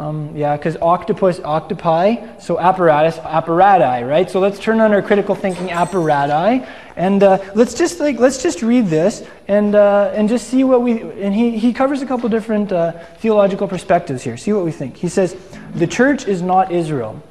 Um, 0.00 0.34
yeah, 0.34 0.56
because 0.56 0.78
octopus, 0.78 1.40
octopi, 1.40 2.38
so 2.38 2.58
apparatus, 2.58 3.18
apparati, 3.18 4.08
right? 4.08 4.30
So 4.30 4.40
let's 4.40 4.58
turn 4.58 4.80
on 4.80 4.92
our 4.92 5.02
critical 5.02 5.34
thinking 5.34 5.68
apparati, 5.68 6.66
and 6.96 7.22
uh, 7.22 7.38
let's 7.54 7.74
just 7.74 8.00
like 8.00 8.18
let's 8.18 8.42
just 8.42 8.62
read 8.62 8.86
this 8.86 9.22
and 9.46 9.74
uh, 9.74 10.10
and 10.14 10.26
just 10.26 10.48
see 10.48 10.64
what 10.64 10.80
we. 10.80 11.02
And 11.02 11.34
he 11.34 11.58
he 11.58 11.74
covers 11.74 12.00
a 12.00 12.06
couple 12.06 12.30
different 12.30 12.72
uh, 12.72 12.92
theological 13.18 13.68
perspectives 13.68 14.22
here. 14.22 14.38
See 14.38 14.54
what 14.54 14.64
we 14.64 14.72
think. 14.72 14.96
He 14.96 15.08
says 15.08 15.36
the 15.74 15.86
church 15.86 16.26
is 16.26 16.40
not 16.40 16.72
Israel. 16.72 17.22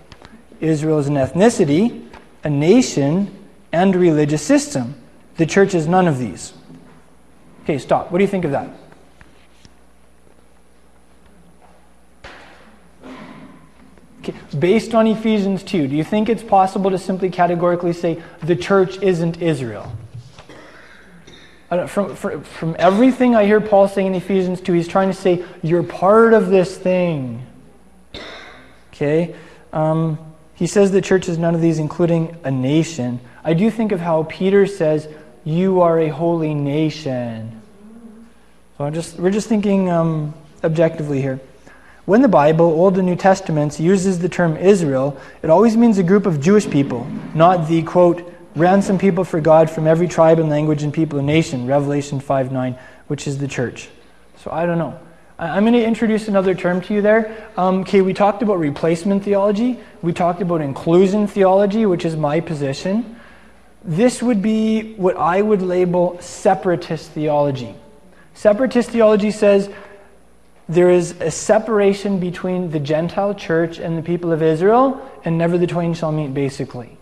Israel 0.62 0.99
is 0.99 1.07
an 1.07 1.16
ethnicity, 1.16 2.07
a 2.43 2.49
nation, 2.49 3.36
and 3.72 3.95
a 3.95 3.99
religious 3.99 4.41
system. 4.41 4.95
The 5.38 5.45
church 5.45 5.74
is 5.74 5.88
none 5.88 6.07
of 6.07 6.18
these. 6.18 6.53
Okay, 7.64 7.78
stop. 7.78 8.12
What 8.12 8.18
do 8.18 8.24
you 8.24 8.28
think 8.28 8.45
of 8.45 8.51
that? 8.51 8.70
Okay. 14.20 14.34
Based 14.57 14.93
on 14.93 15.07
Ephesians 15.07 15.64
2, 15.64 15.88
do 15.88 15.95
you 15.95 16.03
think 16.03 16.30
it's 16.30 16.43
possible 16.43 16.91
to 16.91 16.97
simply 16.97 17.30
categorically 17.30 17.93
say 17.93 18.22
the 18.41 18.55
church 18.55 19.01
isn't 19.01 19.41
Israel? 19.41 19.91
From, 21.88 22.16
from, 22.16 22.43
from 22.43 22.76
everything 22.80 23.36
I 23.36 23.45
hear 23.45 23.62
Paul 23.62 23.88
saying 23.88 24.07
in 24.07 24.16
Ephesians 24.16 24.60
2, 24.60 24.74
he's 24.74 24.88
trying 24.88 25.10
to 25.10 25.14
say, 25.14 25.45
you're 25.62 25.84
part 25.84 26.34
of 26.34 26.49
this 26.49 26.76
thing. 26.76 27.45
Okay? 28.91 29.36
Um, 29.72 30.18
he 30.60 30.68
says 30.68 30.91
the 30.91 31.01
church 31.01 31.30
is 31.30 31.38
none 31.38 31.55
of 31.55 31.62
these, 31.62 31.80
including 31.80 32.36
a 32.43 32.51
nation. 32.51 33.22
I 33.45 33.53
do 33.53 33.72
think 33.72 33.93
of 33.93 34.01
how 34.01 34.24
Peter 34.24 34.68
says, 34.68 35.07
you 35.45 35.80
are 35.80 35.97
a 35.97 36.10
holy 36.10 36.53
nation. 36.53 37.62
So 38.78 38.84
I'm 38.84 38.93
just, 38.93 39.18
we're 39.18 39.32
just 39.32 39.47
thinking 39.47 39.89
um, 39.89 40.34
objectively 40.62 41.22
here. 41.22 41.39
When 42.03 42.22
the 42.22 42.28
Bible, 42.28 42.66
Old 42.66 42.97
and 42.97 43.07
New 43.07 43.16
Testaments, 43.16 43.80
uses 43.80 44.20
the 44.20 44.28
term 44.28 44.57
Israel, 44.57 45.18
it 45.41 45.49
always 45.49 45.78
means 45.78 45.97
a 45.97 46.03
group 46.03 46.26
of 46.26 46.41
Jewish 46.41 46.70
people, 46.70 47.07
not 47.34 47.70
the, 47.70 47.82
quote, 47.84 48.30
ransom 48.53 48.97
people 48.97 49.24
for 49.24 49.39
God 49.39 49.70
from 49.70 49.88
every 49.88 50.10
tribe 50.10 50.39
and 50.39 50.49
language 50.49 50.84
and 50.84 50.93
people 50.93 51.20
and 51.20 51.28
nation, 51.28 51.68
Revelation 51.68 52.20
5 52.20 52.51
9, 52.51 52.78
which 53.07 53.28
is 53.28 53.38
the 53.38 53.47
church. 53.47 53.88
So 54.43 54.51
I 54.51 54.66
don't 54.66 54.78
know. 54.78 54.99
I'm 55.39 55.63
going 55.63 55.71
to 55.71 55.81
introduce 55.81 56.27
another 56.27 56.53
term 56.53 56.81
to 56.81 56.93
you 56.93 57.01
there. 57.01 57.49
Um, 57.55 57.81
okay, 57.81 58.01
we 58.01 58.13
talked 58.13 58.41
about 58.41 58.59
replacement 58.59 59.23
theology. 59.23 59.79
We 60.01 60.11
talked 60.11 60.41
about 60.41 60.59
inclusion 60.59 61.27
theology, 61.27 61.85
which 61.85 62.03
is 62.03 62.17
my 62.17 62.41
position. 62.41 63.15
This 63.81 64.21
would 64.21 64.41
be 64.41 64.95
what 64.95 65.15
I 65.15 65.41
would 65.41 65.61
label 65.61 66.19
separatist 66.19 67.11
theology. 67.11 67.73
Separatist 68.33 68.89
theology 68.89 69.31
says 69.31 69.69
there 70.67 70.89
is 70.89 71.11
a 71.21 71.31
separation 71.31 72.19
between 72.19 72.71
the 72.71 72.79
Gentile 72.81 73.33
church 73.33 73.79
and 73.79 73.97
the 73.97 74.01
people 74.01 74.33
of 74.33 74.43
Israel, 74.43 75.09
and 75.23 75.37
never 75.37 75.57
the 75.57 75.67
twain 75.67 75.93
shall 75.93 76.11
meet, 76.11 76.33
basically. 76.33 76.97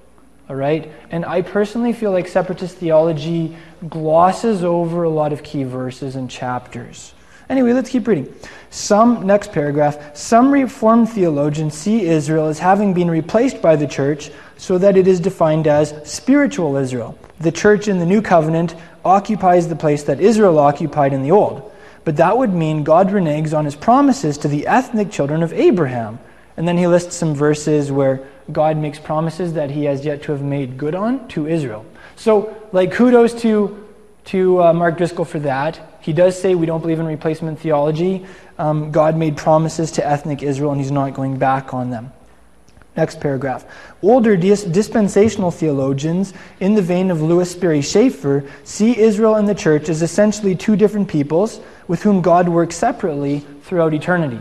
All 0.47 0.55
right? 0.55 0.91
And 1.09 1.25
I 1.25 1.41
personally 1.41 1.91
feel 1.91 2.11
like 2.11 2.27
separatist 2.27 2.77
theology 2.77 3.57
glosses 3.89 4.63
over 4.63 5.01
a 5.01 5.09
lot 5.09 5.33
of 5.33 5.41
key 5.41 5.63
verses 5.63 6.15
and 6.15 6.29
chapters. 6.29 7.15
Anyway, 7.49 7.73
let's 7.73 7.89
keep 7.89 8.07
reading. 8.07 8.33
Some, 8.69 9.25
next 9.25 9.53
paragraph, 9.53 10.15
some 10.15 10.51
Reformed 10.51 11.09
theologians 11.09 11.73
see 11.73 12.05
Israel 12.05 12.47
as 12.47 12.59
having 12.59 12.93
been 12.93 13.09
replaced 13.09 13.61
by 13.61 13.75
the 13.75 13.87
church 13.87 14.29
so 14.57 14.77
that 14.77 14.97
it 14.97 15.07
is 15.07 15.19
defined 15.19 15.67
as 15.67 15.93
spiritual 16.03 16.75
Israel. 16.75 17.17
The 17.39 17.51
church 17.51 17.87
in 17.87 17.99
the 17.99 18.05
new 18.05 18.21
covenant 18.21 18.75
occupies 19.05 19.67
the 19.67 19.75
place 19.75 20.03
that 20.03 20.19
Israel 20.19 20.59
occupied 20.59 21.13
in 21.13 21.23
the 21.23 21.31
old. 21.31 21.71
But 22.03 22.17
that 22.17 22.37
would 22.37 22.53
mean 22.53 22.83
God 22.83 23.09
reneges 23.09 23.57
on 23.57 23.65
his 23.65 23.75
promises 23.75 24.37
to 24.39 24.47
the 24.47 24.67
ethnic 24.67 25.11
children 25.11 25.43
of 25.43 25.53
Abraham. 25.53 26.19
And 26.57 26.67
then 26.67 26.77
he 26.77 26.87
lists 26.87 27.15
some 27.15 27.35
verses 27.35 27.91
where 27.91 28.25
God 28.51 28.77
makes 28.77 28.97
promises 28.97 29.53
that 29.53 29.69
he 29.71 29.85
has 29.85 30.03
yet 30.03 30.23
to 30.23 30.31
have 30.31 30.41
made 30.41 30.77
good 30.77 30.95
on 30.95 31.27
to 31.29 31.47
Israel. 31.47 31.85
So, 32.15 32.55
like, 32.71 32.91
kudos 32.93 33.33
to, 33.41 33.85
to 34.25 34.63
uh, 34.63 34.73
Mark 34.73 34.97
Driscoll 34.97 35.25
for 35.25 35.39
that. 35.39 35.96
He 36.07 36.13
does 36.13 36.39
say 36.39 36.55
we 36.55 36.65
don't 36.65 36.79
believe 36.79 37.01
in 37.01 37.05
replacement 37.05 37.59
theology. 37.59 38.25
Um, 38.57 38.91
God 38.91 39.17
made 39.17 39.35
promises 39.35 39.91
to 39.91 40.07
ethnic 40.07 40.41
Israel, 40.41 40.71
and 40.71 40.79
he's 40.79 40.89
not 40.89 41.13
going 41.13 41.37
back 41.37 41.73
on 41.73 41.89
them. 41.89 42.13
Next 42.95 43.19
paragraph. 43.19 43.65
Older 44.01 44.37
dis- 44.37 44.63
dispensational 44.63 45.51
theologians, 45.51 46.33
in 46.61 46.75
the 46.75 46.81
vein 46.81 47.11
of 47.11 47.21
Lewis 47.21 47.51
Sperry 47.51 47.81
Chafer, 47.81 48.45
see 48.63 48.97
Israel 48.97 49.35
and 49.35 49.49
the 49.49 49.53
church 49.53 49.89
as 49.89 50.01
essentially 50.01 50.55
two 50.55 50.77
different 50.77 51.09
peoples 51.09 51.59
with 51.89 52.03
whom 52.03 52.21
God 52.21 52.47
works 52.47 52.77
separately 52.77 53.39
throughout 53.63 53.93
eternity. 53.93 54.39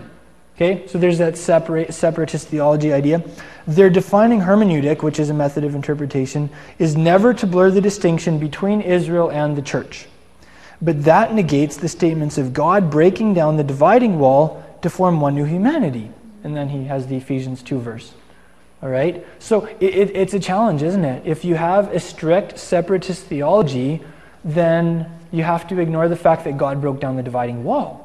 Okay, 0.54 0.86
so 0.86 0.98
there's 0.98 1.18
that 1.18 1.36
separate, 1.36 1.92
separatist 1.92 2.46
theology 2.46 2.92
idea. 2.92 3.24
Their 3.66 3.90
defining 3.90 4.38
hermeneutic, 4.38 5.02
which 5.02 5.18
is 5.18 5.30
a 5.30 5.34
method 5.34 5.64
of 5.64 5.74
interpretation, 5.74 6.48
is 6.78 6.96
never 6.96 7.34
to 7.34 7.44
blur 7.44 7.72
the 7.72 7.80
distinction 7.80 8.38
between 8.38 8.80
Israel 8.82 9.32
and 9.32 9.56
the 9.56 9.62
church. 9.62 10.06
But 10.80 11.04
that 11.04 11.34
negates 11.34 11.76
the 11.76 11.88
statements 11.88 12.38
of 12.38 12.52
God 12.52 12.90
breaking 12.90 13.34
down 13.34 13.56
the 13.56 13.64
dividing 13.64 14.18
wall 14.18 14.62
to 14.82 14.90
form 14.90 15.20
one 15.20 15.34
new 15.34 15.44
humanity. 15.44 16.10
And 16.44 16.56
then 16.56 16.68
he 16.68 16.84
has 16.84 17.06
the 17.06 17.16
Ephesians 17.16 17.62
2 17.62 17.80
verse. 17.80 18.12
All 18.82 18.88
right? 18.88 19.26
So 19.38 19.66
it, 19.80 19.94
it, 19.94 20.16
it's 20.16 20.34
a 20.34 20.40
challenge, 20.40 20.82
isn't 20.82 21.04
it? 21.04 21.26
If 21.26 21.44
you 21.44 21.54
have 21.54 21.92
a 21.92 22.00
strict 22.00 22.58
separatist 22.58 23.24
theology, 23.24 24.02
then 24.44 25.10
you 25.32 25.42
have 25.42 25.66
to 25.68 25.80
ignore 25.80 26.08
the 26.08 26.16
fact 26.16 26.44
that 26.44 26.56
God 26.56 26.80
broke 26.80 27.00
down 27.00 27.16
the 27.16 27.22
dividing 27.22 27.64
wall. 27.64 28.02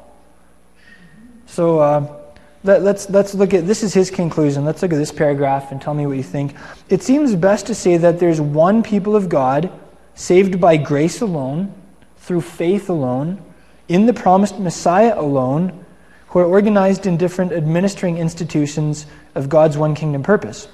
So 1.46 1.80
uh, 1.80 2.22
let, 2.64 2.82
let's, 2.82 3.10
let's 3.10 3.34
look 3.34 3.52
at 3.54 3.66
this 3.66 3.82
is 3.82 3.92
his 3.92 4.10
conclusion. 4.10 4.64
Let's 4.64 4.82
look 4.82 4.92
at 4.92 4.96
this 4.96 5.12
paragraph 5.12 5.70
and 5.70 5.80
tell 5.80 5.94
me 5.94 6.06
what 6.06 6.16
you 6.16 6.22
think. 6.22 6.54
It 6.88 7.02
seems 7.02 7.34
best 7.36 7.66
to 7.66 7.74
say 7.74 7.96
that 7.98 8.18
there's 8.18 8.40
one 8.40 8.82
people 8.82 9.14
of 9.14 9.28
God 9.28 9.70
saved 10.14 10.60
by 10.60 10.76
grace 10.76 11.20
alone, 11.20 11.74
through 12.22 12.40
faith 12.40 12.88
alone, 12.88 13.42
in 13.88 14.06
the 14.06 14.12
promised 14.12 14.58
Messiah 14.58 15.18
alone, 15.18 15.84
who 16.28 16.38
are 16.38 16.44
organized 16.44 17.04
in 17.04 17.16
different 17.16 17.52
administering 17.52 18.16
institutions 18.16 19.06
of 19.34 19.48
God's 19.48 19.76
one 19.76 19.94
kingdom 19.94 20.22
purpose. 20.22 20.68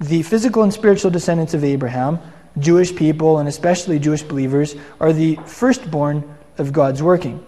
The 0.00 0.22
physical 0.22 0.62
and 0.62 0.72
spiritual 0.72 1.10
descendants 1.10 1.52
of 1.52 1.64
Abraham, 1.64 2.18
Jewish 2.58 2.96
people, 2.96 3.38
and 3.38 3.48
especially 3.48 3.98
Jewish 3.98 4.22
believers, 4.22 4.74
are 5.00 5.12
the 5.12 5.36
firstborn 5.44 6.24
of 6.56 6.72
God's 6.72 7.02
working. 7.02 7.44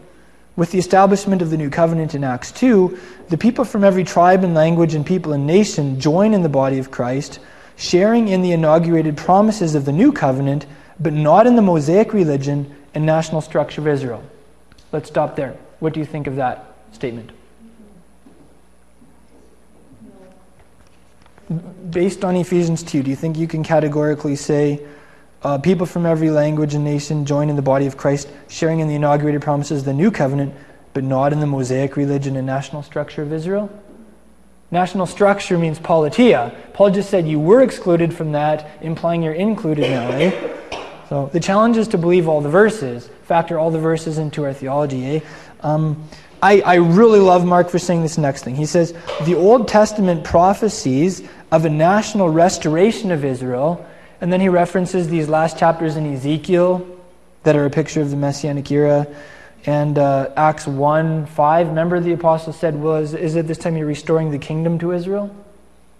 With 0.57 0.71
the 0.71 0.79
establishment 0.79 1.41
of 1.41 1.49
the 1.49 1.57
new 1.57 1.71
covenant 1.71 2.15
in 2.15 2.23
Acts 2.23 2.53
2, 2.53 2.99
the 3.31 3.39
people 3.39 3.65
from 3.65 3.83
every 3.83 4.05
tribe 4.05 4.45
and 4.45 4.53
language 4.53 4.95
and 4.95 5.07
people 5.07 5.33
and 5.33 5.47
nation 5.47 5.99
join 5.99 6.35
in 6.35 6.43
the 6.43 6.51
body 6.51 6.79
of 6.79 6.91
Christ, 6.91 7.41
sharing 7.77 8.29
in 8.29 8.43
the 8.43 8.53
inaugurated 8.53 9.17
promises 9.17 9.75
of 9.75 9.87
the 9.87 9.93
new 9.93 10.13
covenant, 10.13 10.67
but 11.01 11.15
not 11.15 11.47
in 11.47 11.57
the 11.57 11.63
Mosaic 11.63 12.13
religion 12.13 12.77
and 12.95 13.07
national 13.07 13.41
structure 13.41 13.81
of 13.81 13.89
Israel. 13.89 14.23
Let's 14.93 15.09
stop 15.09 15.37
there. 15.37 15.57
What 15.79 15.93
do 15.93 16.01
you 16.01 16.07
think 16.07 16.27
of 16.27 16.37
that 16.37 16.75
statement? 16.93 17.31
Based 21.91 22.25
on 22.25 22.37
Ephesians 22.37 22.83
2, 22.83 23.03
do 23.03 23.11
you 23.11 23.17
think 23.17 23.37
you 23.37 23.49
can 23.49 23.65
categorically 23.65 24.37
say 24.37 24.81
uh, 25.43 25.59
people 25.59 25.87
from 25.87 26.07
every 26.07 26.31
language 26.31 26.75
and 26.75 26.85
nation 26.85 27.25
join 27.25 27.49
in 27.49 27.57
the 27.57 27.63
body 27.63 27.87
of 27.87 27.97
Christ, 27.97 28.29
sharing 28.49 28.81
in 28.81 28.89
the 28.89 28.95
inaugurated 28.95 29.43
promises 29.43 29.81
of 29.81 29.85
the 29.87 29.95
new 29.95 30.11
covenant, 30.11 30.55
but 30.93 31.03
not 31.03 31.33
in 31.33 31.41
the 31.41 31.47
Mosaic 31.47 31.97
religion 31.97 32.37
and 32.37 32.47
national 32.47 32.83
structure 32.83 33.23
of 33.23 33.33
Israel? 33.33 33.71
National 34.71 35.07
structure 35.07 35.59
means 35.59 35.81
politeia. 35.81 36.55
Paul 36.75 36.91
just 36.91 37.11
said 37.11 37.27
you 37.27 37.41
were 37.41 37.63
excluded 37.63 38.15
from 38.15 38.33
that, 38.33 38.69
implying 38.83 39.23
you're 39.23 39.33
included 39.33 39.91
now, 39.91 40.11
eh? 40.11 40.31
So 41.11 41.29
the 41.33 41.41
challenge 41.41 41.77
is 41.77 41.89
to 41.89 41.99
believe 41.99 42.29
all 42.29 42.41
the 42.41 42.49
verses, 42.49 43.11
factor 43.25 43.59
all 43.59 43.73
the 43.73 43.81
verses 43.81 44.17
into 44.17 44.45
our 44.45 44.53
theology, 44.53 45.17
eh? 45.17 45.21
Um, 45.59 46.09
I, 46.41 46.61
I 46.61 46.75
really 46.77 47.19
love 47.19 47.45
Mark 47.45 47.69
for 47.69 47.81
saying 47.81 48.03
this 48.03 48.17
next 48.17 48.45
thing. 48.45 48.55
He 48.55 48.65
says, 48.65 48.95
The 49.25 49.35
Old 49.35 49.67
Testament 49.67 50.23
prophecies 50.23 51.29
of 51.51 51.65
a 51.65 51.69
national 51.69 52.29
restoration 52.29 53.11
of 53.11 53.25
Israel, 53.25 53.85
and 54.21 54.33
then 54.33 54.41
he 54.41 54.49
references 54.49 55.09
these 55.09 55.29
last 55.29 55.59
chapters 55.59 55.97
in 55.97 56.15
Ezekiel 56.15 56.87
that 57.43 57.57
are 57.57 57.67
a 57.67 57.71
picture 57.71 58.01
of 58.01 58.11
the 58.11 58.17
Messianic 58.17 58.71
era. 58.71 59.09
And 59.67 59.99
uh, 59.99 60.31
Acts 60.37 60.69
1 60.69 61.27
5, 61.27 61.67
remember 61.67 61.99
the 61.99 62.13
apostle 62.13 62.53
said, 62.53 62.81
Well, 62.81 62.99
is, 62.99 63.15
is 63.15 63.35
it 63.35 63.49
this 63.49 63.59
time 63.59 63.77
you're 63.77 63.85
restoring 63.85 64.31
the 64.31 64.39
kingdom 64.39 64.79
to 64.79 64.93
Israel? 64.93 65.35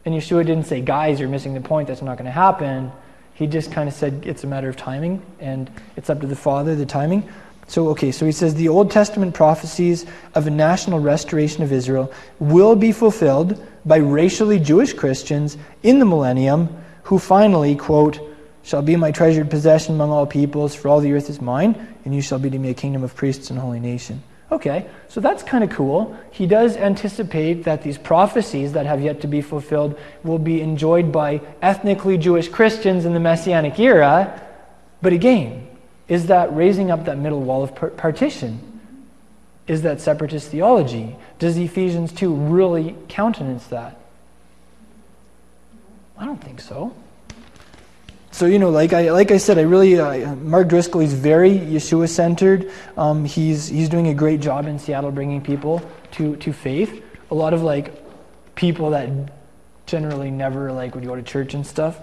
And 0.05 0.15
Yeshua 0.15 0.47
didn't 0.47 0.67
say, 0.67 0.81
Guys, 0.81 1.19
you're 1.19 1.29
missing 1.29 1.55
the 1.55 1.61
point. 1.61 1.89
That's 1.89 2.01
not 2.01 2.17
going 2.17 2.27
to 2.27 2.31
happen. 2.31 2.93
He 3.41 3.47
just 3.47 3.73
kind 3.73 3.89
of 3.89 3.95
said 3.95 4.25
it's 4.27 4.45
a 4.45 4.47
matter 4.47 4.69
of 4.69 4.77
timing, 4.77 5.23
and 5.41 5.71
it's 5.97 6.11
up 6.11 6.21
to 6.21 6.27
the 6.27 6.37
Father, 6.37 6.77
the 6.77 6.85
timing. 6.85 7.27
So, 7.69 7.89
okay, 7.89 8.13
so 8.13 8.27
he 8.27 8.33
says 8.33 8.55
the 8.55 8.69
Old 8.69 8.91
Testament 8.91 9.33
prophecies 9.33 10.05
of 10.35 10.47
a 10.47 10.51
national 10.51 11.01
restoration 11.01 11.63
of 11.63 11.73
Israel 11.73 12.13
will 12.39 12.77
be 12.77 12.93
fulfilled 12.93 13.59
by 13.87 13.97
racially 13.97 14.61
Jewish 14.61 14.93
Christians 14.93 15.57
in 15.83 16.01
the 16.01 16.05
millennium 16.05 16.69
who 17.05 17.19
finally, 17.19 17.77
quote, 17.77 18.21
shall 18.63 18.83
be 18.83 18.95
my 18.95 19.11
treasured 19.11 19.49
possession 19.49 19.95
among 19.95 20.11
all 20.11 20.27
peoples, 20.27 20.75
for 20.75 20.89
all 20.89 21.01
the 21.01 21.15
earth 21.15 21.31
is 21.31 21.41
mine, 21.41 21.97
and 22.05 22.15
you 22.15 22.21
shall 22.21 22.39
be 22.39 22.51
to 22.51 22.59
me 22.59 22.69
a 22.69 22.75
kingdom 22.75 23.03
of 23.03 23.17
priests 23.17 23.49
and 23.49 23.59
holy 23.59 23.81
nation. 23.81 24.23
Okay, 24.53 24.87
so 25.09 25.21
that's 25.21 25.45
kind 25.45 25.63
of 25.63 25.71
cool. 25.71 26.17
He 26.33 26.47
does 26.47 26.77
anticipate 26.77 27.65
that 27.65 27.83
these 27.83 27.97
prophecies 27.97 28.73
that 28.73 28.85
have 28.85 29.01
yet 29.01 29.21
to 29.21 29.29
be 29.29 29.43
fulfilled 29.43 29.99
will 30.25 30.41
be 30.41 30.61
enjoyed 30.61 31.13
by 31.13 31.41
ethnically 31.63 32.19
Jewish 32.19 32.49
Christians 32.49 33.05
in 33.05 33.15
the 33.15 33.21
Messianic 33.21 33.79
era. 33.79 34.43
But 35.03 35.13
again, 35.13 35.69
is 36.09 36.27
that 36.27 36.55
raising 36.55 36.91
up 36.91 37.05
that 37.05 37.17
middle 37.17 37.41
wall 37.41 37.63
of 37.63 37.97
partition? 37.97 38.81
Is 39.69 39.83
that 39.83 40.01
separatist 40.01 40.51
theology? 40.51 41.15
Does 41.39 41.57
Ephesians 41.57 42.13
2 42.13 42.35
really 42.35 42.97
countenance 43.09 43.67
that? 43.69 43.97
I 46.19 46.25
don't 46.25 46.43
think 46.43 46.61
so 46.61 46.93
so 48.33 48.47
you 48.47 48.59
know, 48.59 48.71
like 48.71 48.93
I 48.93 49.11
like 49.11 49.31
I 49.31 49.39
said, 49.39 49.59
I 49.59 49.63
really 49.63 49.99
uh, 49.99 50.35
Mark 50.37 50.69
Driscoll. 50.69 51.01
He's 51.01 51.15
very 51.15 51.51
Yeshua 51.51 52.09
centered. 52.09 52.71
Um, 52.97 53.25
he's 53.25 53.69
he's 53.69 53.89
doing 53.89 54.09
a 54.09 54.15
great 54.15 54.41
job 54.41 54.67
in 54.67 54.79
Seattle, 54.79 55.11
bringing 55.11 55.41
people 55.41 55.83
to 56.13 56.37
to 56.37 56.53
faith. 56.53 57.03
A 57.31 57.35
lot 57.35 57.55
of 57.55 57.63
like 57.63 58.03
people 58.55 58.91
that 58.91 59.09
generally 59.87 60.31
never 60.31 60.71
like 60.73 60.95
would 60.95 61.05
go 61.05 61.17
to 61.17 61.23
church 61.23 61.55
and 61.55 61.67
stuff. 61.67 61.99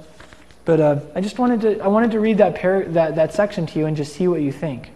But 0.65 0.81
uh, 0.81 0.99
I 1.15 1.21
just 1.21 1.39
wanted 1.39 1.61
to 1.61 1.79
I 1.79 1.87
wanted 1.87 2.11
to 2.11 2.19
read 2.19 2.39
that 2.39 2.59
par- 2.59 2.85
that 2.89 3.15
that 3.15 3.33
section 3.33 3.65
to 3.67 3.79
you 3.79 3.85
and 3.85 3.95
just 3.95 4.13
see 4.13 4.27
what 4.27 4.41
you 4.41 4.51
think. 4.51 4.91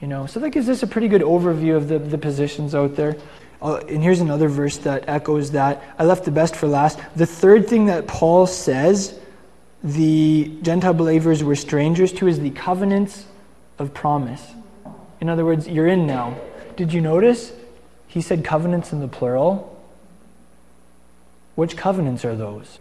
You 0.00 0.08
know, 0.08 0.26
so 0.26 0.40
that 0.40 0.50
gives 0.50 0.68
us 0.68 0.82
a 0.82 0.86
pretty 0.86 1.08
good 1.08 1.22
overview 1.22 1.76
of 1.76 1.88
the 1.88 1.98
the 1.98 2.18
positions 2.18 2.74
out 2.74 2.96
there. 2.96 3.16
Uh, 3.60 3.76
and 3.88 4.02
here's 4.02 4.20
another 4.20 4.48
verse 4.48 4.78
that 4.78 5.08
echoes 5.08 5.50
that. 5.52 5.82
I 5.98 6.04
left 6.04 6.24
the 6.24 6.30
best 6.30 6.56
for 6.56 6.66
last. 6.66 6.98
The 7.16 7.26
third 7.26 7.68
thing 7.68 7.86
that 7.86 8.06
Paul 8.06 8.46
says 8.46 9.18
the 9.84 10.50
Gentile 10.62 10.94
believers 10.94 11.44
were 11.44 11.54
strangers 11.54 12.10
to 12.14 12.26
is 12.26 12.40
the 12.40 12.50
covenants 12.50 13.26
of 13.78 13.92
promise. 13.92 14.42
In 15.20 15.28
other 15.28 15.44
words, 15.44 15.68
you're 15.68 15.86
in 15.86 16.06
now. 16.06 16.38
Did 16.76 16.92
you 16.92 17.02
notice? 17.02 17.52
He 18.06 18.22
said 18.22 18.44
covenants 18.44 18.92
in 18.92 19.00
the 19.00 19.08
plural. 19.08 19.70
Which 21.54 21.76
covenants 21.76 22.24
are 22.24 22.34
those? 22.34 22.78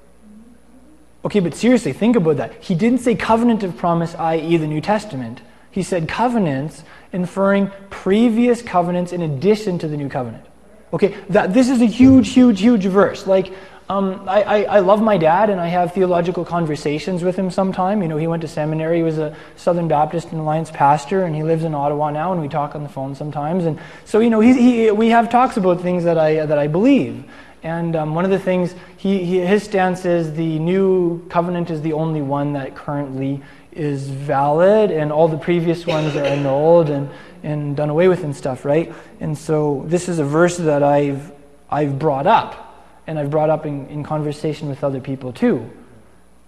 Okay, 1.25 1.41
but 1.41 1.53
seriously, 1.53 1.91
think 1.91 2.15
about 2.15 2.37
that. 2.37 2.63
He 2.63 2.73
didn't 2.73 2.99
say 2.99 3.15
covenant 3.15 3.63
of 3.63 3.77
promise, 3.77 4.15
i.e., 4.15 4.57
the 4.57 4.67
New 4.67 4.81
Testament. 4.81 5.41
He 5.71 5.83
said 5.83 6.07
covenants, 6.07 6.83
inferring 7.11 7.69
previous 7.89 8.61
covenants 8.61 9.11
in 9.11 9.21
addition 9.21 9.77
to 9.79 9.87
the 9.87 9.97
new 9.97 10.07
covenant. 10.07 10.45
Okay, 10.93 11.15
that, 11.29 11.53
this 11.53 11.69
is 11.69 11.81
a 11.81 11.85
huge, 11.85 12.33
huge, 12.33 12.61
huge 12.61 12.85
verse. 12.85 13.25
Like, 13.25 13.51
um, 13.89 14.27
I, 14.29 14.43
I, 14.43 14.61
I, 14.63 14.79
love 14.79 15.01
my 15.01 15.17
dad, 15.17 15.49
and 15.49 15.59
I 15.59 15.67
have 15.67 15.93
theological 15.93 16.45
conversations 16.45 17.21
with 17.21 17.35
him 17.35 17.51
sometime. 17.51 18.01
You 18.01 18.07
know, 18.07 18.15
he 18.15 18.27
went 18.27 18.41
to 18.43 18.47
seminary. 18.47 18.97
He 18.97 19.03
was 19.03 19.17
a 19.17 19.35
Southern 19.57 19.89
Baptist 19.89 20.31
and 20.31 20.39
Alliance 20.39 20.71
pastor, 20.71 21.23
and 21.23 21.35
he 21.35 21.43
lives 21.43 21.65
in 21.65 21.75
Ottawa 21.75 22.09
now, 22.09 22.31
and 22.31 22.41
we 22.41 22.47
talk 22.47 22.75
on 22.75 22.83
the 22.83 22.89
phone 22.89 23.13
sometimes. 23.13 23.65
And 23.65 23.77
so, 24.05 24.19
you 24.19 24.29
know, 24.29 24.39
he, 24.39 24.53
he, 24.53 24.91
we 24.91 25.09
have 25.09 25.29
talks 25.29 25.57
about 25.57 25.81
things 25.81 26.05
that 26.05 26.17
I, 26.17 26.45
that 26.45 26.57
I 26.57 26.67
believe. 26.67 27.25
And 27.61 27.95
um, 27.97 28.15
one 28.15 28.23
of 28.23 28.31
the 28.31 28.39
things, 28.39 28.73
he, 28.95 29.25
he, 29.25 29.39
his 29.39 29.63
stance 29.63 30.05
is 30.05 30.33
the 30.33 30.59
new 30.59 31.27
covenant 31.27 31.69
is 31.69 31.81
the 31.81 31.93
only 31.93 32.21
one 32.21 32.53
that 32.53 32.75
currently 32.75 33.41
is 33.73 34.07
valid, 34.07 34.91
and 34.91 35.11
all 35.11 35.27
the 35.27 35.37
previous 35.37 35.85
ones 35.85 36.15
are 36.15 36.23
annulled 36.23 36.89
and, 36.89 37.09
and 37.43 37.75
done 37.75 37.89
away 37.89 38.07
with 38.07 38.23
and 38.23 38.33
stuff, 38.33 38.63
right? 38.63 38.93
And 39.19 39.37
so 39.37 39.83
this 39.87 40.07
is 40.07 40.19
a 40.19 40.23
verse 40.23 40.55
that 40.55 40.83
I've, 40.83 41.33
I've 41.69 41.99
brought 41.99 42.27
up 42.27 42.62
and 43.07 43.19
I've 43.19 43.29
brought 43.29 43.49
up 43.49 43.65
in, 43.65 43.87
in 43.87 44.03
conversation 44.03 44.69
with 44.69 44.83
other 44.83 44.99
people 44.99 45.33
too. 45.33 45.69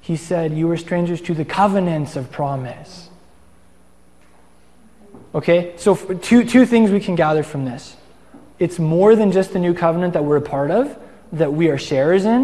He 0.01 0.15
said, 0.15 0.53
You 0.53 0.67
were 0.67 0.77
strangers 0.77 1.21
to 1.21 1.33
the 1.33 1.45
covenants 1.45 2.15
of 2.15 2.31
promise. 2.31 3.09
Okay, 5.33 5.73
so 5.77 5.95
two, 5.95 6.45
two 6.45 6.65
things 6.65 6.91
we 6.91 6.99
can 6.99 7.15
gather 7.15 7.43
from 7.43 7.65
this. 7.65 7.97
It's 8.57 8.79
more 8.79 9.15
than 9.15 9.31
just 9.31 9.51
the 9.51 9.59
new 9.59 9.73
covenant 9.73 10.13
that 10.13 10.23
we're 10.23 10.37
a 10.37 10.41
part 10.41 10.71
of, 10.71 10.97
that 11.33 11.51
we 11.51 11.69
are 11.69 11.77
sharers 11.77 12.23
in. 12.23 12.43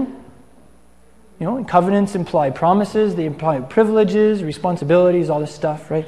You 1.39 1.45
know, 1.45 1.63
covenants 1.63 2.15
imply 2.15 2.49
promises, 2.49 3.15
they 3.15 3.25
imply 3.25 3.61
privileges, 3.61 4.43
responsibilities, 4.43 5.29
all 5.29 5.39
this 5.39 5.55
stuff, 5.55 5.89
right? 5.89 6.07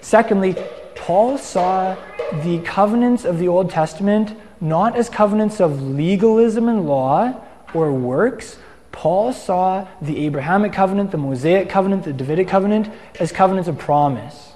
Secondly, 0.00 0.56
Paul 0.96 1.38
saw 1.38 1.96
the 2.42 2.60
covenants 2.60 3.24
of 3.24 3.38
the 3.38 3.48
Old 3.48 3.70
Testament 3.70 4.36
not 4.60 4.96
as 4.96 5.08
covenants 5.08 5.60
of 5.60 5.82
legalism 5.82 6.68
and 6.68 6.86
law 6.86 7.43
or 7.74 7.92
works. 7.92 8.58
Paul 8.92 9.32
saw 9.32 9.88
the 10.00 10.24
Abrahamic 10.24 10.72
covenant, 10.72 11.10
the 11.10 11.18
Mosaic 11.18 11.68
covenant, 11.68 12.04
the 12.04 12.12
Davidic 12.12 12.48
covenant 12.48 12.92
as 13.18 13.32
covenants 13.32 13.68
of 13.68 13.78
promise. 13.78 14.52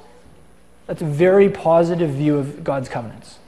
That's 0.86 1.02
a 1.02 1.06
very 1.06 1.50
positive 1.50 2.10
view 2.10 2.38
of 2.38 2.64
God's 2.64 2.88
covenants, 2.88 3.38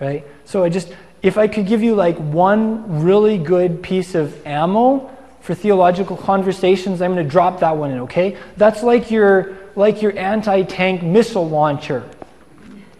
right? 0.00 0.26
So 0.44 0.64
I 0.64 0.68
just, 0.68 0.92
if 1.22 1.38
I 1.38 1.48
could 1.48 1.66
give 1.66 1.82
you 1.82 1.94
like 1.94 2.16
one 2.16 3.02
really 3.02 3.38
good 3.38 3.82
piece 3.82 4.14
of 4.14 4.46
ammo 4.46 5.10
for 5.40 5.54
theological 5.54 6.16
conversations, 6.16 7.02
I'm 7.02 7.12
going 7.12 7.24
to 7.24 7.30
drop 7.30 7.60
that 7.60 7.76
one 7.76 7.90
in, 7.90 8.00
okay? 8.00 8.36
That's 8.56 8.82
like 8.82 9.10
your 9.10 9.56
like 9.74 10.02
your 10.02 10.16
anti-tank 10.18 11.02
missile 11.02 11.48
launcher, 11.48 12.08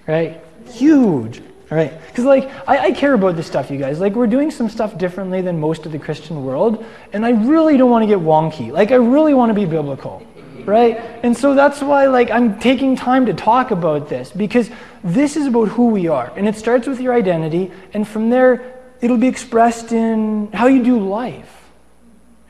right? 0.06 0.40
Huge. 0.70 1.42
All 1.72 1.78
right? 1.78 2.06
Because, 2.08 2.26
like, 2.26 2.50
I, 2.68 2.78
I, 2.88 2.92
care 2.92 3.14
about 3.14 3.34
this 3.34 3.46
stuff, 3.46 3.70
you 3.70 3.78
guys. 3.78 3.98
Like, 3.98 4.12
we're 4.12 4.26
doing 4.26 4.50
some 4.50 4.68
stuff 4.68 4.98
differently 4.98 5.40
than 5.40 5.58
most 5.58 5.86
of 5.86 5.92
the 5.92 5.98
Christian 5.98 6.44
world, 6.44 6.84
and 7.14 7.24
I 7.24 7.30
really 7.30 7.78
don't 7.78 7.90
want 7.90 8.02
to 8.02 8.06
get 8.06 8.18
wonky. 8.18 8.70
Like, 8.70 8.90
I 8.90 8.96
really 8.96 9.32
want 9.32 9.48
to 9.48 9.54
be 9.54 9.64
biblical, 9.64 10.22
right? 10.66 10.98
And 11.22 11.34
so 11.34 11.54
that's 11.54 11.80
why, 11.80 12.08
like, 12.08 12.30
I'm 12.30 12.58
taking 12.58 12.94
time 12.94 13.24
to 13.24 13.32
talk 13.32 13.70
about 13.70 14.10
this, 14.10 14.30
because 14.30 14.68
this 15.02 15.34
is 15.34 15.46
about 15.46 15.68
who 15.68 15.86
we 15.86 16.08
are. 16.08 16.30
And 16.36 16.46
it 16.46 16.56
starts 16.56 16.86
with 16.86 17.00
your 17.00 17.14
identity, 17.14 17.72
and 17.94 18.06
from 18.06 18.28
there, 18.28 18.82
it'll 19.00 19.16
be 19.16 19.28
expressed 19.28 19.92
in 19.92 20.52
how 20.52 20.66
you 20.66 20.84
do 20.84 20.98
life 21.00 21.70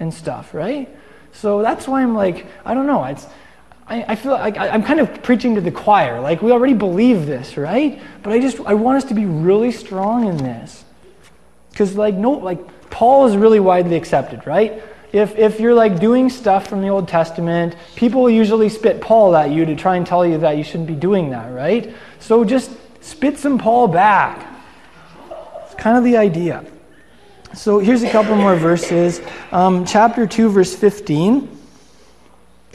and 0.01 0.13
stuff, 0.13 0.53
right? 0.53 0.89
So 1.31 1.63
that's 1.63 1.87
why 1.87 2.03
I'm 2.03 2.17
like, 2.17 2.45
I 2.65 2.75
don't 2.75 2.89
know. 2.89 3.05
It's, 3.05 3.25
I, 3.87 4.05
I 4.09 4.17
feel 4.17 4.33
like 4.33 4.57
I, 4.57 4.69
I'm 4.69 4.83
kind 4.83 5.01
of 5.01 5.23
preaching 5.23 5.55
to 5.57 5.61
the 5.61 5.71
choir. 5.71 6.21
Like, 6.21 6.43
we 6.43 6.53
already 6.53 6.75
believe 6.75 7.27
this, 7.27 7.57
right? 7.57 8.01
But 8.23 8.33
I 8.33 8.41
just, 8.41 8.61
I 8.61 8.75
want 8.75 8.99
us 8.99 9.05
to 9.05 9.15
be 9.15 9.27
really 9.27 9.73
strong 9.73 10.29
in 10.29 10.37
this. 10.37 10.85
Because, 11.71 11.97
like, 11.97 12.15
no, 12.15 12.33
like, 12.33 12.91
Paul 12.91 13.27
is 13.27 13.37
really 13.37 13.61
widely 13.61 13.97
accepted, 13.97 14.47
right? 14.47 14.83
If, 15.13 15.37
if 15.37 15.61
you're 15.61 15.75
like 15.75 16.01
doing 16.01 16.31
stuff 16.31 16.69
from 16.69 16.81
the 16.81 16.89
Old 16.89 17.07
Testament, 17.07 17.77
people 17.97 18.31
usually 18.31 18.69
spit 18.71 19.01
Paul 19.01 19.37
at 19.37 19.51
you 19.51 19.67
to 19.67 19.77
try 19.77 19.97
and 19.97 20.07
tell 20.07 20.25
you 20.25 20.39
that 20.39 20.57
you 20.57 20.65
shouldn't 20.65 20.87
be 20.87 20.95
doing 20.95 21.31
that, 21.31 21.53
right? 21.53 21.95
So 22.19 22.45
just 22.45 22.71
spit 23.03 23.39
some 23.39 23.59
Paul 23.59 23.89
back. 23.89 24.47
It's 25.65 25.75
kind 25.75 25.99
of 25.99 26.05
the 26.05 26.17
idea. 26.17 26.65
So 27.55 27.79
here's 27.79 28.03
a 28.03 28.11
couple 28.11 28.37
more 28.37 28.57
verses. 28.57 29.21
Um, 29.51 29.85
chapter 29.85 30.27
2, 30.27 30.49
verse 30.49 30.75
15. 30.75 31.62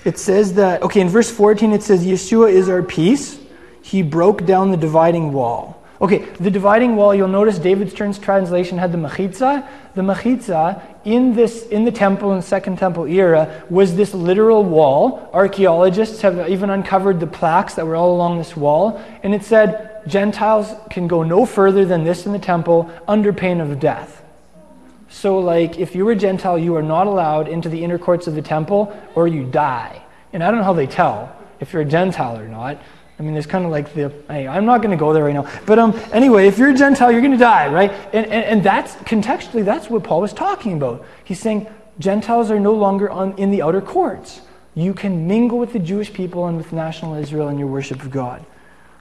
It 0.06 0.18
says 0.18 0.54
that, 0.54 0.82
okay, 0.84 1.02
in 1.02 1.10
verse 1.10 1.30
14, 1.30 1.74
it 1.74 1.84
says, 1.84 2.06
Yeshua 2.06 2.52
is 2.52 2.70
our 2.70 2.84
peace. 2.84 3.40
He 3.82 4.02
broke 4.02 4.46
down 4.46 4.72
the 4.72 4.78
dividing 4.78 5.34
wall. 5.34 5.78
Okay, 6.00 6.20
the 6.40 6.52
dividing 6.52 6.96
wall, 6.96 7.16
you'll 7.16 7.28
notice 7.28 7.58
David 7.58 7.90
Stern's 7.90 8.20
translation 8.20 8.78
had 8.78 8.92
the 8.92 9.00
machitza. 9.00 9.68
The 9.96 10.04
machitza 10.04 10.80
in 11.06 11.34
this 11.34 11.66
in 11.68 11.86
the 11.86 11.92
temple 11.92 12.34
in 12.34 12.44
Second 12.44 12.78
Temple 12.78 13.06
era 13.06 13.64
was 13.70 13.96
this 13.96 14.14
literal 14.14 14.64
wall. 14.64 15.28
Archaeologists 15.34 16.22
have 16.22 16.50
even 16.50 16.70
uncovered 16.70 17.20
the 17.20 17.26
plaques 17.26 17.74
that 17.76 17.88
were 17.88 17.96
all 17.96 18.14
along 18.14 18.38
this 18.38 18.56
wall, 18.56 19.04
and 19.24 19.34
it 19.34 19.44
said 19.44 20.04
Gentiles 20.06 20.72
can 20.92 21.08
go 21.08 21.24
no 21.24 21.48
further 21.48 21.84
than 21.84 22.04
this 22.04 22.28
in 22.28 22.32
the 22.32 22.40
temple 22.40 22.92
under 23.08 23.34
pain 23.34 23.60
of 23.60 23.80
death. 23.80 24.17
So, 25.18 25.40
like, 25.40 25.80
if 25.80 25.96
you 25.96 26.06
were 26.06 26.14
Gentile, 26.14 26.60
you 26.60 26.76
are 26.76 26.84
not 26.84 27.08
allowed 27.08 27.48
into 27.48 27.70
the 27.70 27.84
inner 27.84 27.98
courts 27.98 28.28
of 28.28 28.36
the 28.36 28.42
temple, 28.44 28.96
or 29.16 29.28
you 29.28 29.46
die. 29.46 30.00
And 30.32 30.44
I 30.44 30.52
don't 30.52 30.60
know 30.60 30.64
how 30.64 30.74
they 30.74 30.86
tell 30.86 31.36
if 31.60 31.74
you're 31.74 31.82
a 31.82 31.86
Gentile 31.86 32.38
or 32.38 32.48
not. 32.48 32.80
I 33.18 33.24
mean, 33.24 33.34
there's 33.34 33.48
kind 33.48 33.66
of 33.66 33.72
like 33.72 33.96
the, 33.96 34.14
hey, 34.28 34.48
I'm 34.48 34.66
not 34.66 34.84
going 34.84 34.92
to 34.92 34.98
go 34.98 35.14
there 35.14 35.24
right 35.24 35.34
now. 35.34 35.50
But 35.66 35.80
um, 35.80 36.00
anyway, 36.14 36.46
if 36.46 36.60
you're 36.60 36.70
a 36.70 36.76
Gentile, 36.76 37.12
you're 37.12 37.22
going 37.22 37.32
to 37.32 37.38
die, 37.40 37.68
right? 37.68 37.90
And, 38.14 38.28
and, 38.28 38.46
and 38.46 38.64
that's, 38.64 38.94
contextually, 38.94 39.66
that's 39.66 39.90
what 39.90 40.04
Paul 40.04 40.22
was 40.22 40.34
talking 40.34 40.74
about. 40.74 41.04
He's 41.24 41.40
saying 41.40 41.66
Gentiles 41.98 42.52
are 42.52 42.60
no 42.60 42.76
longer 42.76 43.10
on, 43.10 43.36
in 43.40 43.50
the 43.50 43.64
outer 43.64 43.82
courts. 43.82 44.42
You 44.76 44.94
can 44.94 45.28
mingle 45.28 45.58
with 45.58 45.74
the 45.74 45.80
Jewish 45.80 46.14
people 46.14 46.46
and 46.46 46.58
with 46.58 46.72
national 46.72 47.16
Israel 47.16 47.50
in 47.50 47.58
your 47.58 47.70
worship 47.70 48.04
of 48.04 48.12
God. 48.12 48.46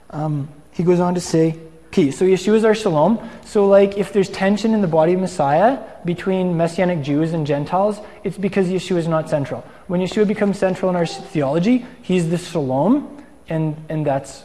Um, 0.09 0.49
he 0.71 0.81
goes 0.81 0.99
on 0.99 1.13
to 1.13 1.21
say, 1.21 1.59
peace. 1.97 2.17
So 2.17 2.25
Yeshua 2.25 2.55
is 2.55 2.63
our 2.63 2.75
shalom. 2.75 3.19
So, 3.43 3.67
like, 3.67 3.97
if 3.97 4.13
there's 4.13 4.29
tension 4.29 4.73
in 4.73 4.81
the 4.81 4.87
body 4.87 5.13
of 5.13 5.19
Messiah 5.19 5.83
between 6.05 6.55
Messianic 6.55 7.01
Jews 7.01 7.33
and 7.33 7.45
Gentiles, 7.45 7.99
it's 8.23 8.37
because 8.37 8.67
Yeshua 8.67 8.97
is 8.97 9.07
not 9.07 9.29
central. 9.29 9.61
When 9.87 9.99
Yeshua 9.99 10.27
becomes 10.27 10.57
central 10.57 10.89
in 10.89 10.95
our 10.95 11.05
theology, 11.05 11.85
he's 12.01 12.29
the 12.29 12.37
shalom 12.37 13.17
and 13.49 13.75
and 13.89 14.05
that's 14.05 14.43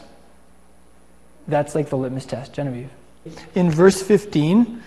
that's 1.47 1.75
like 1.75 1.89
the 1.89 1.97
litmus 1.97 2.25
test 2.25 2.53
genevieve 2.53 2.89
in 3.55 3.69
verse 3.69 4.01
15 4.01 4.81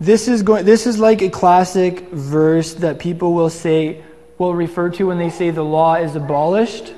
this 0.00 0.28
is 0.28 0.42
going 0.42 0.64
this 0.64 0.86
is 0.86 0.98
like 0.98 1.22
a 1.22 1.30
classic 1.30 2.00
verse 2.10 2.74
that 2.74 2.98
people 2.98 3.32
will 3.32 3.50
say 3.50 4.02
will 4.38 4.54
refer 4.54 4.90
to 4.90 5.04
when 5.04 5.18
they 5.18 5.30
say 5.30 5.50
the 5.50 5.64
law 5.64 5.94
is 5.94 6.16
abolished 6.16 6.92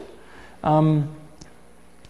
um, 0.62 1.08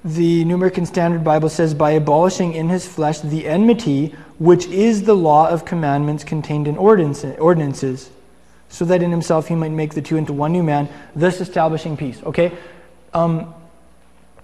the 0.04 0.44
New 0.44 0.56
American 0.56 0.84
Standard 0.84 1.22
Bible 1.22 1.48
says, 1.48 1.74
by 1.74 1.92
abolishing 1.92 2.54
in 2.54 2.68
his 2.68 2.86
flesh 2.86 3.20
the 3.20 3.46
enmity, 3.46 4.14
which 4.38 4.66
is 4.66 5.04
the 5.04 5.14
law 5.14 5.48
of 5.48 5.64
commandments 5.64 6.24
contained 6.24 6.66
in 6.66 6.76
ordinances, 6.76 8.10
so 8.68 8.84
that 8.84 9.02
in 9.02 9.10
himself 9.10 9.48
he 9.48 9.54
might 9.54 9.70
make 9.70 9.94
the 9.94 10.02
two 10.02 10.16
into 10.16 10.32
one 10.32 10.52
new 10.52 10.62
man, 10.62 10.88
thus 11.14 11.40
establishing 11.40 11.96
peace. 11.96 12.20
Okay? 12.24 12.52
Um, 13.14 13.54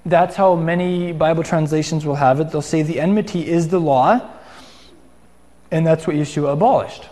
that's 0.07 0.37
how 0.37 0.55
many 0.55 1.13
Bible 1.13 1.43
translations 1.43 2.07
will 2.07 2.15
have 2.15 2.39
it. 2.41 2.53
They'll 2.53 2.63
say 2.63 2.83
the 2.83 3.01
enmity 3.01 3.49
is 3.49 3.69
the 3.69 3.81
law, 3.81 4.21
and 5.71 5.87
that's 5.87 6.07
what 6.07 6.15
Yeshua 6.15 6.53
abolished. 6.53 7.09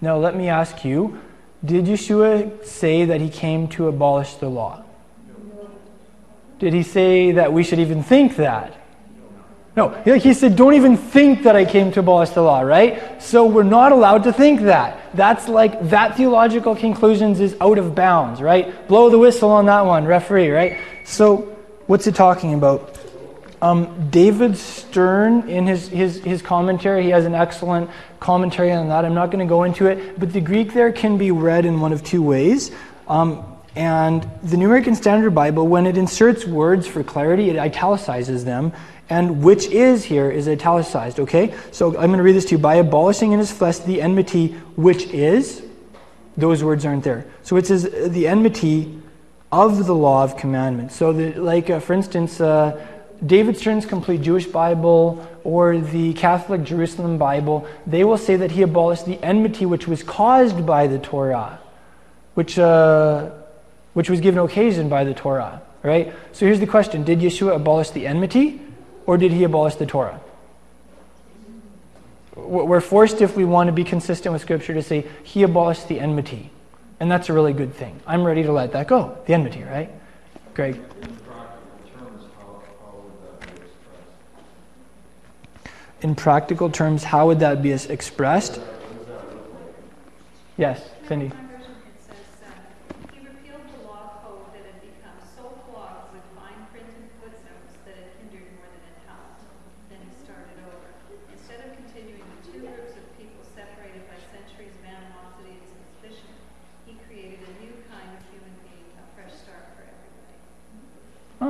Now, 0.00 0.18
let 0.18 0.36
me 0.36 0.48
ask 0.48 0.84
you 0.84 1.20
did 1.64 1.86
Yeshua 1.86 2.64
say 2.64 3.06
that 3.06 3.22
he 3.22 3.30
came 3.30 3.68
to 3.68 3.88
abolish 3.88 4.34
the 4.34 4.50
law? 4.50 4.83
Did 6.58 6.72
he 6.72 6.82
say 6.82 7.32
that 7.32 7.52
we 7.52 7.62
should 7.62 7.78
even 7.78 8.02
think 8.02 8.36
that? 8.36 8.80
No, 9.76 9.88
he 10.04 10.34
said, 10.34 10.54
don't 10.54 10.74
even 10.74 10.96
think 10.96 11.42
that 11.42 11.56
I 11.56 11.64
came 11.64 11.90
to 11.92 12.00
abolish 12.00 12.30
the 12.30 12.42
law, 12.42 12.60
right? 12.60 13.20
So 13.20 13.44
we're 13.44 13.64
not 13.64 13.90
allowed 13.90 14.22
to 14.22 14.32
think 14.32 14.60
that. 14.62 15.16
That's 15.16 15.48
like, 15.48 15.88
that 15.88 16.16
theological 16.16 16.76
conclusions 16.76 17.40
is 17.40 17.56
out 17.60 17.78
of 17.78 17.92
bounds, 17.96 18.40
right? 18.40 18.86
Blow 18.86 19.10
the 19.10 19.18
whistle 19.18 19.50
on 19.50 19.66
that 19.66 19.84
one, 19.84 20.04
referee, 20.04 20.50
right? 20.50 20.78
So 21.04 21.54
What's 21.86 22.06
it 22.06 22.14
talking 22.14 22.54
about? 22.54 22.98
Um, 23.60 24.08
David 24.08 24.56
Stern, 24.56 25.50
in 25.50 25.66
his, 25.66 25.88
his, 25.88 26.16
his 26.24 26.40
commentary, 26.40 27.02
he 27.02 27.10
has 27.10 27.26
an 27.26 27.34
excellent 27.34 27.90
commentary 28.20 28.72
on 28.72 28.88
that. 28.88 29.04
I'm 29.04 29.12
not 29.12 29.30
going 29.30 29.46
to 29.46 29.48
go 29.48 29.64
into 29.64 29.86
it, 29.86 30.18
but 30.18 30.32
the 30.32 30.40
Greek 30.40 30.72
there 30.72 30.92
can 30.92 31.18
be 31.18 31.30
read 31.30 31.66
in 31.66 31.80
one 31.80 31.92
of 31.92 32.02
two 32.02 32.22
ways. 32.22 32.70
Um, 33.06 33.44
and 33.76 34.28
the 34.42 34.56
New 34.56 34.66
American 34.66 34.94
Standard 34.94 35.34
Bible, 35.34 35.66
when 35.66 35.86
it 35.86 35.96
inserts 35.96 36.44
words 36.44 36.86
for 36.86 37.02
clarity, 37.02 37.50
it 37.50 37.56
italicizes 37.56 38.44
them. 38.44 38.72
And 39.10 39.42
which 39.42 39.66
is 39.66 40.04
here 40.04 40.30
is 40.30 40.48
italicized, 40.48 41.20
okay? 41.20 41.54
So 41.72 41.88
I'm 41.88 42.06
going 42.06 42.18
to 42.18 42.22
read 42.22 42.36
this 42.36 42.46
to 42.46 42.52
you. 42.52 42.58
By 42.58 42.76
abolishing 42.76 43.32
in 43.32 43.38
his 43.38 43.52
flesh 43.52 43.78
the 43.78 44.00
enmity 44.00 44.48
which 44.76 45.06
is, 45.08 45.62
those 46.36 46.64
words 46.64 46.86
aren't 46.86 47.04
there. 47.04 47.26
So 47.42 47.56
it 47.56 47.66
says 47.66 47.82
the 47.82 48.26
enmity 48.26 49.02
of 49.52 49.86
the 49.86 49.94
law 49.94 50.24
of 50.24 50.36
commandments. 50.36 50.96
So, 50.96 51.12
the, 51.12 51.34
like, 51.34 51.70
uh, 51.70 51.80
for 51.80 51.92
instance, 51.92 52.40
uh, 52.40 52.84
David 53.24 53.56
Stern's 53.56 53.86
Complete 53.86 54.20
Jewish 54.20 54.46
Bible 54.46 55.24
or 55.44 55.78
the 55.78 56.12
Catholic 56.14 56.64
Jerusalem 56.64 57.18
Bible, 57.18 57.66
they 57.86 58.02
will 58.04 58.18
say 58.18 58.36
that 58.36 58.50
he 58.50 58.62
abolished 58.62 59.06
the 59.06 59.22
enmity 59.22 59.64
which 59.64 59.86
was 59.86 60.02
caused 60.02 60.66
by 60.66 60.86
the 60.88 60.98
Torah, 60.98 61.60
which, 62.34 62.58
uh, 62.58 63.30
which 63.94 64.10
was 64.10 64.20
given 64.20 64.38
occasion 64.40 64.88
by 64.88 65.04
the 65.04 65.14
Torah, 65.14 65.62
right? 65.82 66.12
So 66.32 66.44
here's 66.44 66.60
the 66.60 66.66
question 66.66 67.04
Did 67.04 67.20
Yeshua 67.20 67.56
abolish 67.56 67.90
the 67.90 68.06
enmity 68.06 68.60
or 69.06 69.16
did 69.16 69.32
he 69.32 69.44
abolish 69.44 69.76
the 69.76 69.86
Torah? 69.86 70.20
We're 72.36 72.80
forced, 72.80 73.20
if 73.20 73.36
we 73.36 73.44
want 73.44 73.68
to 73.68 73.72
be 73.72 73.84
consistent 73.84 74.32
with 74.32 74.42
Scripture, 74.42 74.74
to 74.74 74.82
say 74.82 75.06
he 75.22 75.44
abolished 75.44 75.88
the 75.88 76.00
enmity. 76.00 76.50
And 76.98 77.10
that's 77.10 77.28
a 77.28 77.32
really 77.32 77.52
good 77.52 77.74
thing. 77.74 78.00
I'm 78.06 78.24
ready 78.24 78.42
to 78.42 78.52
let 78.52 78.72
that 78.72 78.88
go. 78.88 79.16
The 79.26 79.34
enmity, 79.34 79.62
right? 79.62 79.90
Greg. 80.52 80.80
In 86.02 86.14
practical 86.14 86.70
terms, 86.70 87.04
how 87.04 87.28
would 87.28 87.40
that 87.40 87.62
be 87.62 87.72
expressed? 87.72 88.60
Yes, 90.56 90.82
Cindy. 91.08 91.30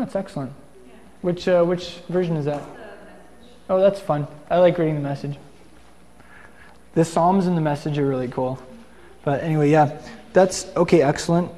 That's 0.05 0.17
excellent. 0.17 0.53
Which, 1.23 1.49
uh, 1.49 1.65
which 1.65 1.97
version 2.11 2.37
is 2.37 2.45
that? 2.45 2.63
Oh, 3.71 3.81
that's 3.81 3.99
fun. 3.99 4.27
I 4.51 4.59
like 4.59 4.77
reading 4.77 4.97
the 4.97 5.01
message. 5.01 5.39
The 6.93 7.07
Psalms 7.07 7.47
and 7.47 7.57
the 7.57 7.63
message 7.63 7.99
are 7.99 8.07
really 8.07 8.29
cool. 8.29 8.63
But 9.25 9.43
anyway, 9.43 9.71
yeah, 9.71 9.99
that's 10.35 10.67
okay, 10.77 11.01
excellent. 11.01 11.51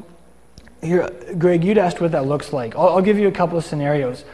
Here, 0.80 1.10
Greg, 1.36 1.64
you'd 1.64 1.76
asked 1.76 2.00
what 2.00 2.12
that 2.12 2.26
looks 2.26 2.52
like. 2.52 2.76
I'll, 2.76 2.90
I'll 2.90 3.02
give 3.02 3.18
you 3.18 3.26
a 3.26 3.32
couple 3.32 3.58
of 3.58 3.64
scenarios. 3.64 4.24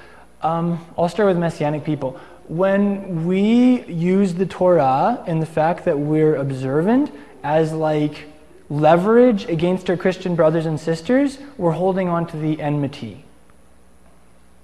Um, 0.42 0.84
I'll 0.98 1.08
start 1.08 1.28
with 1.28 1.38
Messianic 1.38 1.82
people. 1.82 2.20
When 2.48 3.24
we 3.24 3.82
use 3.84 4.34
the 4.34 4.44
Torah 4.44 5.24
and 5.26 5.40
the 5.40 5.46
fact 5.46 5.86
that 5.86 5.98
we're 5.98 6.36
observant 6.36 7.10
as 7.42 7.72
like 7.72 8.26
leverage 8.68 9.46
against 9.46 9.88
our 9.88 9.96
Christian 9.96 10.34
brothers 10.34 10.66
and 10.66 10.78
sisters, 10.78 11.38
we're 11.56 11.70
holding 11.70 12.10
on 12.10 12.26
to 12.26 12.36
the 12.36 12.60
enmity. 12.60 13.24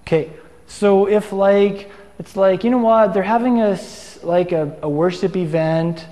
Okay, 0.08 0.30
so 0.66 1.06
if 1.06 1.34
like 1.34 1.90
it's 2.18 2.34
like 2.34 2.64
you 2.64 2.70
know 2.70 2.78
what 2.78 3.12
they're 3.12 3.22
having 3.22 3.60
a 3.60 3.78
like 4.22 4.52
a, 4.52 4.74
a 4.80 4.88
worship 4.88 5.36
event, 5.36 6.06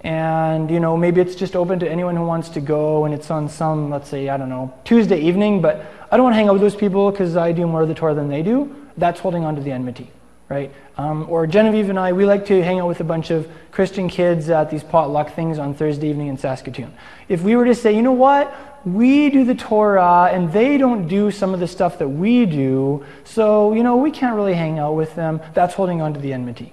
and 0.00 0.70
you 0.70 0.80
know 0.80 0.96
maybe 0.96 1.20
it's 1.20 1.34
just 1.34 1.54
open 1.54 1.78
to 1.80 1.86
anyone 1.86 2.16
who 2.16 2.24
wants 2.24 2.48
to 2.48 2.62
go, 2.62 3.04
and 3.04 3.12
it's 3.12 3.30
on 3.30 3.50
some 3.50 3.90
let's 3.90 4.08
say 4.08 4.30
I 4.30 4.38
don't 4.38 4.48
know 4.48 4.72
Tuesday 4.84 5.20
evening, 5.20 5.60
but 5.60 5.84
I 6.10 6.16
don't 6.16 6.24
want 6.24 6.32
to 6.32 6.38
hang 6.38 6.48
out 6.48 6.54
with 6.54 6.62
those 6.62 6.74
people 6.74 7.10
because 7.10 7.36
I 7.36 7.52
do 7.52 7.66
more 7.66 7.82
of 7.82 7.88
the 7.88 7.94
Torah 7.94 8.14
than 8.14 8.30
they 8.30 8.42
do. 8.42 8.74
That's 8.96 9.20
holding 9.20 9.44
on 9.44 9.54
to 9.56 9.60
the 9.60 9.72
enmity, 9.72 10.10
right? 10.48 10.72
Um, 10.96 11.26
or 11.28 11.46
Genevieve 11.46 11.90
and 11.90 11.98
I, 11.98 12.14
we 12.14 12.24
like 12.24 12.46
to 12.46 12.62
hang 12.62 12.80
out 12.80 12.88
with 12.88 13.00
a 13.00 13.04
bunch 13.04 13.30
of 13.30 13.46
Christian 13.70 14.08
kids 14.08 14.48
at 14.48 14.70
these 14.70 14.82
potluck 14.82 15.34
things 15.34 15.58
on 15.58 15.74
Thursday 15.74 16.08
evening 16.08 16.28
in 16.28 16.38
Saskatoon. 16.38 16.90
If 17.28 17.42
we 17.42 17.54
were 17.56 17.66
to 17.66 17.74
say, 17.74 17.94
you 17.94 18.00
know 18.00 18.12
what, 18.12 18.71
we 18.84 19.30
do 19.30 19.44
the 19.44 19.54
Torah 19.54 20.30
and 20.32 20.52
they 20.52 20.76
don't 20.76 21.08
do 21.08 21.30
some 21.30 21.54
of 21.54 21.60
the 21.60 21.68
stuff 21.68 21.98
that 21.98 22.08
we 22.08 22.46
do, 22.46 23.04
so, 23.24 23.72
you 23.72 23.82
know, 23.82 23.96
we 23.96 24.10
can't 24.10 24.36
really 24.36 24.54
hang 24.54 24.78
out 24.78 24.94
with 24.94 25.14
them. 25.14 25.40
That's 25.54 25.74
holding 25.74 26.00
on 26.00 26.14
to 26.14 26.20
the 26.20 26.32
enmity. 26.32 26.72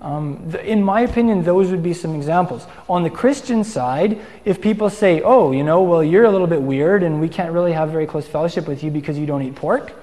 Um, 0.00 0.50
the, 0.50 0.64
in 0.64 0.82
my 0.82 1.00
opinion, 1.00 1.42
those 1.42 1.70
would 1.70 1.82
be 1.82 1.94
some 1.94 2.14
examples. 2.14 2.66
On 2.88 3.02
the 3.02 3.10
Christian 3.10 3.64
side, 3.64 4.20
if 4.44 4.60
people 4.60 4.90
say, 4.90 5.22
oh, 5.22 5.52
you 5.52 5.64
know, 5.64 5.82
well, 5.82 6.04
you're 6.04 6.24
a 6.24 6.30
little 6.30 6.46
bit 6.46 6.60
weird 6.60 7.02
and 7.02 7.20
we 7.20 7.28
can't 7.28 7.52
really 7.52 7.72
have 7.72 7.90
very 7.90 8.06
close 8.06 8.26
fellowship 8.26 8.68
with 8.68 8.84
you 8.84 8.90
because 8.90 9.18
you 9.18 9.26
don't 9.26 9.42
eat 9.42 9.54
pork, 9.54 9.94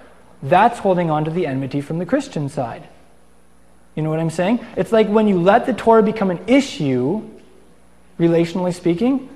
that's 0.42 0.80
holding 0.80 1.10
on 1.10 1.24
to 1.26 1.32
the 1.32 1.46
enmity 1.46 1.80
from 1.80 2.00
the 2.00 2.06
Christian 2.06 2.50
side. 2.50 2.88
You 3.96 4.02
know 4.02 4.10
what 4.10 4.20
I'm 4.20 4.32
saying? 4.32 4.66
It's 4.76 4.92
like 4.92 5.08
when 5.08 5.28
you 5.28 5.40
let 5.40 5.68
the 5.68 5.74
Torah 5.74 6.04
become 6.04 6.32
an 6.32 6.40
issue, 6.48 7.30
relationally 8.20 8.74
speaking, 8.74 9.30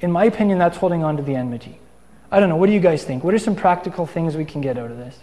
in 0.00 0.12
my 0.12 0.24
opinion, 0.24 0.58
that's 0.58 0.76
holding 0.76 1.02
on 1.02 1.16
to 1.16 1.22
the 1.22 1.34
enmity. 1.34 1.78
I 2.30 2.38
don't 2.40 2.48
know. 2.48 2.56
What 2.56 2.66
do 2.66 2.72
you 2.72 2.80
guys 2.80 3.04
think? 3.04 3.24
What 3.24 3.34
are 3.34 3.38
some 3.38 3.54
practical 3.56 4.06
things 4.06 4.36
we 4.36 4.44
can 4.44 4.60
get 4.60 4.76
out 4.76 4.90
of 4.90 4.98
this? 4.98 5.16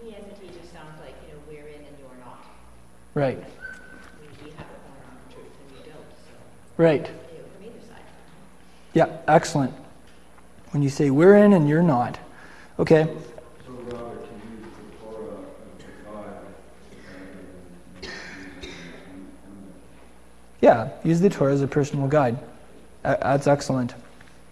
The 0.00 0.06
enmity 0.08 0.48
just 0.58 0.72
sounds 0.72 1.00
like, 1.00 1.14
you 1.26 1.32
know, 1.34 1.40
we're 1.48 1.66
in 1.68 1.84
and 1.84 1.96
you're 1.98 2.18
not. 2.24 2.44
Right. 3.14 3.38
We, 3.38 3.44
we 4.44 4.50
have 4.56 4.66
a 4.66 4.78
corner 4.82 5.04
on 5.08 5.16
the 5.28 5.34
truth 5.34 5.46
and 5.68 5.78
you 5.78 5.84
don't, 5.84 6.10
so, 6.26 6.32
Right. 6.76 7.06
you 7.32 7.38
know, 7.38 7.44
from 7.56 7.64
either 7.66 7.86
side. 7.86 8.04
Yeah, 8.94 9.08
excellent. 9.28 9.72
When 10.72 10.82
you 10.82 10.90
say 10.90 11.10
we're 11.10 11.36
in 11.36 11.52
and 11.52 11.68
you're 11.68 11.82
not. 11.82 12.18
Okay. 12.78 13.04
So 13.64 13.72
Robert, 13.72 14.22
to 14.22 14.28
use 14.34 14.66
the 14.76 14.82
Torah 14.98 15.38
as 15.72 15.80
a 15.80 15.82
guide, 16.04 16.44
and 18.02 18.10
Yeah, 20.60 20.88
use 21.04 21.20
the 21.20 21.30
Torah 21.30 21.52
as 21.54 21.62
a 21.62 21.66
personal 21.68 22.08
guide. 22.08 22.36
That's 23.06 23.46
excellent. 23.46 23.94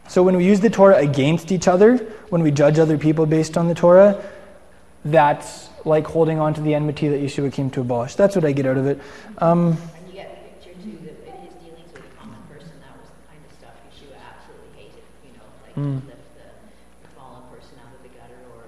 So 0.08 0.22
when 0.22 0.36
we 0.36 0.44
use 0.44 0.60
the 0.60 0.70
Torah 0.70 0.96
against 0.98 1.50
each 1.50 1.66
other, 1.66 1.96
when 2.28 2.42
we 2.42 2.50
judge 2.50 2.78
other 2.78 2.98
people 2.98 3.26
based 3.26 3.56
on 3.58 3.68
the 3.68 3.74
Torah, 3.74 4.22
that's 5.04 5.68
like 5.84 6.06
holding 6.06 6.38
on 6.38 6.54
to 6.54 6.60
the 6.60 6.74
enmity 6.74 7.08
that 7.08 7.20
Yeshua 7.20 7.52
came 7.52 7.68
to 7.70 7.80
abolish. 7.80 8.14
That's 8.14 8.36
what 8.36 8.44
I 8.44 8.52
get 8.52 8.66
out 8.66 8.76
of 8.76 8.86
it. 8.86 9.00
Um, 9.38 9.76
And 9.98 10.06
you 10.08 10.14
get 10.14 10.30
the 10.32 10.68
picture 10.68 10.76
too 10.80 10.96
that 11.04 11.16
in 11.28 11.44
his 11.44 11.54
dealings 11.60 11.92
with 11.92 12.04
the 12.08 12.14
common 12.16 12.40
person, 12.48 12.72
that 12.80 12.94
was 12.96 13.10
the 13.10 13.24
kind 13.28 13.42
of 13.42 13.52
stuff 13.58 13.74
Yeshua 13.90 14.16
absolutely 14.22 14.70
hated, 14.78 15.04
you 15.26 15.32
know, 15.36 15.46
like 15.66 15.74
Mm. 15.76 16.00
to 16.00 16.06
lift 16.14 16.24
the, 16.38 16.48
fallen 17.18 17.44
person 17.50 17.74
out 17.84 17.92
of 17.92 18.00
the 18.06 18.12
gutter 18.16 18.40
or, 18.54 18.64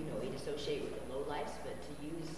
you 0.00 0.06
know, 0.10 0.16
he'd 0.22 0.34
associate 0.34 0.80
with 0.86 0.94
the 0.96 1.04
low 1.12 1.22
lives, 1.28 1.54
but 1.62 1.76
to 1.76 1.92
use 2.02 2.30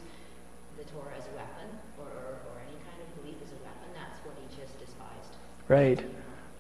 the 0.77 0.85
Torah 0.93 1.15
as 1.17 1.25
a 1.31 1.35
weapon 1.37 1.69
or, 2.01 2.09
or, 2.09 2.33
or 2.49 2.55
any 2.65 2.77
kind 2.85 2.99
of 3.01 3.09
belief 3.21 3.39
as 3.45 3.53
a 3.55 3.61
weapon, 3.65 3.89
that's 3.97 4.19
what 4.25 4.37
he 4.41 4.45
just 4.57 4.73
despised. 4.81 5.37
right. 5.69 6.01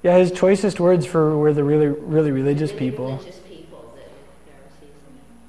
Yeah, 0.08 0.16
his 0.16 0.32
choicest 0.32 0.80
words 0.80 1.04
for 1.04 1.36
were 1.36 1.52
the 1.52 1.62
really, 1.62 1.88
really 1.88 2.30
religious 2.30 2.72
people. 2.72 3.18
People, 3.46 3.94
the 3.94 4.00
Pharisees 4.50 4.94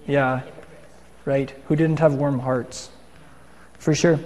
Yeah. 0.06 0.42
right? 1.24 1.54
Who 1.70 1.78
didn't 1.78 2.00
have 2.00 2.16
warm 2.16 2.40
hearts. 2.40 2.90
For 3.78 3.96
sure. 3.96 4.20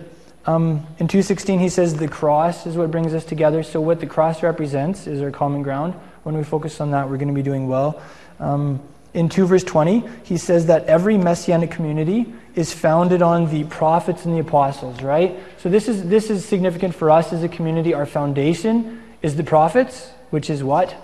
Um, 0.47 0.87
in 0.97 1.07
216, 1.07 1.59
he 1.59 1.69
says 1.69 1.93
the 1.97 2.07
cross 2.07 2.65
is 2.65 2.75
what 2.75 2.89
brings 2.89 3.13
us 3.13 3.23
together. 3.25 3.61
So, 3.61 3.79
what 3.79 3.99
the 3.99 4.07
cross 4.07 4.41
represents 4.41 5.05
is 5.05 5.21
our 5.21 5.29
common 5.29 5.61
ground. 5.61 5.93
When 6.23 6.35
we 6.35 6.43
focus 6.43 6.81
on 6.81 6.89
that, 6.89 7.11
we're 7.11 7.17
going 7.17 7.27
to 7.27 7.35
be 7.35 7.43
doing 7.43 7.67
well. 7.67 8.01
Um, 8.39 8.81
in 9.13 9.29
2 9.29 9.45
verse 9.45 9.63
20, 9.63 10.03
he 10.23 10.37
says 10.37 10.65
that 10.65 10.85
every 10.85 11.15
messianic 11.15 11.69
community 11.69 12.33
is 12.55 12.73
founded 12.73 13.21
on 13.21 13.51
the 13.51 13.65
prophets 13.65 14.25
and 14.25 14.33
the 14.33 14.39
apostles, 14.39 15.03
right? 15.03 15.37
So, 15.59 15.69
this 15.69 15.87
is, 15.87 16.09
this 16.09 16.31
is 16.31 16.43
significant 16.43 16.95
for 16.95 17.11
us 17.11 17.31
as 17.33 17.43
a 17.43 17.47
community. 17.47 17.93
Our 17.93 18.07
foundation 18.07 18.99
is 19.21 19.35
the 19.35 19.43
prophets, 19.43 20.09
which 20.33 20.49
is 20.49 20.63
what? 20.63 20.95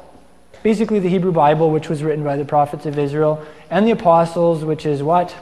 Basically, 0.63 0.99
the 0.99 1.09
Hebrew 1.09 1.31
Bible, 1.31 1.71
which 1.71 1.87
was 1.87 2.01
written 2.03 2.23
by 2.23 2.35
the 2.35 2.45
prophets 2.45 2.85
of 2.85 2.97
Israel, 2.97 3.45
and 3.69 3.85
the 3.85 3.91
apostles, 3.91 4.65
which 4.65 4.85
is 4.85 5.01
what? 5.03 5.33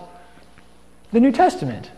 the 1.12 1.20
New 1.20 1.32
Testament, 1.32 1.90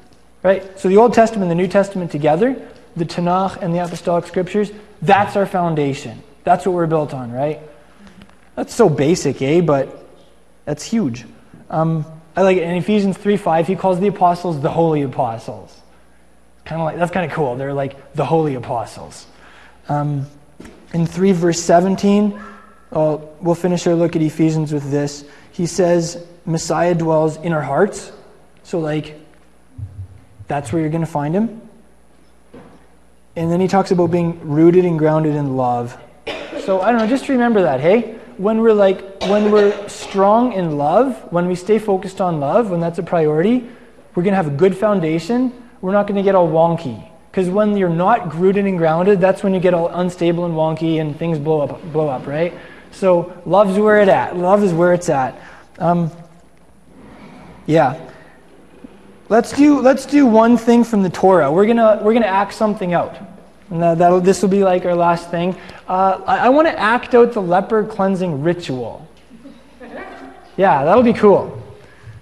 right? 0.44 0.80
So 0.80 0.88
the 0.88 0.98
Old 0.98 1.14
Testament 1.14 1.50
and 1.50 1.60
the 1.60 1.62
New 1.64 1.68
Testament 1.68 2.12
together, 2.12 2.56
the 2.96 3.06
Tanakh 3.06 3.62
and 3.62 3.74
the 3.74 3.80
Apostolic 3.80 4.28
Scriptures, 4.28 4.72
that's 5.02 5.36
our 5.36 5.46
foundation. 5.46 6.22
That's 6.44 6.66
what 6.66 6.74
we're 6.74 6.88
built 6.88 7.14
on, 7.14 7.32
right? 7.32 7.60
That's 8.56 8.74
so 8.74 8.90
basic, 8.90 9.42
eh? 9.42 9.62
But 9.62 10.06
that's 10.66 10.84
huge. 10.84 11.26
Um, 11.70 12.06
I 12.36 12.44
like 12.44 12.58
it. 12.58 12.64
In 12.64 12.76
Ephesians 12.76 13.18
3 13.18 13.38
5, 13.38 13.68
he 13.68 13.76
calls 13.76 14.00
the 14.00 14.08
apostles 14.08 14.62
the 14.62 14.70
holy 14.70 15.02
apostles. 15.02 15.76
Kind 16.66 16.82
of 16.82 16.86
like, 16.86 16.98
that's 16.98 17.12
kind 17.12 17.26
of 17.26 17.36
cool. 17.36 17.56
They're 17.56 17.74
like 17.74 18.14
the 18.14 18.26
holy 18.26 18.56
apostles. 18.56 19.26
Um, 19.88 20.28
in 20.94 21.06
3 21.06 21.32
verse 21.34 21.60
17, 21.60 22.40
oh, 22.92 23.30
we'll 23.42 23.56
finish 23.56 23.86
our 23.88 23.96
look 23.96 24.16
at 24.16 24.22
Ephesians 24.22 24.74
with 24.74 24.90
this. 24.92 25.26
He 25.52 25.66
says, 25.66 26.26
Messiah 26.46 26.96
dwells 26.96 27.38
in 27.38 27.54
our 27.54 27.62
hearts. 27.62 28.12
So, 28.64 28.80
like, 28.80 29.20
that's 30.48 30.72
where 30.72 30.82
you're 30.82 30.92
going 30.92 31.06
to 31.06 31.08
find 31.08 31.36
him. 31.36 31.62
And 33.36 33.52
then 33.52 33.62
he 33.62 33.68
talks 33.68 33.92
about 33.92 34.12
being 34.12 34.40
rooted 34.48 34.86
and 34.86 34.98
grounded 34.98 35.36
in 35.36 35.56
love. 35.56 35.98
So, 36.66 36.82
I 36.82 36.92
don't 36.92 37.00
know, 37.00 37.08
just 37.08 37.30
remember 37.30 37.62
that, 37.64 37.80
hey? 37.80 38.16
When 38.38 38.62
we're 38.62 38.74
like, 38.74 39.22
when 39.24 39.52
we're 39.52 39.88
strong 39.90 40.54
in 40.54 40.78
love, 40.78 41.32
when 41.32 41.48
we 41.48 41.56
stay 41.56 41.78
focused 41.78 42.22
on 42.22 42.40
love, 42.40 42.70
when 42.70 42.80
that's 42.80 43.00
a 43.00 43.04
priority, 43.04 43.68
we're 44.16 44.24
going 44.24 44.34
to 44.34 44.38
have 44.38 44.48
a 44.48 44.58
good 44.58 44.78
foundation. 44.78 45.54
We're 45.82 45.92
not 45.92 46.08
going 46.08 46.16
to 46.18 46.24
get 46.24 46.36
all 46.36 46.48
wonky. 46.48 47.09
Because 47.30 47.50
when 47.50 47.78
you're 47.78 47.90
not 47.90 48.36
rooted 48.36 48.66
and 48.66 48.78
grounded, 48.78 49.22
that's 49.22 49.44
when 49.44 49.54
you 49.54 49.60
get 49.60 49.74
all 49.74 49.88
unstable 49.90 50.46
and 50.46 50.54
wonky 50.56 51.00
and 51.00 51.18
things 51.18 51.38
blow 51.38 51.62
up, 51.62 51.82
blow 51.92 52.08
up, 52.08 52.26
right? 52.26 52.54
So, 52.92 53.40
love's 53.46 53.78
where 53.78 54.02
it 54.02 54.10
at. 54.10 54.36
Love 54.36 54.64
is 54.64 54.74
where 54.74 54.94
it's 54.94 55.10
at. 55.10 55.40
Um, 55.78 56.12
yeah. 57.68 58.10
Let's 59.30 59.54
do, 59.54 59.80
let's 59.80 60.08
do 60.08 60.26
one 60.26 60.58
thing 60.58 60.84
from 60.84 61.04
the 61.04 61.10
Torah. 61.10 61.52
We're 61.52 61.68
going 61.68 61.78
we're 62.04 62.14
gonna 62.14 62.26
act 62.26 62.54
something 62.54 62.94
out. 62.94 63.16
And 63.70 63.84
that, 63.84 64.24
this 64.24 64.42
will 64.42 64.50
be 64.50 64.64
like 64.64 64.86
our 64.86 64.96
last 64.96 65.30
thing. 65.30 65.56
Uh, 65.88 66.22
I, 66.26 66.38
I 66.40 66.50
want 66.50 66.68
to 66.68 66.80
act 66.80 67.14
out 67.14 67.34
the 67.34 67.42
leper 67.42 67.84
cleansing 67.84 68.42
ritual. 68.42 69.08
Yeah, 70.58 70.84
that'll 70.84 71.04
be 71.04 71.14
cool. 71.14 71.62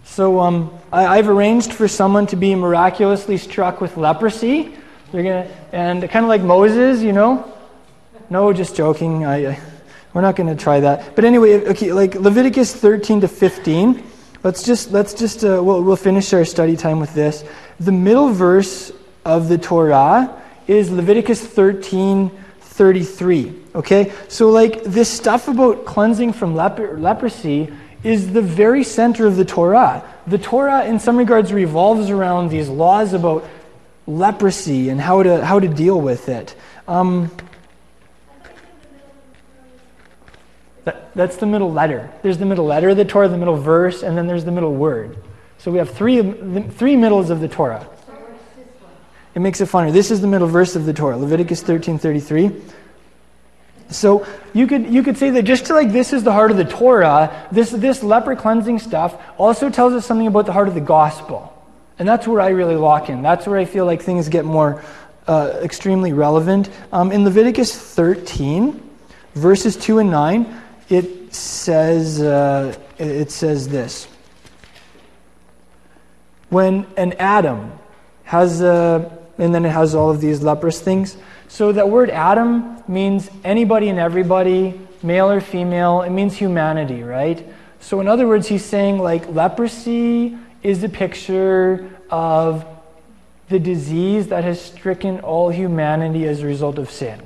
So 0.03 0.39
um, 0.39 0.77
I, 0.91 1.17
I've 1.17 1.29
arranged 1.29 1.73
for 1.73 1.87
someone 1.87 2.27
to 2.27 2.35
be 2.35 2.53
miraculously 2.53 3.37
struck 3.37 3.79
with 3.79 3.95
leprosy. 3.95 4.75
They're 5.11 5.23
gonna, 5.23 5.47
and 5.71 6.01
kind 6.09 6.25
of 6.25 6.29
like 6.29 6.41
Moses, 6.41 7.01
you 7.01 7.13
know? 7.13 7.53
No, 8.29 8.51
just 8.51 8.75
joking. 8.75 9.25
I, 9.25 9.59
we're 10.13 10.21
not 10.21 10.35
going 10.35 10.49
to 10.49 10.61
try 10.61 10.79
that. 10.81 11.15
But 11.15 11.25
anyway, 11.25 11.65
okay, 11.67 11.93
like 11.93 12.15
Leviticus 12.15 12.75
13 12.75 13.21
to 13.21 13.27
15. 13.27 14.03
Let's 14.43 14.63
just 14.63 14.91
let's 14.91 15.13
just 15.13 15.43
uh, 15.43 15.61
we'll, 15.63 15.83
we'll 15.83 15.95
finish 15.95 16.33
our 16.33 16.45
study 16.45 16.75
time 16.75 16.99
with 16.99 17.13
this. 17.13 17.43
The 17.79 17.91
middle 17.91 18.29
verse 18.29 18.91
of 19.25 19.49
the 19.49 19.57
Torah 19.57 20.41
is 20.67 20.91
Leviticus 20.91 21.45
13 21.45 22.31
33. 22.61 23.53
Okay, 23.75 24.13
so 24.27 24.49
like 24.49 24.83
this 24.83 25.09
stuff 25.09 25.47
about 25.47 25.85
cleansing 25.85 26.33
from 26.33 26.55
leprosy 26.55 27.73
is 28.03 28.31
the 28.31 28.41
very 28.41 28.83
center 28.83 29.25
of 29.25 29.35
the 29.35 29.45
Torah. 29.45 30.03
The 30.27 30.37
Torah, 30.37 30.85
in 30.85 30.99
some 30.99 31.17
regards, 31.17 31.51
revolves 31.51 32.09
around 32.09 32.49
these 32.49 32.69
laws 32.69 33.13
about 33.13 33.45
leprosy 34.07 34.89
and 34.89 34.99
how 34.99 35.21
to 35.21 35.45
how 35.45 35.59
to 35.59 35.67
deal 35.67 35.99
with 35.99 36.29
it. 36.29 36.55
Um, 36.87 37.29
that, 40.85 41.13
that's 41.13 41.35
the 41.35 41.45
middle 41.45 41.71
letter. 41.71 42.09
There's 42.23 42.37
the 42.37 42.45
middle 42.45 42.65
letter 42.65 42.89
of 42.89 42.97
the 42.97 43.05
Torah, 43.05 43.27
the 43.27 43.37
middle 43.37 43.57
verse, 43.57 44.01
and 44.01 44.17
then 44.17 44.25
there's 44.25 44.45
the 44.45 44.51
middle 44.51 44.73
word. 44.73 45.17
So 45.57 45.69
we 45.71 45.77
have 45.79 45.89
three 45.89 46.21
three 46.69 46.95
middles 46.95 47.29
of 47.29 47.41
the 47.41 47.47
Torah. 47.47 47.87
It 49.35 49.39
makes 49.41 49.61
it 49.61 49.69
funner. 49.69 49.91
This 49.91 50.09
is 50.09 50.21
the 50.21 50.27
middle 50.27 50.47
verse 50.47 50.75
of 50.75 50.85
the 50.85 50.93
Torah, 50.93 51.17
Leviticus 51.17 51.61
13:33. 51.61 52.61
So 53.89 54.25
you 54.53 54.67
could 54.67 54.87
you 54.87 55.03
could 55.03 55.17
say 55.17 55.29
that 55.31 55.43
just 55.43 55.69
like 55.69 55.91
this 55.91 56.13
is 56.13 56.23
the 56.23 56.33
heart 56.33 56.51
of 56.51 56.57
the 56.57 56.65
Torah, 56.65 57.47
this 57.51 57.71
this 57.71 58.03
leper 58.03 58.35
cleansing 58.35 58.79
stuff 58.79 59.15
also 59.37 59.69
tells 59.69 59.93
us 59.93 60.05
something 60.05 60.27
about 60.27 60.45
the 60.45 60.53
heart 60.53 60.67
of 60.67 60.73
the 60.73 60.81
gospel. 60.81 61.56
And 61.99 62.07
that's 62.07 62.27
where 62.27 62.41
I 62.41 62.49
really 62.49 62.75
lock 62.75 63.09
in. 63.09 63.21
That's 63.21 63.47
where 63.47 63.57
I 63.57 63.65
feel 63.65 63.85
like 63.85 64.01
things 64.01 64.29
get 64.29 64.45
more 64.45 64.83
uh, 65.27 65.59
extremely 65.61 66.13
relevant. 66.13 66.69
Um, 66.93 67.11
in 67.11 67.23
Leviticus 67.23 67.75
13, 67.75 68.81
verses 69.33 69.75
2 69.77 69.99
and 69.99 70.11
9, 70.11 70.61
it 70.89 71.33
says, 71.33 72.21
uh, 72.21 72.75
it 72.97 73.31
says 73.31 73.67
this. 73.67 74.07
When 76.49 76.85
an 76.95 77.13
Adam 77.13 77.73
has, 78.23 78.61
uh, 78.61 79.09
and 79.37 79.53
then 79.53 79.65
it 79.65 79.69
has 79.69 79.95
all 79.95 80.09
of 80.09 80.21
these 80.21 80.41
leprous 80.41 80.79
things. 80.79 81.17
So 81.47 81.71
that 81.71 81.89
word 81.89 82.09
Adam 82.09 82.83
means 82.87 83.29
anybody 83.43 83.89
and 83.89 83.99
everybody, 83.99 84.79
male 85.03 85.29
or 85.29 85.41
female. 85.41 86.01
It 86.01 86.09
means 86.09 86.35
humanity, 86.35 87.03
right? 87.03 87.45
So 87.79 87.99
in 88.01 88.07
other 88.07 88.27
words, 88.27 88.47
he's 88.47 88.65
saying 88.65 88.99
like 88.99 89.27
leprosy 89.29 90.37
is 90.67 90.83
a 90.83 90.89
picture 90.89 91.89
of 92.09 92.65
the 93.47 93.57
disease 93.57 94.27
that 94.27 94.43
has 94.43 94.59
stricken 94.59 95.21
all 95.21 95.49
humanity 95.49 96.27
as 96.27 96.43
a 96.43 96.45
result 96.45 96.77
of 96.77 96.91
sin. 96.91 97.21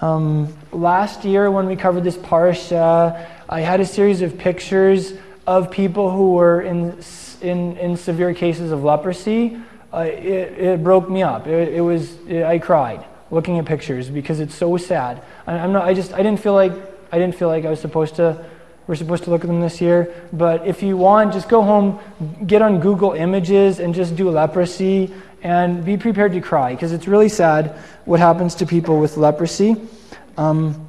Um, 0.00 0.52
last 0.72 1.24
year, 1.24 1.48
when 1.52 1.66
we 1.66 1.76
covered 1.76 2.02
this 2.02 2.16
parsha, 2.16 3.28
I 3.48 3.60
had 3.60 3.78
a 3.78 3.86
series 3.86 4.22
of 4.22 4.36
pictures 4.36 5.12
of 5.46 5.70
people 5.70 6.10
who 6.10 6.32
were 6.32 6.62
in, 6.62 6.98
in, 7.40 7.76
in 7.76 7.96
severe 7.96 8.34
cases 8.34 8.72
of 8.72 8.82
leprosy. 8.82 9.56
Uh, 9.92 9.98
it, 9.98 10.58
it 10.58 10.82
broke 10.82 11.08
me 11.08 11.22
up. 11.22 11.46
It, 11.46 11.74
it 11.74 11.80
was, 11.80 12.18
it, 12.26 12.42
I 12.42 12.58
cried 12.58 13.04
looking 13.30 13.60
at 13.60 13.66
pictures 13.66 14.10
because 14.10 14.40
it's 14.40 14.56
so 14.56 14.76
sad. 14.76 15.22
I, 15.46 15.58
I'm 15.58 15.72
not, 15.72 15.84
I 15.84 15.94
just, 15.94 16.12
I 16.12 16.24
didn't 16.24 16.40
feel 16.40 16.54
like, 16.54 16.72
I 17.12 17.20
didn't 17.20 17.36
feel 17.36 17.46
like 17.46 17.64
I 17.64 17.70
was 17.70 17.78
supposed 17.78 18.16
to 18.16 18.44
We're 18.86 18.96
supposed 18.96 19.24
to 19.24 19.30
look 19.30 19.42
at 19.42 19.46
them 19.46 19.60
this 19.60 19.80
year. 19.80 20.12
But 20.32 20.66
if 20.66 20.82
you 20.82 20.96
want, 20.96 21.32
just 21.32 21.48
go 21.48 21.62
home, 21.62 21.98
get 22.46 22.62
on 22.62 22.80
Google 22.80 23.12
Images, 23.12 23.78
and 23.78 23.94
just 23.94 24.16
do 24.16 24.30
leprosy 24.30 25.12
and 25.42 25.84
be 25.84 25.96
prepared 25.96 26.32
to 26.32 26.40
cry 26.40 26.74
because 26.74 26.92
it's 26.92 27.06
really 27.06 27.28
sad 27.28 27.76
what 28.06 28.18
happens 28.18 28.54
to 28.56 28.66
people 28.66 28.98
with 28.98 29.16
leprosy. 29.16 29.76
Um, 30.36 30.88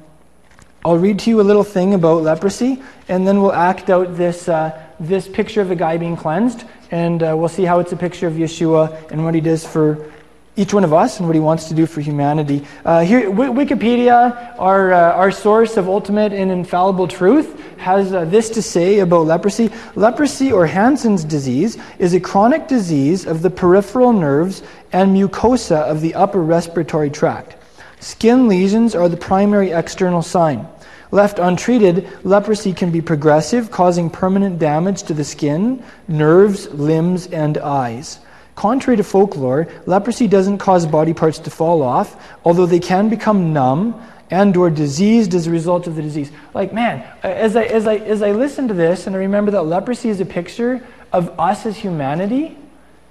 I'll 0.84 0.98
read 0.98 1.18
to 1.20 1.30
you 1.30 1.40
a 1.40 1.42
little 1.42 1.64
thing 1.64 1.94
about 1.94 2.22
leprosy, 2.22 2.82
and 3.08 3.26
then 3.26 3.42
we'll 3.42 3.52
act 3.52 3.90
out 3.90 4.16
this, 4.16 4.48
uh, 4.48 4.80
this 5.00 5.26
picture 5.28 5.60
of 5.60 5.70
a 5.70 5.76
guy 5.76 5.96
being 5.96 6.16
cleansed, 6.16 6.64
and 6.90 7.22
uh, 7.22 7.34
we'll 7.36 7.48
see 7.48 7.64
how 7.64 7.80
it's 7.80 7.92
a 7.92 7.96
picture 7.96 8.26
of 8.26 8.34
Yeshua 8.34 9.10
and 9.10 9.24
what 9.24 9.34
he 9.34 9.40
does 9.40 9.66
for 9.66 10.12
each 10.56 10.72
one 10.72 10.84
of 10.84 10.92
us 10.92 11.18
and 11.18 11.28
what 11.28 11.34
he 11.34 11.40
wants 11.40 11.68
to 11.68 11.74
do 11.74 11.86
for 11.86 12.00
humanity. 12.00 12.64
Uh, 12.84 13.02
here, 13.02 13.28
w- 13.30 13.52
Wikipedia, 13.52 14.54
our, 14.58 14.92
uh, 14.92 15.12
our 15.12 15.30
source 15.30 15.76
of 15.76 15.88
ultimate 15.88 16.32
and 16.32 16.50
infallible 16.50 17.06
truth, 17.06 17.60
has 17.76 18.12
uh, 18.12 18.24
this 18.24 18.48
to 18.50 18.62
say 18.62 19.00
about 19.00 19.26
leprosy. 19.26 19.70
Leprosy, 19.94 20.50
or 20.50 20.66
Hansen's 20.66 21.24
disease, 21.24 21.76
is 21.98 22.14
a 22.14 22.20
chronic 22.20 22.68
disease 22.68 23.26
of 23.26 23.42
the 23.42 23.50
peripheral 23.50 24.14
nerves 24.14 24.62
and 24.92 25.14
mucosa 25.14 25.82
of 25.82 26.00
the 26.00 26.14
upper 26.14 26.42
respiratory 26.42 27.10
tract. 27.10 27.56
Skin 28.00 28.48
lesions 28.48 28.94
are 28.94 29.08
the 29.08 29.16
primary 29.16 29.72
external 29.72 30.22
sign. 30.22 30.66
Left 31.10 31.38
untreated, 31.38 32.08
leprosy 32.24 32.72
can 32.72 32.90
be 32.90 33.00
progressive, 33.00 33.70
causing 33.70 34.10
permanent 34.10 34.58
damage 34.58 35.02
to 35.04 35.14
the 35.14 35.24
skin, 35.24 35.82
nerves, 36.08 36.68
limbs, 36.70 37.26
and 37.28 37.58
eyes. 37.58 38.18
Contrary 38.56 38.96
to 38.96 39.04
folklore, 39.04 39.68
leprosy 39.84 40.26
doesn't 40.26 40.58
cause 40.58 40.86
body 40.86 41.12
parts 41.12 41.38
to 41.38 41.50
fall 41.50 41.82
off, 41.82 42.16
although 42.42 42.64
they 42.64 42.80
can 42.80 43.10
become 43.10 43.52
numb 43.52 44.02
and 44.30 44.56
or 44.56 44.70
diseased 44.70 45.34
as 45.34 45.46
a 45.46 45.50
result 45.50 45.86
of 45.86 45.94
the 45.94 46.02
disease. 46.02 46.32
Like, 46.54 46.72
man, 46.72 47.06
as 47.22 47.54
I, 47.54 47.64
as 47.64 47.86
I, 47.86 47.96
as 47.96 48.22
I 48.22 48.32
listen 48.32 48.66
to 48.68 48.74
this 48.74 49.06
and 49.06 49.14
I 49.14 49.20
remember 49.20 49.50
that 49.52 49.62
leprosy 49.62 50.08
is 50.08 50.20
a 50.20 50.26
picture 50.26 50.82
of 51.12 51.38
us 51.38 51.66
as 51.66 51.76
humanity, 51.76 52.56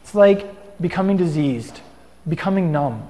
it's 0.03 0.15
like 0.15 0.81
becoming 0.81 1.15
diseased, 1.15 1.79
becoming 2.27 2.71
numb. 2.71 3.09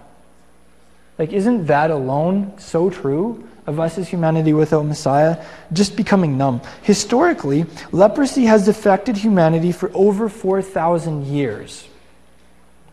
Like, 1.18 1.32
isn't 1.32 1.68
that 1.68 1.90
alone 1.90 2.60
so 2.60 2.90
true 2.90 3.48
of 3.66 3.80
us 3.80 3.98
as 3.98 4.10
humanity 4.10 4.52
without 4.52 4.86
Messiah? 4.86 5.44
Just 5.72 5.96
becoming 5.96 6.38
numb. 6.38 6.60
Historically, 6.84 7.66
leprosy 7.94 8.44
has 8.44 8.68
affected 8.68 9.16
humanity 9.16 9.72
for 9.72 9.90
over 9.94 10.28
4,000 10.28 11.26
years. 11.28 11.88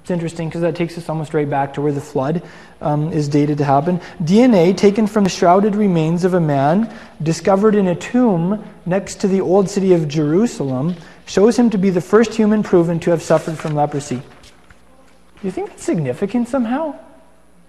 It's 0.03 0.11
interesting 0.11 0.49
because 0.49 0.63
that 0.63 0.75
takes 0.75 0.99
us 0.99 1.09
almost 1.09 1.33
right 1.33 1.49
back 1.49 1.75
to 1.75 1.81
where 1.81 1.93
the 1.93 2.01
flood 2.01 2.43
um, 2.81 3.13
is 3.13 3.29
dated 3.29 3.59
to 3.59 3.65
happen. 3.65 4.01
DNA 4.21 4.77
taken 4.77 5.07
from 5.07 5.23
the 5.23 5.31
shrouded 5.31 5.77
remains 5.77 6.25
of 6.25 6.35
a 6.35 6.41
man 6.41 6.93
discovered 7.23 7.77
in 7.77 7.87
a 7.87 7.95
tomb 7.95 8.65
next 8.85 9.21
to 9.21 9.29
the 9.29 9.41
old 9.41 9.71
city 9.71 9.93
of 9.93 10.09
Jerusalem 10.09 10.97
shows 11.25 11.57
him 11.57 11.71
to 11.71 11.79
be 11.79 11.89
the 11.89 12.01
first 12.01 12.35
human 12.35 12.65
proven 12.65 12.99
to 12.99 13.11
have 13.11 13.23
suffered 13.23 13.57
from 13.57 13.77
leprosy. 13.77 14.17
Do 14.17 14.23
you 15.45 15.53
think 15.53 15.69
that's 15.71 15.85
significant 15.85 16.49
somehow? 16.49 16.99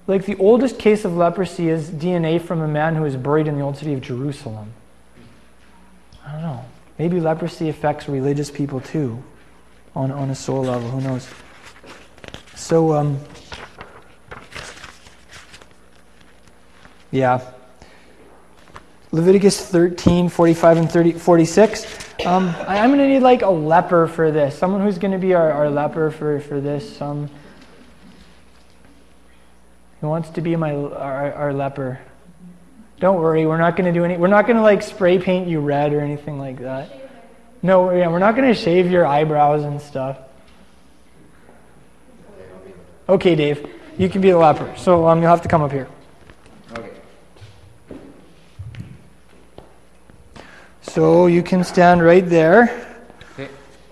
Like 0.08 0.26
the 0.26 0.36
oldest 0.38 0.80
case 0.80 1.06
of 1.06 1.16
leprosy 1.16 1.70
is 1.70 1.88
DNA 1.92 2.42
from 2.42 2.62
a 2.62 2.68
man 2.68 2.96
who 2.96 3.04
was 3.04 3.16
buried 3.16 3.48
in 3.48 3.60
the 3.60 3.64
old 3.64 3.78
city 3.78 3.94
of 3.94 4.02
Jerusalem. 4.02 4.74
I 6.26 6.32
don't 6.32 6.42
know. 6.42 6.66
Maybe 6.98 7.20
leprosy 7.20 7.70
affects 7.70 8.10
religious 8.10 8.50
people 8.50 8.80
too, 8.82 9.22
on, 9.96 10.10
on 10.10 10.32
a 10.32 10.36
soul 10.36 10.64
level. 10.64 10.90
Who 10.90 11.02
knows? 11.02 11.28
So, 12.64 12.94
um, 12.94 13.20
yeah. 17.12 17.42
Leviticus 19.12 19.60
13, 19.70 20.30
45, 20.30 20.78
and 20.78 20.90
30, 20.90 21.12
46. 21.12 22.26
Um, 22.26 22.56
I, 22.66 22.78
am 22.78 22.92
going 22.92 23.00
to 23.00 23.08
need 23.10 23.20
like 23.20 23.42
a 23.42 23.50
leper 23.50 24.08
for 24.08 24.32
this. 24.32 24.58
Someone 24.58 24.80
who's 24.80 24.98
going 24.98 25.12
to 25.12 25.18
be 25.18 25.34
our, 25.34 25.52
our 25.52 25.70
leper 25.70 26.10
for, 26.10 26.40
for 26.40 26.62
this. 26.62 27.02
Um, 27.02 27.30
who 30.00 30.08
wants 30.08 30.30
to 30.30 30.40
be 30.40 30.56
my 30.56 30.74
our, 30.74 31.34
our 31.34 31.54
leper? 31.54 32.00
Don't 33.02 33.20
worry, 33.20 33.46
we're 33.46 33.58
not 33.58 33.76
going 33.76 33.94
to 33.94 34.00
do 34.00 34.06
any. 34.06 34.16
We're 34.16 34.28
not 34.28 34.48
going 34.48 34.56
to 34.56 34.64
like 34.64 34.84
spray 34.84 35.20
paint 35.20 35.50
you 35.50 35.60
red 35.60 35.92
or 35.92 36.00
anything 36.00 36.40
like 36.40 36.60
that. 36.60 37.12
No, 37.62 37.92
yeah, 37.92 38.08
we're 38.08 38.20
not 38.20 38.38
going 38.38 38.48
to 38.48 38.58
shave 38.58 38.90
your 38.90 39.06
eyebrows 39.06 39.66
and 39.66 39.82
stuff. 39.82 40.18
Okay, 43.08 43.36
Dave, 43.36 43.68
you 43.98 44.08
can 44.10 44.22
be 44.22 44.32
the 44.32 44.38
leper. 44.38 44.74
So 44.78 45.08
um, 45.08 45.22
you'll 45.22 45.30
have 45.30 45.42
to 45.42 45.50
come 45.50 45.62
up 45.62 45.72
here. 45.72 45.90
Okay. 46.72 46.92
So 50.82 51.28
you 51.28 51.44
can 51.44 51.64
stand 51.66 52.02
right 52.02 52.28
there. 52.28 52.98
Okay. 53.34 53.50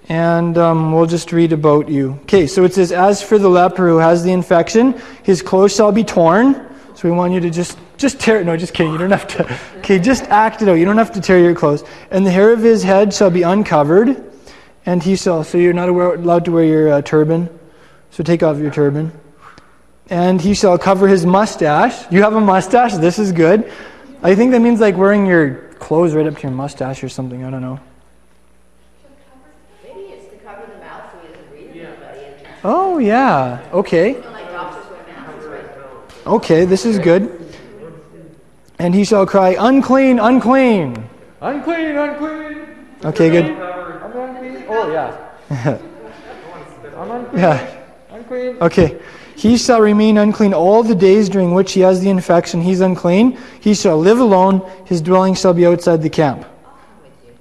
And 0.07 0.57
um, 0.57 0.93
we'll 0.93 1.07
just 1.07 1.33
read 1.33 1.51
about 1.51 1.89
you. 1.89 2.11
Okay, 2.23 2.47
so 2.47 2.63
it 2.63 2.73
says, 2.73 2.93
As 2.93 3.21
for 3.21 3.37
the 3.37 3.49
leper 3.49 3.89
who 3.89 3.97
has 3.97 4.23
the 4.23 4.31
infection, 4.31 4.99
his 5.23 5.41
clothes 5.41 5.75
shall 5.75 5.91
be 5.91 6.05
torn. 6.05 6.67
So 6.95 7.09
we 7.09 7.15
want 7.15 7.33
you 7.33 7.41
to 7.41 7.49
just, 7.49 7.77
just 7.97 8.19
tear, 8.19 8.39
it. 8.39 8.45
no, 8.45 8.55
just 8.55 8.73
kidding. 8.73 8.93
You 8.93 8.97
don't 8.97 9.11
have 9.11 9.27
to, 9.27 9.59
okay, 9.79 9.99
just 9.99 10.23
act 10.25 10.61
it 10.61 10.69
out. 10.69 10.75
You 10.75 10.85
don't 10.85 10.97
have 10.97 11.11
to 11.13 11.21
tear 11.21 11.39
your 11.39 11.55
clothes. 11.55 11.83
And 12.11 12.25
the 12.25 12.31
hair 12.31 12.53
of 12.53 12.61
his 12.61 12.83
head 12.83 13.13
shall 13.13 13.29
be 13.29 13.41
uncovered. 13.41 14.31
And 14.85 15.03
he 15.03 15.15
shall, 15.15 15.43
so 15.43 15.57
you're 15.57 15.73
not 15.73 15.89
allowed 15.89 16.45
to 16.45 16.51
wear 16.51 16.63
your 16.63 16.93
uh, 16.93 17.01
turban. 17.01 17.49
So 18.11 18.23
take 18.23 18.43
off 18.43 18.57
your 18.59 18.71
turban. 18.71 19.11
And 20.09 20.41
he 20.41 20.53
shall 20.53 20.77
cover 20.77 21.07
his 21.07 21.25
mustache. 21.25 22.11
You 22.11 22.21
have 22.23 22.33
a 22.35 22.41
mustache? 22.41 22.93
This 22.95 23.17
is 23.17 23.31
good. 23.31 23.71
I 24.21 24.35
think 24.35 24.51
that 24.51 24.59
means 24.59 24.79
like 24.81 24.97
wearing 24.97 25.25
your 25.25 25.55
clothes 25.79 26.13
right 26.13 26.27
up 26.27 26.35
to 26.35 26.41
your 26.43 26.51
mustache 26.51 27.03
or 27.03 27.09
something. 27.09 27.43
I 27.45 27.49
don't 27.49 27.61
know. 27.61 27.79
Maybe 29.83 29.99
it's 30.11 30.29
to 30.29 30.35
cover 30.45 30.65
the 30.67 30.79
mouth 30.79 31.11
so 31.11 31.19
he 31.25 31.33
doesn't 31.33 31.49
breathe 31.49 31.69
anybody. 31.87 32.19
And 32.25 32.57
Oh, 32.65 32.97
yeah. 32.97 33.65
Okay. 33.71 34.15
like 34.19 34.51
doctors 34.51 34.91
wear 34.91 35.05
masks, 35.07 35.45
right? 35.45 36.27
Okay, 36.27 36.65
this 36.65 36.85
is 36.85 36.99
good. 36.99 37.37
And 38.77 38.93
he 38.93 39.05
shall 39.05 39.25
cry, 39.25 39.55
Unclean, 39.57 40.19
unclean. 40.19 41.07
Unclean, 41.39 41.95
unclean. 41.95 42.67
Okay, 43.05 43.29
good. 43.29 43.45
I'm 43.45 44.11
unclean. 44.17 44.65
Oh, 44.67 44.91
yeah. 44.91 45.29
I'm 46.97 47.11
unclean. 47.11 47.41
Yeah. 47.41 47.77
Unclean. 48.21 48.57
Okay. 48.61 48.99
He 49.35 49.57
shall 49.57 49.81
remain 49.81 50.17
unclean 50.17 50.53
all 50.53 50.83
the 50.83 50.93
days 50.93 51.27
during 51.29 51.53
which 51.53 51.71
he 51.73 51.79
has 51.81 52.01
the 52.01 52.09
infection. 52.09 52.61
He's 52.61 52.81
unclean. 52.81 53.37
He 53.59 53.73
shall 53.73 53.97
live 53.97 54.19
alone. 54.19 54.61
His 54.85 55.01
dwelling 55.01 55.33
shall 55.33 55.53
be 55.53 55.65
outside 55.65 56.01
the 56.01 56.09
camp. 56.09 56.45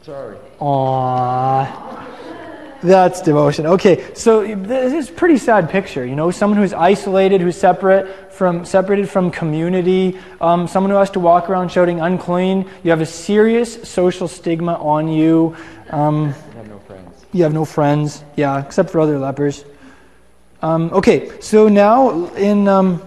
Sorry. 0.03 0.37
Aww. 0.61 1.91
That's 2.83 3.20
devotion. 3.20 3.66
Okay, 3.66 4.14
so 4.14 4.47
this 4.57 4.95
is 4.95 5.11
a 5.11 5.12
pretty 5.12 5.37
sad 5.37 5.68
picture. 5.68 6.07
You 6.07 6.16
know, 6.16 6.31
someone 6.31 6.59
who's 6.59 6.72
isolated, 6.72 7.43
who's 7.43 7.57
separate 7.57 8.33
from 8.33 8.64
separated 8.64 9.11
from 9.11 9.31
community, 9.31 10.18
um, 10.41 10.66
someone 10.66 10.91
who 10.91 10.97
has 10.97 11.11
to 11.11 11.20
walk 11.20 11.51
around 11.51 11.70
shouting 11.70 12.01
unclean. 12.01 12.66
You 12.83 12.91
have 12.91 13.03
a 13.03 13.07
serious 13.07 13.87
social 13.87 14.28
stigma 14.28 14.74
on 14.76 15.09
you. 15.09 15.55
Um, 15.91 16.28
I 16.28 16.57
have 16.57 16.68
no 16.68 16.78
friends. 16.78 17.26
you 17.33 17.43
have 17.43 17.53
no 17.53 17.64
friends, 17.66 18.24
yeah, 18.37 18.64
except 18.64 18.89
for 18.89 19.01
other 19.01 19.18
lepers. 19.18 19.66
Um, 20.63 20.93
okay, 20.93 21.41
so 21.41 21.69
now 21.69 22.27
in 22.35 22.69
um, 22.69 23.03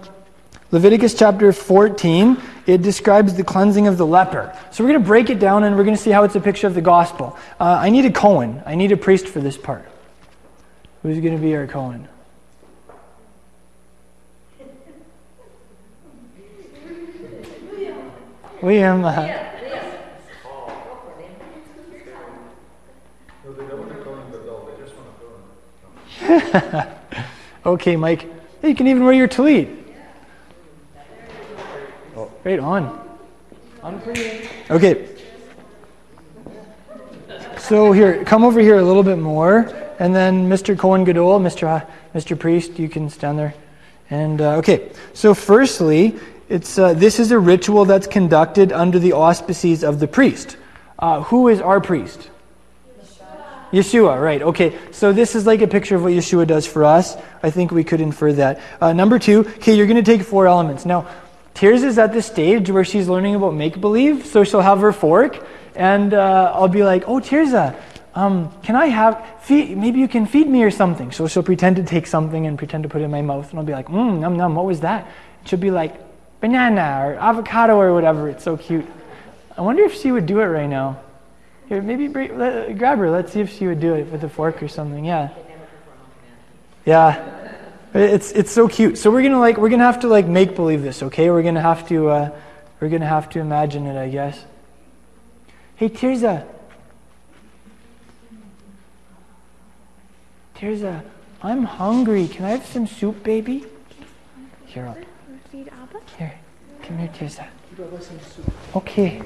Leviticus 0.72 1.14
chapter 1.14 1.52
14, 1.52 2.36
it 2.66 2.82
describes 2.82 3.34
the 3.34 3.44
cleansing 3.44 3.86
of 3.86 3.96
the 3.96 4.06
leper. 4.06 4.58
So 4.72 4.82
we're 4.82 4.90
going 4.90 5.02
to 5.02 5.06
break 5.06 5.30
it 5.30 5.38
down 5.38 5.62
and 5.62 5.76
we're 5.76 5.84
going 5.84 5.96
to 5.96 6.02
see 6.02 6.10
how 6.10 6.24
it's 6.24 6.34
a 6.34 6.40
picture 6.40 6.66
of 6.66 6.74
the 6.74 6.80
gospel. 6.80 7.38
Uh, 7.60 7.78
I 7.80 7.90
need 7.90 8.06
a 8.06 8.10
Cohen. 8.10 8.60
I 8.66 8.74
need 8.74 8.90
a 8.90 8.96
priest 8.96 9.28
for 9.28 9.40
this 9.40 9.56
part. 9.56 9.88
Who's 11.02 11.20
going 11.20 11.36
to 11.36 11.40
be 11.40 11.54
our 11.54 11.68
Cohen? 11.68 12.08
William. 18.62 19.04
Uh, 19.04 19.40
okay, 27.66 27.96
Mike. 27.96 28.28
Hey, 28.60 28.70
you 28.70 28.74
can 28.74 28.86
even 28.86 29.04
wear 29.04 29.14
your 29.14 29.28
tallit. 29.28 29.84
Right 32.44 32.58
on. 32.58 33.00
Okay. 34.70 35.08
So 37.58 37.92
here, 37.92 38.22
come 38.24 38.44
over 38.44 38.60
here 38.60 38.76
a 38.76 38.82
little 38.82 39.02
bit 39.02 39.18
more, 39.18 39.72
and 39.98 40.14
then 40.14 40.48
Mr. 40.50 40.78
Cohen 40.78 41.04
Gadol, 41.04 41.40
Mr. 41.40 41.66
Ha- 41.66 41.86
Mr. 42.14 42.38
Priest, 42.38 42.78
you 42.78 42.88
can 42.90 43.08
stand 43.08 43.38
there. 43.38 43.54
And 44.10 44.40
uh, 44.42 44.56
okay, 44.56 44.92
so 45.14 45.32
firstly, 45.32 46.14
it's 46.50 46.78
uh, 46.78 46.92
this 46.92 47.18
is 47.18 47.30
a 47.30 47.38
ritual 47.38 47.86
that's 47.86 48.06
conducted 48.06 48.70
under 48.72 48.98
the 48.98 49.12
auspices 49.12 49.82
of 49.82 49.98
the 49.98 50.06
priest. 50.06 50.58
Uh, 50.98 51.22
who 51.22 51.48
is 51.48 51.60
our 51.60 51.80
priest? 51.80 52.28
Yeshua, 53.74 54.22
right. 54.22 54.40
Okay, 54.40 54.78
so 54.92 55.12
this 55.12 55.34
is 55.34 55.46
like 55.46 55.60
a 55.60 55.66
picture 55.66 55.96
of 55.96 56.02
what 56.02 56.12
Yeshua 56.12 56.46
does 56.46 56.66
for 56.66 56.84
us. 56.84 57.16
I 57.42 57.50
think 57.50 57.72
we 57.72 57.84
could 57.84 58.00
infer 58.00 58.32
that. 58.34 58.60
Uh, 58.80 58.92
number 58.92 59.18
two, 59.18 59.40
okay, 59.40 59.74
you're 59.74 59.86
going 59.86 60.02
to 60.02 60.16
take 60.16 60.22
four 60.22 60.46
elements. 60.46 60.86
Now, 60.86 61.08
Tirza 61.54 61.84
is 61.84 61.98
at 61.98 62.12
the 62.12 62.22
stage 62.22 62.70
where 62.70 62.84
she's 62.84 63.08
learning 63.08 63.34
about 63.34 63.54
make 63.54 63.80
believe, 63.80 64.26
so 64.26 64.44
she'll 64.44 64.60
have 64.60 64.80
her 64.80 64.92
fork 64.92 65.44
and 65.74 66.14
uh, 66.14 66.52
I'll 66.54 66.68
be 66.68 66.84
like, 66.84 67.04
"Oh, 67.08 67.20
Tirza, 67.20 67.74
um, 68.14 68.52
can 68.62 68.76
I 68.76 68.86
have 68.86 69.24
feed? 69.42 69.76
Maybe 69.76 70.00
you 70.00 70.08
can 70.08 70.26
feed 70.26 70.48
me 70.48 70.62
or 70.62 70.70
something." 70.70 71.12
So 71.12 71.26
she'll 71.26 71.42
pretend 71.42 71.76
to 71.76 71.82
take 71.82 72.06
something 72.06 72.46
and 72.46 72.56
pretend 72.56 72.84
to 72.84 72.88
put 72.88 73.00
it 73.00 73.04
in 73.04 73.10
my 73.10 73.22
mouth, 73.22 73.50
and 73.50 73.58
I'll 73.58 73.64
be 73.64 73.72
like, 73.72 73.88
"Mmm, 73.88 74.20
num 74.20 74.36
num. 74.36 74.54
What 74.54 74.66
was 74.66 74.80
that?" 74.80 75.06
She'll 75.44 75.58
be 75.58 75.70
like, 75.70 75.94
"Banana 76.40 77.02
or 77.06 77.14
avocado 77.14 77.76
or 77.76 77.92
whatever." 77.92 78.28
It's 78.28 78.44
so 78.44 78.56
cute. 78.56 78.86
I 79.56 79.60
wonder 79.62 79.82
if 79.82 79.94
she 79.94 80.10
would 80.12 80.26
do 80.26 80.40
it 80.40 80.46
right 80.46 80.68
now. 80.68 80.98
Here, 81.68 81.80
maybe 81.80 82.08
bring, 82.08 82.38
let, 82.38 82.76
grab 82.76 82.98
her. 82.98 83.10
Let's 83.10 83.32
see 83.32 83.40
if 83.40 83.50
she 83.50 83.66
would 83.66 83.80
do 83.80 83.94
it 83.94 84.10
with 84.10 84.22
a 84.24 84.28
fork 84.28 84.62
or 84.62 84.68
something. 84.68 85.04
Yeah. 85.04 85.28
They 85.28 85.42
never 85.48 85.64
perform 85.64 85.98
on 85.98 86.10
command. 86.10 86.36
Yeah, 86.84 87.54
it's 87.94 88.32
it's 88.32 88.50
so 88.50 88.68
cute. 88.68 88.98
So 88.98 89.10
we're 89.10 89.22
gonna 89.22 89.40
like 89.40 89.56
we're 89.56 89.70
gonna 89.70 89.84
have 89.84 90.00
to 90.00 90.08
like 90.08 90.26
make 90.26 90.56
believe 90.56 90.82
this, 90.82 91.02
okay? 91.04 91.30
We're 91.30 91.42
gonna 91.42 91.62
have 91.62 91.88
to 91.88 92.08
uh, 92.08 92.38
we're 92.80 92.90
gonna 92.90 93.06
have 93.06 93.30
to 93.30 93.40
imagine 93.40 93.86
it, 93.86 93.96
I 93.98 94.08
guess. 94.08 94.44
Hey, 95.76 95.88
Tirza. 95.88 96.46
Tirza, 100.56 101.02
I'm 101.42 101.64
hungry. 101.64 102.28
Can 102.28 102.44
I 102.44 102.50
have 102.50 102.66
some 102.66 102.86
soup, 102.86 103.22
baby? 103.22 103.64
Here, 104.66 104.84
Abba? 104.86 106.00
here. 106.18 106.34
Come 106.82 106.98
here, 106.98 107.08
Tirza. 107.08 107.46
Okay. 108.76 109.22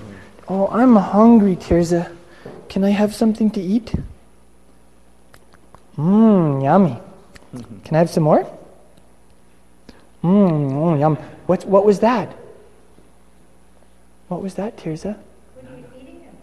Oh, 0.48 0.68
I'm 0.68 0.96
hungry, 0.96 1.56
Tirza. 1.56 2.14
Can 2.68 2.84
I 2.84 2.90
have 2.90 3.14
something 3.14 3.50
to 3.50 3.60
eat? 3.60 3.92
Mmm, 5.96 6.62
yummy. 6.62 6.96
Can 7.84 7.96
I 7.96 7.98
have 7.98 8.10
some 8.10 8.24
more? 8.24 8.44
Mmm, 10.22 10.70
mm, 10.70 11.00
yum. 11.00 11.16
What, 11.46 11.64
what 11.64 11.84
was 11.84 12.00
that? 12.00 12.36
What 14.28 14.42
was 14.42 14.54
that, 14.54 14.76
Tirza? 14.76 15.16
What 15.54 15.64
are 15.64 15.76
you 15.76 15.84
feeding 15.94 16.20
him? 16.20 16.34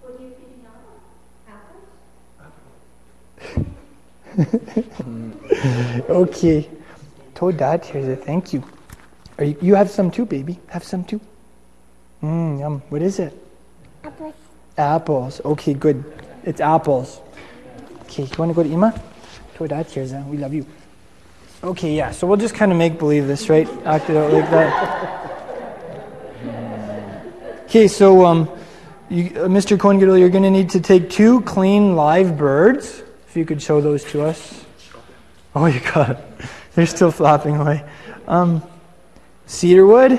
What 0.00 0.18
are 0.18 0.22
you 0.22 0.34
feeding 0.36 0.66
up? 0.66 0.82
Apples? 3.20 3.68
Apples. 4.40 6.06
Okay. 6.10 6.68
Told 7.34 7.56
Dad, 7.56 7.84
Tirza, 7.84 8.16
thank 8.22 8.52
you. 8.52 8.64
Are 9.38 9.44
you. 9.44 9.56
You 9.62 9.74
have 9.76 9.90
some 9.90 10.10
too, 10.10 10.26
baby. 10.26 10.58
Have 10.68 10.84
some 10.84 11.04
too. 11.04 11.20
Mmm, 12.22 12.58
yum. 12.58 12.82
What 12.88 13.02
is 13.02 13.18
it? 13.18 13.32
Apples. 14.04 14.34
Apples. 14.76 15.40
Okay, 15.44 15.74
good. 15.74 16.04
It's 16.44 16.60
apples. 16.60 17.20
Okay, 18.02 18.24
you 18.24 18.30
want 18.38 18.50
to 18.50 18.54
go 18.54 18.62
to 18.62 18.70
Ima? 18.70 19.00
Told 19.54 19.70
Dad, 19.70 19.86
Tirza, 19.86 20.26
we 20.26 20.36
love 20.36 20.52
you. 20.52 20.66
Okay, 21.64 21.94
yeah. 21.94 22.10
So 22.10 22.26
we'll 22.26 22.36
just 22.36 22.54
kind 22.54 22.72
of 22.72 22.78
make 22.78 22.98
believe 22.98 23.26
this, 23.26 23.48
right? 23.48 23.68
Act 23.84 24.10
it 24.10 24.16
out 24.16 24.32
like 24.32 24.50
that. 24.50 25.22
Okay, 27.64 27.88
so 27.88 28.26
um, 28.26 28.50
you, 29.08 29.26
uh, 29.28 29.48
Mr. 29.48 29.78
Cohen-Giddle, 29.78 30.18
you're 30.18 30.28
going 30.28 30.42
to 30.42 30.50
need 30.50 30.68
to 30.70 30.80
take 30.80 31.08
two 31.08 31.40
clean 31.42 31.96
live 31.96 32.36
birds. 32.36 33.02
If 33.28 33.36
you 33.36 33.46
could 33.46 33.62
show 33.62 33.80
those 33.80 34.04
to 34.12 34.22
us. 34.24 34.62
Oh, 35.54 35.64
you 35.66 35.80
got 35.80 36.10
it. 36.10 36.18
They're 36.74 36.84
still 36.84 37.10
flapping 37.10 37.56
away. 37.56 37.82
Um, 38.26 38.62
cedar 39.46 39.86
wood. 39.86 40.12
Oh, 40.12 40.18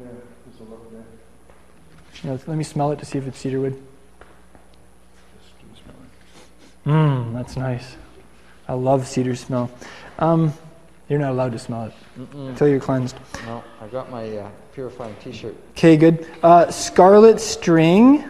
yeah, 0.00 0.08
there's 0.46 0.60
a 0.60 0.64
lot 0.64 0.92
there. 0.92 1.04
Yeah, 2.24 2.32
let 2.46 2.48
me 2.48 2.64
smell 2.64 2.92
it 2.92 2.98
to 2.98 3.04
see 3.04 3.18
if 3.18 3.26
it's 3.26 3.38
cedar 3.38 3.60
wood. 3.60 3.80
Just 5.40 5.58
do 5.58 5.66
the 5.72 6.92
smelling. 6.92 7.30
Mmm, 7.30 7.32
that's 7.34 7.56
nice. 7.56 7.96
I 8.68 8.74
love 8.74 9.06
cedar 9.06 9.34
smell. 9.34 9.70
Um, 10.18 10.52
you're 11.08 11.18
not 11.18 11.30
allowed 11.32 11.52
to 11.52 11.58
smell 11.58 11.86
it 11.86 11.92
Mm-mm. 12.18 12.50
until 12.50 12.68
you're 12.68 12.78
cleansed. 12.80 13.16
No, 13.46 13.64
I 13.80 13.86
got 13.88 14.10
my 14.10 14.28
uh, 14.36 14.50
purifying 14.74 15.16
T-shirt. 15.24 15.56
Okay, 15.72 15.96
good. 15.96 16.26
Uh, 16.42 16.70
scarlet 16.70 17.40
string. 17.40 18.24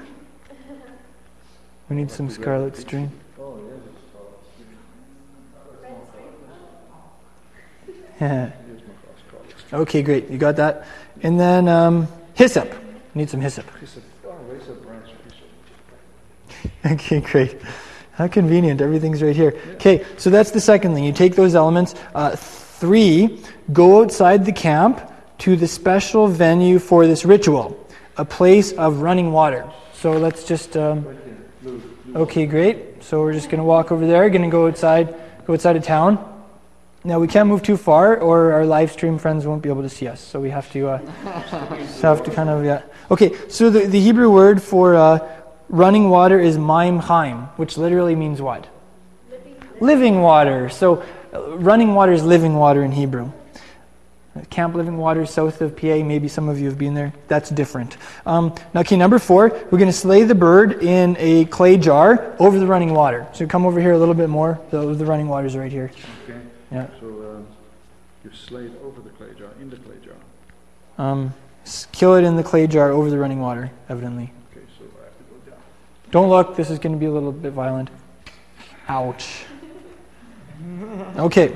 We 1.88 1.96
need 1.96 2.10
some 2.10 2.30
scarlet 2.30 2.76
string. 2.76 3.10
Oh, 3.38 3.58
yeah, 8.20 8.20
Yeah. 8.20 8.50
here's 8.66 8.80
my 8.82 8.94
cross 9.02 9.16
colleagues. 9.30 9.72
okay, 9.72 10.02
great. 10.02 10.28
You 10.30 10.38
got 10.38 10.56
that. 10.56 10.86
And 11.22 11.38
then 11.40 11.68
um, 11.68 12.08
hyssop. 12.34 12.72
Need 13.14 13.30
some 13.30 13.40
hyssop. 13.40 13.66
Piece 13.78 13.98
oh, 14.24 14.30
where's 14.46 14.66
the 14.66 14.74
branch? 14.74 15.10
Okay, 16.84 17.20
great. 17.20 17.56
How 18.12 18.28
convenient. 18.28 18.80
Everything's 18.80 19.22
right 19.22 19.34
here. 19.36 19.58
Okay, 19.74 20.04
so 20.18 20.30
that's 20.30 20.50
the 20.50 20.60
second 20.60 20.94
thing. 20.94 21.04
You 21.04 21.12
take 21.12 21.34
those 21.36 21.54
elements. 21.54 21.94
Uh, 22.14 22.36
three, 22.36 23.40
go 23.72 24.02
outside 24.02 24.44
the 24.44 24.52
camp 24.52 25.00
to 25.38 25.56
the 25.56 25.66
special 25.66 26.26
venue 26.28 26.78
for 26.78 27.06
this 27.06 27.24
ritual, 27.24 27.78
a 28.16 28.24
place 28.24 28.72
of 28.72 29.00
running 29.00 29.32
water. 29.32 29.70
So 29.94 30.12
let's 30.12 30.44
just. 30.44 30.76
Um, 30.76 31.04
Right 31.04 31.24
there, 31.24 31.36
blue, 31.62 31.78
blue. 31.78 32.22
okay, 32.22 32.46
great. 32.46 33.02
So 33.02 33.20
we're 33.20 33.32
just 33.32 33.48
going 33.48 33.58
to 33.58 33.64
walk 33.64 33.90
over 33.90 34.06
there. 34.06 34.28
Going 34.28 34.42
to 34.42 34.48
go 34.48 34.66
outside. 34.66 35.14
Go 35.46 35.54
outside 35.54 35.76
of 35.76 35.84
town. 35.84 36.18
Now 37.02 37.18
we 37.18 37.28
can't 37.28 37.48
move 37.48 37.62
too 37.62 37.78
far, 37.78 38.18
or 38.18 38.52
our 38.52 38.66
live 38.66 38.92
stream 38.92 39.16
friends 39.16 39.46
won't 39.46 39.62
be 39.62 39.70
able 39.70 39.82
to 39.82 39.88
see 39.88 40.06
us. 40.06 40.20
So 40.20 40.38
we 40.40 40.50
have 40.50 40.70
to. 40.72 40.88
Uh, 40.88 40.98
have 42.02 42.22
to 42.24 42.30
kind 42.30 42.50
of 42.50 42.64
yeah. 42.64 42.82
Okay, 43.10 43.36
so 43.48 43.70
the, 43.70 43.80
the 43.86 44.00
Hebrew 44.00 44.30
word 44.30 44.62
for 44.62 44.94
uh, 44.94 45.28
running 45.68 46.10
water 46.10 46.38
is 46.38 46.56
maim 46.58 46.98
chaim, 47.00 47.42
which 47.56 47.76
literally 47.76 48.14
means 48.14 48.40
what? 48.40 48.66
Living, 49.80 50.20
water. 50.20 50.68
So 50.68 51.02
uh, 51.32 51.56
running 51.56 51.94
water 51.94 52.12
is 52.12 52.22
living 52.22 52.54
water 52.54 52.84
in 52.84 52.92
Hebrew. 52.92 53.32
Uh, 54.36 54.42
Camp 54.50 54.74
Living 54.76 54.96
Water 54.98 55.26
south 55.26 55.60
of 55.60 55.74
PA, 55.76 55.86
maybe 56.04 56.28
some 56.28 56.48
of 56.48 56.60
you 56.60 56.66
have 56.66 56.78
been 56.78 56.94
there. 56.94 57.12
That's 57.26 57.50
different. 57.50 57.96
Um, 58.26 58.54
now, 58.74 58.80
okay, 58.82 58.96
number 58.96 59.18
four, 59.18 59.48
we're 59.48 59.78
going 59.78 59.86
to 59.86 59.92
slay 59.92 60.22
the 60.22 60.34
bird 60.36 60.82
in 60.84 61.16
a 61.18 61.46
clay 61.46 61.78
jar 61.78 62.36
over 62.38 62.58
the 62.58 62.66
running 62.66 62.92
water. 62.94 63.26
So 63.32 63.46
come 63.46 63.66
over 63.66 63.80
here 63.80 63.92
a 63.92 63.98
little 63.98 64.14
bit 64.14 64.28
more. 64.28 64.60
The, 64.70 64.94
the 64.94 65.04
running 65.04 65.26
water's 65.28 65.56
right 65.56 65.72
here. 65.72 65.90
Okay, 66.28 66.38
Yeah. 66.70 66.86
so 67.00 67.06
um, 67.08 67.46
you 68.22 68.30
slide 68.32 68.70
over 68.84 69.00
the 69.00 69.10
clay 69.10 69.34
jar, 69.36 69.48
in 69.60 69.70
the 69.70 69.76
clay 69.78 69.96
jar. 70.04 70.14
Um, 71.04 71.34
kill 71.92 72.14
it 72.14 72.24
in 72.24 72.36
the 72.36 72.42
clay 72.42 72.66
jar 72.66 72.90
over 72.90 73.10
the 73.10 73.18
running 73.18 73.40
water, 73.40 73.70
evidently. 73.88 74.32
Okay, 74.52 74.66
so 74.78 74.84
I 75.00 75.04
have 75.04 75.16
to 75.18 75.24
go 75.24 75.50
down. 75.50 75.60
Don't 76.10 76.28
look, 76.28 76.56
this 76.56 76.70
is 76.70 76.78
going 76.78 76.92
to 76.92 76.98
be 76.98 77.06
a 77.06 77.10
little 77.12 77.32
bit 77.32 77.52
violent. 77.52 77.90
Ouch. 78.88 79.44
Okay. 81.16 81.54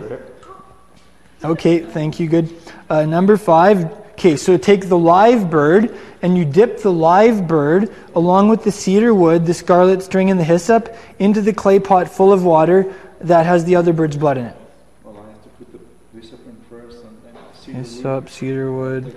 Okay, 1.45 1.81
thank 1.81 2.19
you, 2.19 2.29
good. 2.29 2.55
Uh, 2.89 3.05
number 3.05 3.37
five, 3.37 3.85
okay, 4.13 4.37
so 4.37 4.57
take 4.57 4.89
the 4.89 4.97
live 4.97 5.51
bird 5.51 5.95
and 6.23 6.39
you 6.39 6.45
dip 6.45 6.81
the 6.81 6.93
live 6.93 7.47
bird 7.47 7.93
along 8.15 8.49
with 8.49 8.65
the 8.65 8.73
cedar 8.73 9.13
wood, 9.13 9.45
the 9.45 9.53
scarlet 9.53 10.03
string, 10.03 10.31
and 10.31 10.41
the 10.41 10.45
hyssop 10.45 10.97
into 11.19 11.43
the 11.43 11.53
clay 11.53 11.79
pot 11.79 12.09
full 12.09 12.33
of 12.33 12.45
water 12.45 12.95
that 13.21 13.45
has 13.45 13.65
the 13.65 13.77
other 13.77 13.93
bird's 13.93 14.17
blood 14.17 14.39
in 14.39 14.47
it. 14.47 14.57
Well, 15.03 15.19
I 15.19 15.31
have 15.31 15.43
to 15.43 15.49
put 15.51 15.73
the 15.73 16.21
hyssop 16.21 16.47
in 16.47 16.57
first 16.71 17.05
and 17.05 17.17
then 17.25 17.35
the 17.67 17.73
Hyssop, 17.73 18.31
cedar 18.31 18.73
wood. 18.73 19.15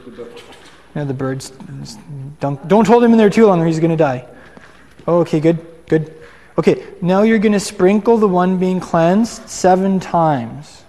Take 0.98 1.08
the 1.08 1.14
the 1.14 1.18
birds. 1.18 1.52
Don't, 2.40 2.68
don't 2.68 2.88
hold 2.88 3.04
him 3.04 3.12
in 3.12 3.20
there 3.20 3.30
too 3.30 3.46
long 3.46 3.62
or 3.62 3.68
he's 3.68 3.80
going 3.80 3.92
to 3.92 3.98
die. 3.98 4.26
Oh, 5.06 5.20
okay, 5.20 5.40
good, 5.40 5.64
good. 5.88 6.12
Okay, 6.58 6.84
now 7.04 7.22
you're 7.22 7.38
going 7.38 7.54
to 7.54 7.60
sprinkle 7.60 8.18
the 8.18 8.28
one 8.28 8.58
being 8.58 8.80
cleansed 8.80 9.48
seven 9.48 10.00
times. 10.00 10.84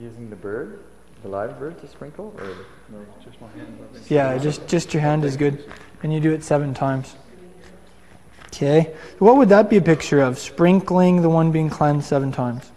Using 0.00 0.30
the 0.30 0.36
bird, 0.36 0.80
the 1.22 1.28
live 1.28 1.56
bird 1.60 1.80
to 1.80 1.86
sprinkle, 1.86 2.34
or 2.36 2.46
No, 2.90 3.06
just 3.24 3.40
my 3.40 3.46
hand. 3.50 3.78
Yeah, 4.08 4.36
just, 4.38 4.66
just 4.66 4.92
your 4.92 5.00
hand 5.00 5.24
is 5.24 5.36
good. 5.36 5.70
And 6.02 6.12
you 6.12 6.18
do 6.18 6.32
it 6.32 6.42
seven 6.42 6.74
times. 6.74 7.14
Okay, 8.48 8.94
what 9.20 9.36
would 9.36 9.50
that 9.50 9.70
be 9.70 9.76
a 9.76 9.80
picture 9.80 10.20
of? 10.20 10.40
Sprinkling 10.40 11.22
the 11.22 11.30
one 11.30 11.52
being 11.52 11.70
cleansed 11.70 12.08
seven 12.08 12.32
times. 12.32 12.72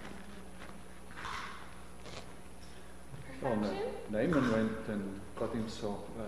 Well, 3.42 3.56
Naaman 4.12 4.52
went 4.52 4.54
and 4.54 4.70
got 4.70 4.77
himself, 5.58 6.00
uh, 6.20 6.24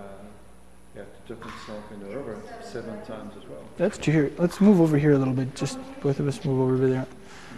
yeah, 0.95 1.03
to 1.03 1.33
dip 1.33 1.41
himself 1.43 1.83
in 1.91 1.99
the 1.99 2.15
river 2.15 2.37
seven 2.63 2.95
times 3.05 3.33
as 3.37 3.47
well. 3.47 3.63
That's 3.77 3.97
to 3.99 4.11
here. 4.11 4.31
Let's 4.37 4.59
move 4.59 4.81
over 4.81 4.97
here 4.97 5.13
a 5.13 5.17
little 5.17 5.33
bit. 5.33 5.55
Just 5.55 5.79
both 6.01 6.19
of 6.19 6.27
us 6.27 6.43
move 6.43 6.59
over 6.59 6.87
there. 6.87 7.05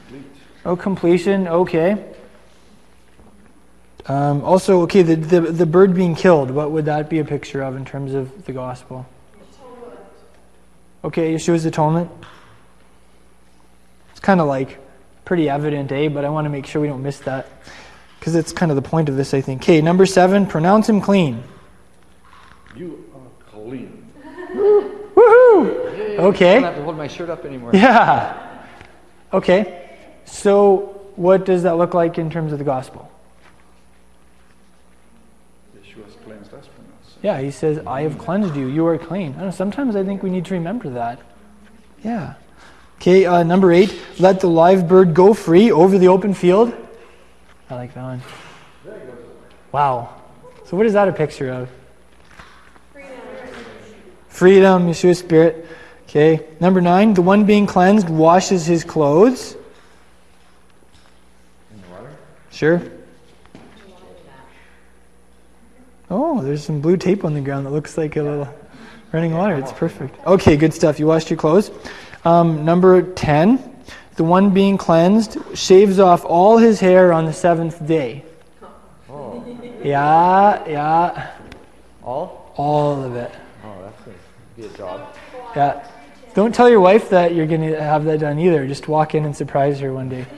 Complete. 0.07 0.32
Oh, 0.65 0.76
completion. 0.76 1.47
Okay. 1.47 2.13
Um, 4.07 4.43
also, 4.43 4.82
okay, 4.82 5.03
the, 5.03 5.15
the 5.15 5.41
the 5.41 5.65
bird 5.65 5.93
being 5.93 6.15
killed. 6.15 6.51
What 6.51 6.72
would 6.72 6.86
that 6.86 7.09
be 7.09 7.19
a 7.19 7.26
picture 7.26 7.61
of 7.61 7.76
in 7.76 7.86
terms 7.86 8.13
of 8.13 8.45
the 8.45 8.53
gospel? 8.53 9.05
Okay, 11.03 11.34
Yeshua's 11.34 11.65
atonement. 11.65 12.11
It's 14.11 14.19
kind 14.19 14.39
of 14.39 14.47
like 14.47 14.80
pretty 15.26 15.49
evident, 15.49 15.91
eh? 15.91 16.09
But 16.09 16.26
I 16.26 16.30
want 16.30 16.45
to 16.45 16.49
make 16.49 16.65
sure 16.65 16.82
we 16.82 16.88
don't 16.88 17.01
miss 17.01 17.19
that 17.19 17.47
because 18.19 18.36
it's 18.36 18.51
kind 18.51 18.72
of 18.72 18.76
the 18.76 18.82
point 18.82 19.09
of 19.09 19.15
this, 19.15 19.34
I 19.34 19.41
think. 19.41 19.63
Okay, 19.63 19.82
number 19.82 20.05
seven. 20.05 20.45
Pronounce 20.45 20.89
him 20.89 21.01
clean. 21.01 21.43
You 22.76 23.05
are 23.15 23.49
clean. 23.51 24.07
Woohoo! 24.53 25.97
Yay, 25.97 26.17
Okay. 26.17 26.51
I 26.51 26.53
don't 26.55 26.63
have 26.63 26.76
to 26.76 26.84
hold 26.84 26.97
my 26.97 27.07
shirt 27.07 27.30
up 27.30 27.45
anymore. 27.45 27.72
Yeah. 27.74 28.65
Okay. 29.34 29.89
So, 30.26 31.01
what 31.15 31.45
does 31.45 31.63
that 31.63 31.78
look 31.78 31.93
like 31.93 32.17
in 32.17 32.30
terms 32.30 32.53
of 32.53 32.59
the 32.59 32.65
gospel? 32.65 33.11
Yeshua's 35.76 36.15
cleansed 36.24 36.53
us 36.53 36.65
from 36.67 36.86
our. 36.86 37.01
Yeah, 37.22 37.41
he 37.41 37.51
says, 37.51 37.80
I 37.86 38.01
have 38.03 38.17
cleansed 38.17 38.55
you. 38.55 38.67
You 38.67 38.86
are 38.88 38.97
clean. 38.97 39.34
I 39.34 39.36
don't 39.36 39.45
know, 39.45 39.51
sometimes 39.51 39.95
I 39.95 40.03
think 40.03 40.24
we 40.24 40.30
need 40.30 40.45
to 40.45 40.53
remember 40.53 40.89
that. 40.91 41.19
Yeah. 42.03 42.36
Okay, 42.97 43.26
uh, 43.26 43.43
number 43.43 43.72
eight, 43.72 43.99
let 44.19 44.39
the 44.39 44.47
live 44.47 44.88
bird 44.88 45.13
go 45.13 45.34
free 45.34 45.72
over 45.72 45.97
the 45.97 46.07
open 46.07 46.34
field. 46.34 46.74
I 47.69 47.76
like 47.76 47.93
that 47.93 48.03
one. 48.03 48.22
Wow. 49.72 50.22
So, 50.65 50.78
what 50.78 50.86
is 50.86 50.93
that 50.93 51.07
a 51.07 51.13
picture 51.13 51.49
of? 51.51 51.69
Freedom, 54.42 54.88
Yeshua 54.88 55.16
Spirit. 55.16 55.68
Okay. 56.06 56.44
Number 56.60 56.82
nine, 56.82 57.14
the 57.14 57.22
one 57.22 57.46
being 57.46 57.68
cleansed 57.68 58.10
washes 58.10 58.66
his 58.66 58.84
clothes. 58.84 59.56
In 61.72 61.80
the 61.80 61.88
water? 61.89 62.10
Sure. 62.50 62.82
Oh, 66.10 66.42
there's 66.42 66.64
some 66.64 66.82
blue 66.82 66.98
tape 66.98 67.24
on 67.24 67.36
the 67.36 67.39
ground 67.39 67.68
that 67.68 67.70
looks 67.70 68.00
like 68.00 68.16
a 68.16 68.24
little 68.24 68.52
running 69.12 69.36
water. 69.36 69.54
It's 69.54 69.74
perfect. 69.74 70.16
Okay, 70.26 70.58
good 70.58 70.74
stuff. 70.74 70.98
You 71.00 71.06
washed 71.06 71.30
your 71.30 71.38
clothes. 71.38 71.70
Um, 72.26 72.66
number 72.66 73.04
10, 73.14 73.76
the 74.16 74.24
one 74.24 74.50
being 74.50 74.76
cleansed 74.76 75.38
shaves 75.54 76.00
off 76.00 76.26
all 76.26 76.58
his 76.58 76.80
hair 76.80 77.14
on 77.14 77.28
the 77.28 77.34
seventh 77.34 77.86
day. 77.86 78.26
Oh. 79.08 79.46
Yeah, 79.84 80.68
yeah, 80.68 81.32
All? 82.04 82.52
all 82.56 83.04
of 83.04 83.16
it. 83.16 83.32
Oh, 83.64 83.84
that's 83.84 84.02
going 84.02 84.18
to 84.18 84.22
be 84.62 84.74
a 84.74 84.78
job. 84.78 85.16
Yeah. 85.55 85.88
Don't 86.34 86.55
tell 86.55 86.70
your 86.70 86.80
wife 86.80 87.09
that 87.09 87.36
you're 87.36 87.47
going 87.47 87.62
to 87.62 87.82
have 87.82 88.05
that 88.05 88.20
done 88.20 88.39
either. 88.39 88.66
Just 88.68 88.88
walk 88.88 89.16
in 89.16 89.26
and 89.26 89.36
surprise 89.36 89.80
her 89.82 89.93
one 89.93 90.07
day. 90.07 90.26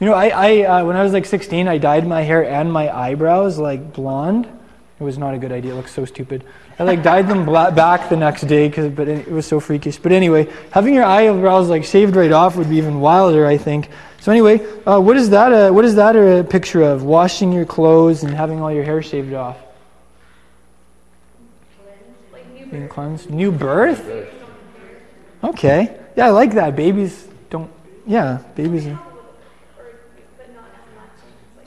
you 0.00 0.06
know, 0.06 0.14
I, 0.14 0.28
I 0.28 0.62
uh, 0.62 0.84
when 0.84 0.96
I 0.96 1.02
was 1.02 1.12
like 1.12 1.26
16, 1.26 1.68
I 1.68 1.78
dyed 1.78 2.06
my 2.06 2.22
hair 2.22 2.44
and 2.44 2.72
my 2.72 2.90
eyebrows 2.94 3.58
like 3.58 3.92
blonde. 3.92 4.48
It 4.98 5.04
was 5.04 5.18
not 5.18 5.34
a 5.34 5.38
good 5.38 5.52
idea. 5.52 5.72
It 5.72 5.76
looked 5.76 5.90
so 5.90 6.06
stupid. 6.06 6.42
I 6.78 6.84
like 6.84 7.02
dyed 7.02 7.28
them 7.28 7.44
bla- 7.44 7.70
back 7.70 8.08
the 8.08 8.16
next 8.16 8.42
day, 8.42 8.68
cause, 8.70 8.90
but 8.90 9.06
it, 9.06 9.28
it 9.28 9.32
was 9.32 9.46
so 9.46 9.60
freakish. 9.60 9.98
But 9.98 10.12
anyway, 10.12 10.48
having 10.70 10.94
your 10.94 11.04
eyebrows 11.04 11.68
like 11.68 11.84
shaved 11.84 12.16
right 12.16 12.32
off 12.32 12.56
would 12.56 12.70
be 12.70 12.78
even 12.78 13.00
wilder, 13.00 13.46
I 13.46 13.58
think. 13.58 13.90
So 14.20 14.32
anyway, 14.32 14.66
uh, 14.84 14.98
what 14.98 15.16
is 15.16 15.30
that? 15.30 15.52
A, 15.52 15.70
what 15.70 15.84
is 15.84 15.94
that 15.96 16.16
a 16.16 16.42
picture 16.42 16.82
of? 16.82 17.04
Washing 17.04 17.52
your 17.52 17.66
clothes 17.66 18.24
and 18.24 18.34
having 18.34 18.60
all 18.60 18.72
your 18.72 18.82
hair 18.82 19.02
shaved 19.02 19.34
off. 19.34 19.58
Being 22.70 22.88
cleansed. 22.88 23.30
New 23.30 23.52
birth? 23.52 24.04
Okay. 25.42 25.98
Yeah, 26.16 26.26
I 26.26 26.30
like 26.30 26.54
that. 26.54 26.74
Babies 26.74 27.26
don't. 27.50 27.70
Yeah, 28.06 28.38
babies. 28.54 28.86
Are, 28.86 29.02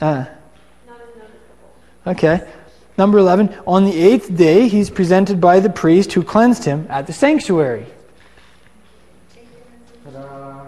uh, 0.00 0.24
okay. 2.06 2.46
Number 2.98 3.18
11. 3.18 3.54
On 3.66 3.84
the 3.84 3.98
eighth 3.98 4.34
day, 4.36 4.68
he's 4.68 4.90
presented 4.90 5.40
by 5.40 5.60
the 5.60 5.70
priest 5.70 6.12
who 6.12 6.22
cleansed 6.22 6.64
him 6.64 6.86
at 6.90 7.06
the 7.06 7.12
sanctuary. 7.12 7.86
Ta-da! 10.04 10.66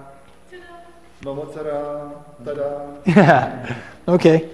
Ta-da! 1.22 2.10
Ta-da! 2.44 2.96
Yeah. 3.06 3.76
Okay. 4.08 4.50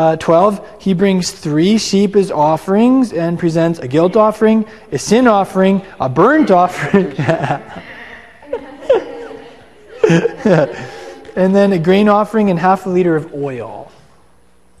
Uh, 0.00 0.16
12. 0.16 0.80
He 0.80 0.94
brings 0.94 1.30
three 1.30 1.76
sheep 1.76 2.16
as 2.16 2.30
offerings 2.30 3.12
and 3.12 3.38
presents 3.38 3.80
a 3.80 3.86
guilt 3.86 4.16
offering, 4.16 4.64
a 4.90 4.98
sin 4.98 5.26
offering, 5.28 5.82
a 6.00 6.08
burnt 6.08 6.50
offering. 6.50 7.12
and 11.36 11.54
then 11.54 11.74
a 11.74 11.78
grain 11.78 12.08
offering 12.08 12.48
and 12.48 12.58
half 12.58 12.86
a 12.86 12.88
liter 12.88 13.14
of 13.14 13.34
oil. 13.34 13.92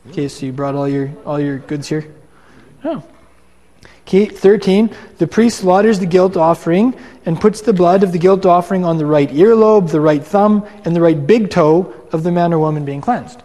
Okay, 0.08 0.26
so 0.26 0.46
you 0.46 0.52
brought 0.52 0.74
all 0.74 0.88
your 0.88 1.12
all 1.26 1.38
your 1.38 1.58
goods 1.58 1.86
here. 1.86 2.10
Oh. 2.82 3.04
Okay, 4.06 4.24
13. 4.24 4.88
The 5.18 5.26
priest 5.26 5.58
slaughters 5.58 5.98
the 5.98 6.06
guilt 6.06 6.38
offering 6.38 6.98
and 7.26 7.38
puts 7.38 7.60
the 7.60 7.74
blood 7.74 8.02
of 8.02 8.12
the 8.12 8.18
guilt 8.18 8.46
offering 8.46 8.86
on 8.86 8.96
the 8.96 9.04
right 9.04 9.28
earlobe, 9.28 9.90
the 9.90 10.00
right 10.00 10.24
thumb, 10.24 10.66
and 10.86 10.96
the 10.96 11.02
right 11.02 11.26
big 11.26 11.50
toe 11.50 11.92
of 12.10 12.22
the 12.22 12.32
man 12.32 12.54
or 12.54 12.58
woman 12.58 12.86
being 12.86 13.02
cleansed. 13.02 13.42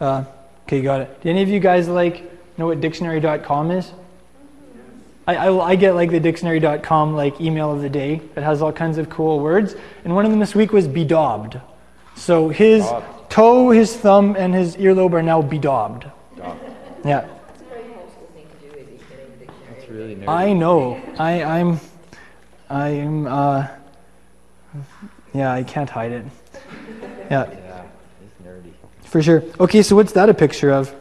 Uh, 0.00 0.24
okay, 0.66 0.82
got 0.82 1.00
it. 1.02 1.20
Do 1.22 1.30
any 1.30 1.42
of 1.42 1.48
you 1.48 1.60
guys 1.60 1.88
like 1.88 2.22
know 2.58 2.66
what 2.66 2.80
dictionary.com 2.80 3.70
is? 3.70 3.92
I, 5.28 5.36
I, 5.36 5.70
I 5.70 5.76
get 5.76 5.94
like 5.94 6.10
the 6.10 6.20
dictionary.com 6.20 7.14
like 7.14 7.40
email 7.40 7.72
of 7.72 7.82
the 7.82 7.88
day 7.88 8.20
that 8.34 8.44
has 8.44 8.62
all 8.62 8.72
kinds 8.72 8.98
of 8.98 9.10
cool 9.10 9.40
words, 9.40 9.74
and 10.04 10.14
one 10.14 10.24
of 10.24 10.30
them 10.30 10.38
this 10.40 10.54
week 10.54 10.72
was 10.72 10.86
bedaubed. 10.86 11.60
So 12.14 12.48
his 12.48 12.84
Daubed. 12.84 13.30
toe, 13.30 13.70
his 13.70 13.94
thumb, 13.96 14.36
and 14.38 14.54
his 14.54 14.76
earlobe 14.76 15.12
are 15.14 15.22
now 15.22 15.42
bedaubed. 15.42 16.10
Job. 16.36 16.56
Yeah, 17.04 17.26
It's 17.52 17.60
a 17.60 17.64
very 17.64 17.82
homeschool 17.82 18.28
thing 18.34 18.46
to 18.48 18.68
do, 18.68 18.78
is 18.78 18.88
he's 18.88 19.00
getting 19.08 19.32
the 19.32 19.46
dictionary. 19.46 19.78
That's 19.78 19.88
really 19.90 20.14
nerdy. 20.16 20.28
I 20.28 20.52
know. 20.52 21.00
I, 21.18 21.42
I'm, 21.42 21.80
I'm, 22.70 23.26
uh, 23.26 23.66
yeah, 25.34 25.52
I 25.52 25.62
can't 25.64 25.90
hide 25.90 26.12
it. 26.12 26.24
Yeah, 26.54 26.60
Yeah, 27.30 27.42
it's 27.42 27.54
nerdy. 27.54 27.65
For 29.06 29.22
sure. 29.22 29.42
Okay, 29.58 29.82
so 29.82 29.96
what's 29.96 30.12
that 30.12 30.28
a 30.28 30.34
picture 30.34 30.70
of? 30.70 30.94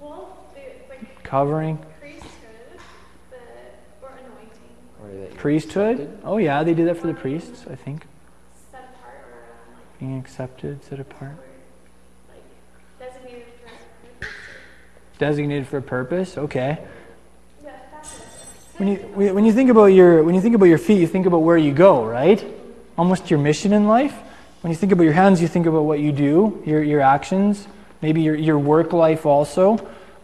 Well, 0.00 0.36
it's 0.56 0.88
like 0.90 1.22
Covering. 1.24 1.78
priesthood, 2.00 2.30
the, 3.30 3.36
or 4.02 4.10
anointing, 4.10 4.50
Or 5.02 5.08
that 5.08 5.30
you're 5.32 5.40
Priesthood? 5.40 6.00
accepted. 6.00 6.20
Oh, 6.24 6.36
yeah, 6.38 6.62
they 6.62 6.74
do 6.74 6.84
that 6.86 6.96
for 6.98 7.06
the 7.06 7.14
priests, 7.14 7.64
I 7.70 7.74
think. 7.74 8.04
set 8.70 8.80
apart, 8.98 9.14
or 9.32 9.74
like, 9.74 9.98
Being 10.00 10.18
accepted, 10.18 10.84
set 10.84 11.00
apart. 11.00 11.36
like 12.28 12.42
designated 12.98 13.44
for 13.46 13.66
a 13.66 13.68
purpose. 14.20 14.28
Designated 15.18 15.66
for 15.68 15.78
a 15.78 15.82
purpose, 15.82 16.38
okay. 16.38 16.78
Yeah, 17.62 17.70
that's 17.92 18.18
it. 18.18 18.24
When 18.78 18.88
you, 18.88 19.34
when 19.34 19.44
you 19.44 19.52
think 19.52 19.70
about 19.70 19.86
your 19.86 20.22
when 20.24 20.34
you 20.34 20.40
think 20.40 20.54
about 20.56 20.66
your 20.66 20.78
feet, 20.78 20.98
you 21.00 21.06
think 21.06 21.26
about 21.26 21.38
where 21.42 21.56
you 21.56 21.72
go, 21.72 22.04
right? 22.04 22.44
Almost 22.98 23.30
your 23.30 23.38
mission 23.38 23.72
in 23.72 23.86
life. 23.88 24.14
When 24.64 24.70
you 24.70 24.78
think 24.78 24.92
about 24.92 25.02
your 25.02 25.12
hands, 25.12 25.42
you 25.42 25.48
think 25.48 25.66
about 25.66 25.82
what 25.82 26.00
you 26.00 26.10
do, 26.10 26.62
your 26.64 26.82
your 26.82 27.02
actions, 27.02 27.68
maybe 28.00 28.22
your 28.22 28.34
your 28.34 28.58
work 28.58 28.94
life 28.94 29.26
also. 29.26 29.76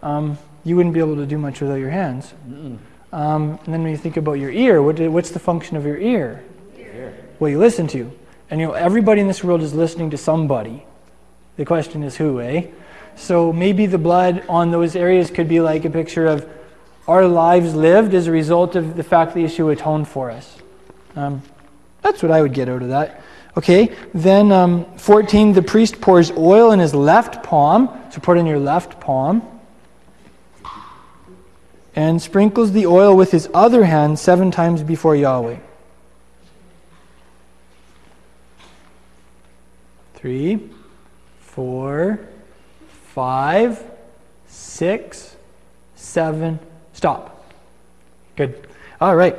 Um, 0.02 0.38
you 0.64 0.76
wouldn't 0.76 0.94
be 0.94 1.00
able 1.00 1.16
to 1.16 1.26
do 1.26 1.36
much 1.36 1.60
without 1.60 1.74
your 1.74 1.90
hands. 1.90 2.32
Um, 3.12 3.58
and 3.62 3.74
then 3.74 3.82
when 3.82 3.90
you 3.90 3.98
think 3.98 4.16
about 4.16 4.38
your 4.38 4.50
ear, 4.50 4.82
what, 4.82 4.98
what's 4.98 5.28
the 5.28 5.38
function 5.38 5.76
of 5.76 5.84
your 5.84 5.98
ear? 5.98 6.42
Here. 6.74 7.14
What 7.38 7.48
you 7.48 7.58
listen 7.58 7.86
to. 7.88 8.10
And 8.48 8.58
you 8.58 8.68
know, 8.68 8.72
everybody 8.72 9.20
in 9.20 9.28
this 9.28 9.44
world 9.44 9.60
is 9.60 9.74
listening 9.74 10.08
to 10.12 10.16
somebody. 10.16 10.86
The 11.58 11.66
question 11.66 12.02
is 12.02 12.16
who, 12.16 12.40
eh? 12.40 12.68
So 13.16 13.52
maybe 13.52 13.84
the 13.84 13.98
blood 13.98 14.42
on 14.48 14.70
those 14.70 14.96
areas 14.96 15.30
could 15.30 15.50
be 15.50 15.60
like 15.60 15.84
a 15.84 15.90
picture 15.90 16.26
of 16.26 16.48
our 17.06 17.26
lives 17.26 17.74
lived 17.74 18.14
as 18.14 18.26
a 18.26 18.32
result 18.32 18.74
of 18.74 18.96
the 18.96 19.04
fact 19.04 19.34
that 19.34 19.40
Yeshua 19.40 19.74
atoned 19.74 20.08
for 20.08 20.30
us. 20.30 20.56
Um, 21.14 21.42
that's 22.00 22.22
what 22.22 22.32
I 22.32 22.40
would 22.40 22.54
get 22.54 22.70
out 22.70 22.80
of 22.80 22.88
that. 22.88 23.22
Okay, 23.56 23.94
then 24.14 24.52
um, 24.52 24.84
14, 24.96 25.52
the 25.54 25.62
priest 25.62 26.00
pours 26.00 26.30
oil 26.32 26.70
in 26.70 26.78
his 26.78 26.94
left 26.94 27.42
palm. 27.42 27.88
So 28.12 28.20
put 28.20 28.38
in 28.38 28.46
your 28.46 28.58
left 28.58 29.00
palm. 29.00 29.42
And 31.96 32.22
sprinkles 32.22 32.72
the 32.72 32.86
oil 32.86 33.16
with 33.16 33.32
his 33.32 33.48
other 33.52 33.84
hand 33.84 34.18
seven 34.18 34.50
times 34.50 34.82
before 34.82 35.16
Yahweh. 35.16 35.58
Three, 40.14 40.70
four, 41.40 42.20
five, 43.14 43.82
six, 44.46 45.34
seven. 45.96 46.60
Stop. 46.92 47.52
Good. 48.36 48.66
All 49.00 49.16
right. 49.16 49.36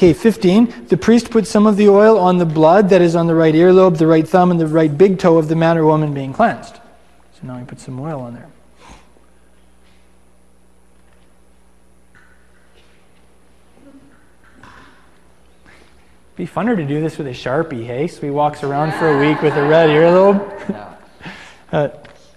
Okay, 0.00 0.14
15. 0.14 0.86
The 0.86 0.96
priest 0.96 1.30
puts 1.30 1.50
some 1.50 1.66
of 1.66 1.76
the 1.76 1.90
oil 1.90 2.18
on 2.18 2.38
the 2.38 2.46
blood 2.46 2.88
that 2.88 3.02
is 3.02 3.14
on 3.14 3.26
the 3.26 3.34
right 3.34 3.54
earlobe, 3.54 3.98
the 3.98 4.06
right 4.06 4.26
thumb, 4.26 4.50
and 4.50 4.58
the 4.58 4.66
right 4.66 4.96
big 4.96 5.18
toe 5.18 5.36
of 5.36 5.48
the 5.48 5.54
man 5.54 5.76
or 5.76 5.84
woman 5.84 6.14
being 6.14 6.32
cleansed. 6.32 6.76
So 7.38 7.46
now 7.46 7.58
he 7.58 7.66
puts 7.66 7.84
some 7.84 8.00
oil 8.00 8.18
on 8.22 8.32
there. 8.32 8.48
Be 16.36 16.46
funner 16.46 16.74
to 16.76 16.86
do 16.86 17.02
this 17.02 17.18
with 17.18 17.26
a 17.26 17.32
sharpie, 17.32 17.84
hey? 17.84 18.06
So 18.06 18.22
he 18.22 18.30
walks 18.30 18.62
around 18.62 18.92
for 18.94 19.08
a 19.10 19.18
week 19.20 19.42
with 19.42 19.54
a 19.54 19.68
red 19.68 19.90
earlobe. 19.90 20.70
Yeah, 20.70 20.94
Uh, 21.72 21.88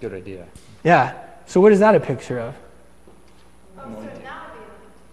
good 0.02 0.12
idea. 0.12 0.46
yeah. 0.82 1.14
So 1.46 1.62
what 1.62 1.72
is 1.72 1.78
that 1.80 1.94
a 1.94 2.00
picture 2.00 2.38
of? 2.40 2.54
Oh, 3.78 3.82
so 3.84 4.00
that 4.02 4.02
would 4.02 4.12
be 4.12 4.28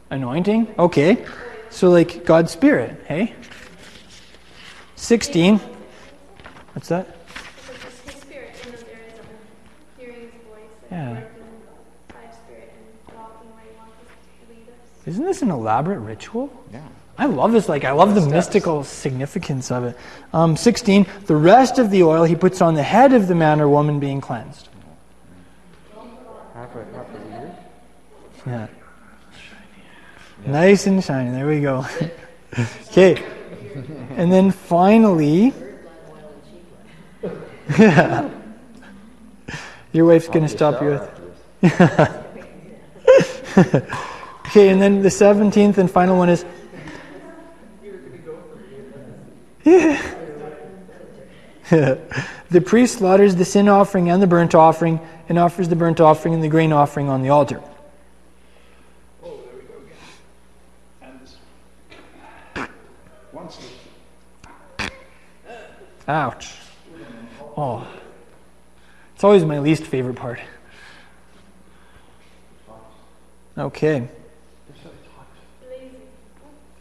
Anointing? 0.10 0.76
Okay. 0.78 1.26
So, 1.72 1.90
like 1.90 2.26
God's 2.26 2.52
Spirit, 2.52 3.02
hey? 3.08 3.34
16. 4.96 5.60
What's 6.74 6.90
that? 6.90 7.18
Yeah. 10.92 11.22
Isn't 15.06 15.26
this 15.26 15.42
an 15.42 15.50
elaborate 15.50 16.00
ritual? 16.00 16.52
Yeah. 16.72 16.82
I 17.18 17.26
love 17.26 17.52
this. 17.52 17.68
Like, 17.70 17.86
I 17.86 17.92
love 17.92 18.14
the, 18.14 18.22
the 18.22 18.30
mystical 18.30 18.84
significance 18.84 19.72
of 19.72 19.86
it. 19.86 19.98
Um, 20.34 20.58
16. 20.58 21.08
The 21.26 21.36
rest 21.36 21.80
of 21.80 21.90
the 21.90 22.04
oil 22.04 22.24
he 22.24 22.36
puts 22.36 22.62
on 22.62 22.76
the 22.76 22.84
head 22.84 23.14
of 23.14 23.28
the 23.28 23.36
man 23.36 23.62
or 23.62 23.70
woman 23.70 24.00
being 24.00 24.22
cleansed. 24.22 24.68
Yeah. 28.46 28.68
Yeah. 30.44 30.52
Nice 30.52 30.88
and 30.88 31.04
shiny. 31.04 31.32
There 31.32 31.48
we 31.48 31.62
go. 31.62 31.86
okay. 32.90 33.24
And 34.12 34.32
then 34.32 34.52
finally, 34.52 35.54
your 39.94 40.06
wife's 40.06 40.28
going 40.28 40.44
to 40.44 40.50
stop 40.50 40.82
you 40.82 41.00
with. 41.62 42.22
Okay, 44.52 44.68
and 44.68 44.82
then 44.82 45.02
the 45.02 45.08
17th 45.08 45.78
and 45.78 45.90
final 45.90 46.18
one 46.18 46.28
is. 46.28 46.44
the 52.50 52.62
priest 52.66 52.98
slaughters 52.98 53.34
the 53.36 53.46
sin 53.46 53.70
offering 53.70 54.10
and 54.10 54.22
the 54.22 54.28
burnt 54.28 54.54
offering 54.54 55.00
and 55.30 55.40
offers 55.40 55.70
the 55.70 55.76
burnt 55.78 56.02
offering 56.02 56.34
and 56.34 56.44
the 56.44 56.50
grain 56.50 56.74
offering 56.74 57.08
on 57.08 57.22
the 57.22 57.30
altar. 57.30 57.62
Ouch. 66.12 66.54
Oh. 67.56 67.88
It's 69.16 69.24
always 69.24 69.46
my 69.46 69.60
least 69.60 69.86
favorite 69.86 70.18
part. 70.18 70.42
Okay. 73.58 74.10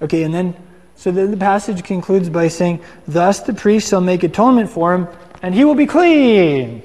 Okay, 0.03 0.23
and 0.25 0.35
then, 0.35 0.57
so 0.97 1.13
the, 1.13 1.29
the 1.29 1.37
passage 1.37 1.85
concludes 1.85 2.29
by 2.29 2.49
saying, 2.49 2.83
Thus 3.07 3.41
the 3.41 3.55
priest 3.55 3.89
shall 3.91 4.01
make 4.01 4.25
atonement 4.25 4.69
for 4.69 4.95
him, 4.95 5.07
and 5.43 5.55
he 5.55 5.65
will 5.65 5.77
be 5.77 5.87
clean. 5.87 6.83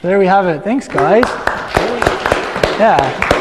There 0.00 0.18
we 0.18 0.26
have 0.26 0.46
it. 0.46 0.64
Thanks, 0.64 0.88
guys. 0.88 1.24
Yeah. 2.78 3.37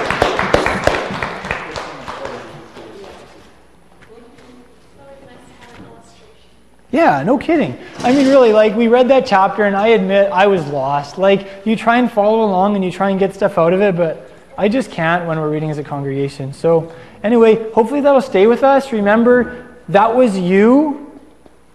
Yeah, 6.91 7.21
no 7.23 7.37
kidding. 7.37 7.77
I 7.99 8.13
mean, 8.13 8.27
really, 8.27 8.53
like, 8.53 8.75
we 8.75 8.87
read 8.87 9.09
that 9.09 9.25
chapter, 9.25 9.63
and 9.63 9.75
I 9.75 9.89
admit 9.89 10.31
I 10.31 10.47
was 10.47 10.65
lost. 10.67 11.17
Like, 11.17 11.65
you 11.65 11.75
try 11.75 11.97
and 11.97 12.09
follow 12.09 12.43
along 12.45 12.75
and 12.75 12.85
you 12.85 12.91
try 12.91 13.09
and 13.09 13.19
get 13.19 13.35
stuff 13.35 13.57
out 13.57 13.73
of 13.73 13.81
it, 13.81 13.97
but 13.97 14.31
I 14.57 14.69
just 14.69 14.89
can't 14.89 15.27
when 15.27 15.37
we're 15.37 15.49
reading 15.49 15.69
as 15.69 15.77
a 15.77 15.83
congregation. 15.83 16.53
So, 16.53 16.93
anyway, 17.23 17.71
hopefully 17.71 17.99
that'll 17.99 18.21
stay 18.21 18.47
with 18.47 18.63
us. 18.63 18.93
Remember, 18.93 19.75
that 19.89 20.15
was 20.15 20.37
you 20.39 21.19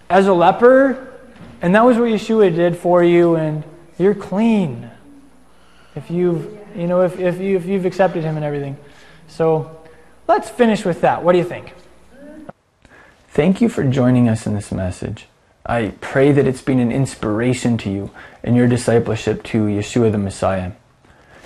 as 0.08 0.28
a 0.28 0.32
leper, 0.32 1.12
and 1.60 1.74
that 1.74 1.84
was 1.84 1.98
what 1.98 2.08
Yeshua 2.08 2.54
did 2.54 2.74
for 2.74 3.04
you, 3.04 3.36
and 3.36 3.64
you're 3.98 4.14
clean 4.14 4.90
if 5.94 6.10
you've, 6.10 6.58
you 6.74 6.86
know, 6.86 7.02
if, 7.02 7.20
if, 7.20 7.38
you, 7.38 7.56
if 7.58 7.66
you've 7.66 7.84
accepted 7.84 8.24
Him 8.24 8.36
and 8.36 8.46
everything. 8.46 8.78
So, 9.28 9.78
let's 10.26 10.48
finish 10.48 10.86
with 10.86 11.02
that. 11.02 11.22
What 11.22 11.32
do 11.32 11.38
you 11.38 11.44
think? 11.44 11.74
Thank 13.34 13.62
you 13.62 13.70
for 13.70 13.82
joining 13.82 14.28
us 14.28 14.46
in 14.46 14.52
this 14.52 14.70
message. 14.70 15.26
I 15.64 15.94
pray 16.02 16.32
that 16.32 16.46
it's 16.46 16.60
been 16.60 16.78
an 16.78 16.92
inspiration 16.92 17.78
to 17.78 17.90
you 17.90 18.10
in 18.42 18.54
your 18.54 18.68
discipleship 18.68 19.42
to 19.44 19.64
Yeshua 19.64 20.12
the 20.12 20.18
Messiah. 20.18 20.72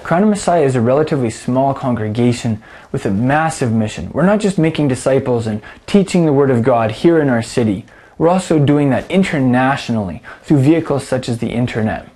Crown 0.03 0.25
of 0.25 0.29
Messiah 0.29 0.65
is 0.65 0.75
a 0.75 0.81
relatively 0.81 1.31
small 1.31 1.75
congregation 1.75 2.61
with 2.91 3.07
a 3.07 3.11
massive 3.13 3.71
mission. 3.71 4.11
We're 4.11 4.27
not 4.27 4.41
just 4.41 4.59
making 4.59 4.89
disciples 4.89 5.47
and 5.47 5.63
teaching 5.87 6.27
the 6.27 6.33
Word 6.33 6.51
of 6.51 6.65
God 6.65 6.91
here 6.91 7.21
in 7.21 7.29
our 7.29 7.41
city, 7.41 7.87
we're 8.19 8.31
also 8.31 8.59
doing 8.59 8.91
that 8.91 9.09
internationally 9.09 10.25
through 10.43 10.63
vehicles 10.63 11.07
such 11.07 11.29
as 11.29 11.39
the 11.39 11.53
internet. 11.53 12.09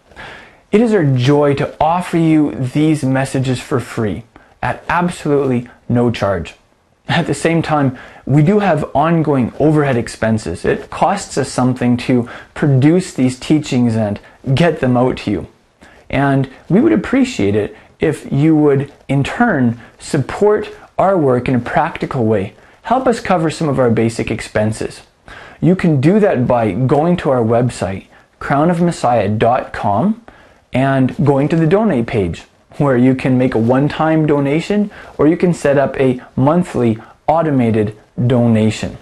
It 0.72 0.80
is 0.80 0.92
our 0.92 1.04
joy 1.04 1.54
to 1.54 1.76
offer 1.80 2.16
you 2.16 2.56
these 2.56 3.04
messages 3.04 3.60
for 3.60 3.78
free 3.78 4.24
at 4.60 4.82
absolutely 4.88 5.68
no 5.88 6.10
charge. 6.10 6.56
At 7.10 7.26
the 7.26 7.34
same 7.34 7.60
time, 7.60 7.98
we 8.30 8.42
do 8.42 8.60
have 8.60 8.88
ongoing 8.94 9.52
overhead 9.58 9.96
expenses. 9.96 10.64
It 10.64 10.88
costs 10.88 11.36
us 11.36 11.50
something 11.50 11.96
to 11.96 12.28
produce 12.54 13.12
these 13.12 13.36
teachings 13.36 13.96
and 13.96 14.20
get 14.54 14.78
them 14.78 14.96
out 14.96 15.16
to 15.18 15.32
you. 15.32 15.48
And 16.08 16.48
we 16.68 16.80
would 16.80 16.92
appreciate 16.92 17.56
it 17.56 17.76
if 17.98 18.30
you 18.30 18.54
would, 18.54 18.92
in 19.08 19.24
turn, 19.24 19.80
support 19.98 20.70
our 20.96 21.18
work 21.18 21.48
in 21.48 21.56
a 21.56 21.60
practical 21.60 22.24
way. 22.24 22.54
Help 22.82 23.08
us 23.08 23.18
cover 23.18 23.50
some 23.50 23.68
of 23.68 23.80
our 23.80 23.90
basic 23.90 24.30
expenses. 24.30 25.02
You 25.60 25.74
can 25.74 26.00
do 26.00 26.20
that 26.20 26.46
by 26.46 26.70
going 26.70 27.16
to 27.18 27.30
our 27.30 27.42
website, 27.42 28.06
crownofmessiah.com, 28.40 30.24
and 30.72 31.26
going 31.26 31.48
to 31.48 31.56
the 31.56 31.66
donate 31.66 32.06
page, 32.06 32.44
where 32.78 32.96
you 32.96 33.16
can 33.16 33.36
make 33.36 33.56
a 33.56 33.58
one 33.58 33.88
time 33.88 34.24
donation 34.24 34.92
or 35.18 35.26
you 35.26 35.36
can 35.36 35.52
set 35.52 35.76
up 35.76 35.98
a 35.98 36.22
monthly 36.36 36.96
automated 37.26 37.96
donation. 38.26 38.98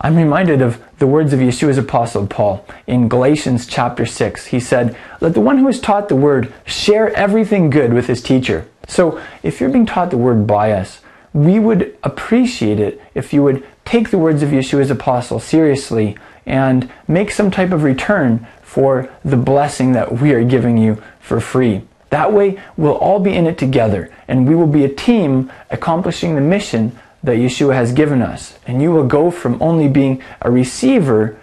I'm 0.00 0.16
reminded 0.16 0.62
of 0.62 0.80
the 0.98 1.08
words 1.08 1.32
of 1.32 1.40
Yeshua's 1.40 1.78
apostle 1.78 2.26
Paul 2.26 2.64
in 2.86 3.08
Galatians 3.08 3.66
chapter 3.66 4.06
6. 4.06 4.46
He 4.46 4.60
said, 4.60 4.96
Let 5.20 5.34
the 5.34 5.40
one 5.40 5.58
who 5.58 5.66
is 5.66 5.80
taught 5.80 6.08
the 6.08 6.16
word 6.16 6.52
share 6.64 7.12
everything 7.16 7.68
good 7.68 7.92
with 7.92 8.06
his 8.06 8.22
teacher. 8.22 8.68
So, 8.86 9.20
if 9.42 9.60
you're 9.60 9.70
being 9.70 9.86
taught 9.86 10.10
the 10.10 10.16
word 10.16 10.46
by 10.46 10.72
us, 10.72 11.00
we 11.32 11.58
would 11.58 11.96
appreciate 12.02 12.78
it 12.78 13.00
if 13.14 13.32
you 13.32 13.42
would 13.42 13.66
take 13.84 14.10
the 14.10 14.18
words 14.18 14.42
of 14.42 14.50
Yeshua's 14.50 14.90
apostle 14.90 15.40
seriously 15.40 16.16
and 16.46 16.90
make 17.06 17.30
some 17.30 17.50
type 17.50 17.72
of 17.72 17.82
return 17.82 18.46
for 18.62 19.10
the 19.24 19.36
blessing 19.36 19.92
that 19.92 20.20
we 20.20 20.32
are 20.32 20.44
giving 20.44 20.78
you 20.78 21.02
for 21.20 21.40
free. 21.40 21.82
That 22.10 22.32
way, 22.32 22.60
we'll 22.76 22.96
all 22.96 23.20
be 23.20 23.34
in 23.34 23.46
it 23.46 23.58
together 23.58 24.10
and 24.28 24.48
we 24.48 24.54
will 24.54 24.66
be 24.66 24.84
a 24.84 24.88
team 24.88 25.52
accomplishing 25.70 26.34
the 26.34 26.40
mission 26.40 26.98
that 27.22 27.36
Yeshua 27.36 27.74
has 27.74 27.92
given 27.92 28.22
us. 28.22 28.58
And 28.66 28.80
you 28.80 28.92
will 28.92 29.06
go 29.06 29.30
from 29.30 29.60
only 29.60 29.88
being 29.88 30.22
a 30.40 30.50
receiver 30.50 31.38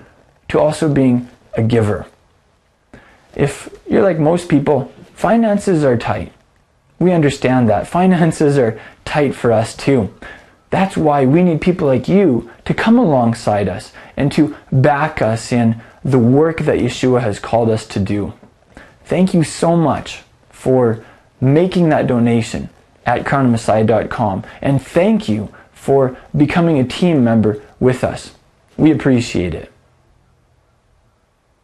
to 0.49 0.59
also 0.59 0.91
being 0.91 1.29
a 1.53 1.63
giver. 1.63 2.05
If 3.35 3.69
you're 3.87 4.03
like 4.03 4.19
most 4.19 4.49
people, 4.49 4.91
finances 5.13 5.83
are 5.83 5.97
tight. 5.97 6.31
We 6.99 7.11
understand 7.11 7.69
that. 7.69 7.87
Finances 7.99 8.57
are 8.57 8.79
tight 9.03 9.35
for 9.35 9.51
us 9.51 9.75
too. 9.75 10.13
That's 10.69 10.97
why 10.97 11.25
we 11.25 11.43
need 11.43 11.61
people 11.61 11.87
like 11.87 12.07
you 12.07 12.49
to 12.65 12.73
come 12.73 12.97
alongside 12.97 13.69
us 13.69 13.93
and 14.17 14.31
to 14.33 14.55
back 14.71 15.21
us 15.21 15.51
in 15.51 15.81
the 16.03 16.19
work 16.19 16.59
that 16.61 16.79
Yeshua 16.79 17.21
has 17.21 17.39
called 17.39 17.69
us 17.69 17.85
to 17.87 17.99
do. 17.99 18.33
Thank 19.05 19.33
you 19.33 19.43
so 19.43 19.75
much 19.75 20.23
for 20.49 21.03
making 21.39 21.89
that 21.89 22.07
donation 22.07 22.69
at 23.05 23.23
crownofmessiah.com. 23.23 24.43
And 24.61 24.81
thank 24.81 25.29
you 25.29 25.53
for 25.85 26.17
becoming 26.35 26.79
a 26.79 26.83
team 26.83 27.23
member 27.23 27.61
with 27.79 28.03
us. 28.03 28.33
We 28.75 28.91
appreciate 28.91 29.53
it. 29.53 29.71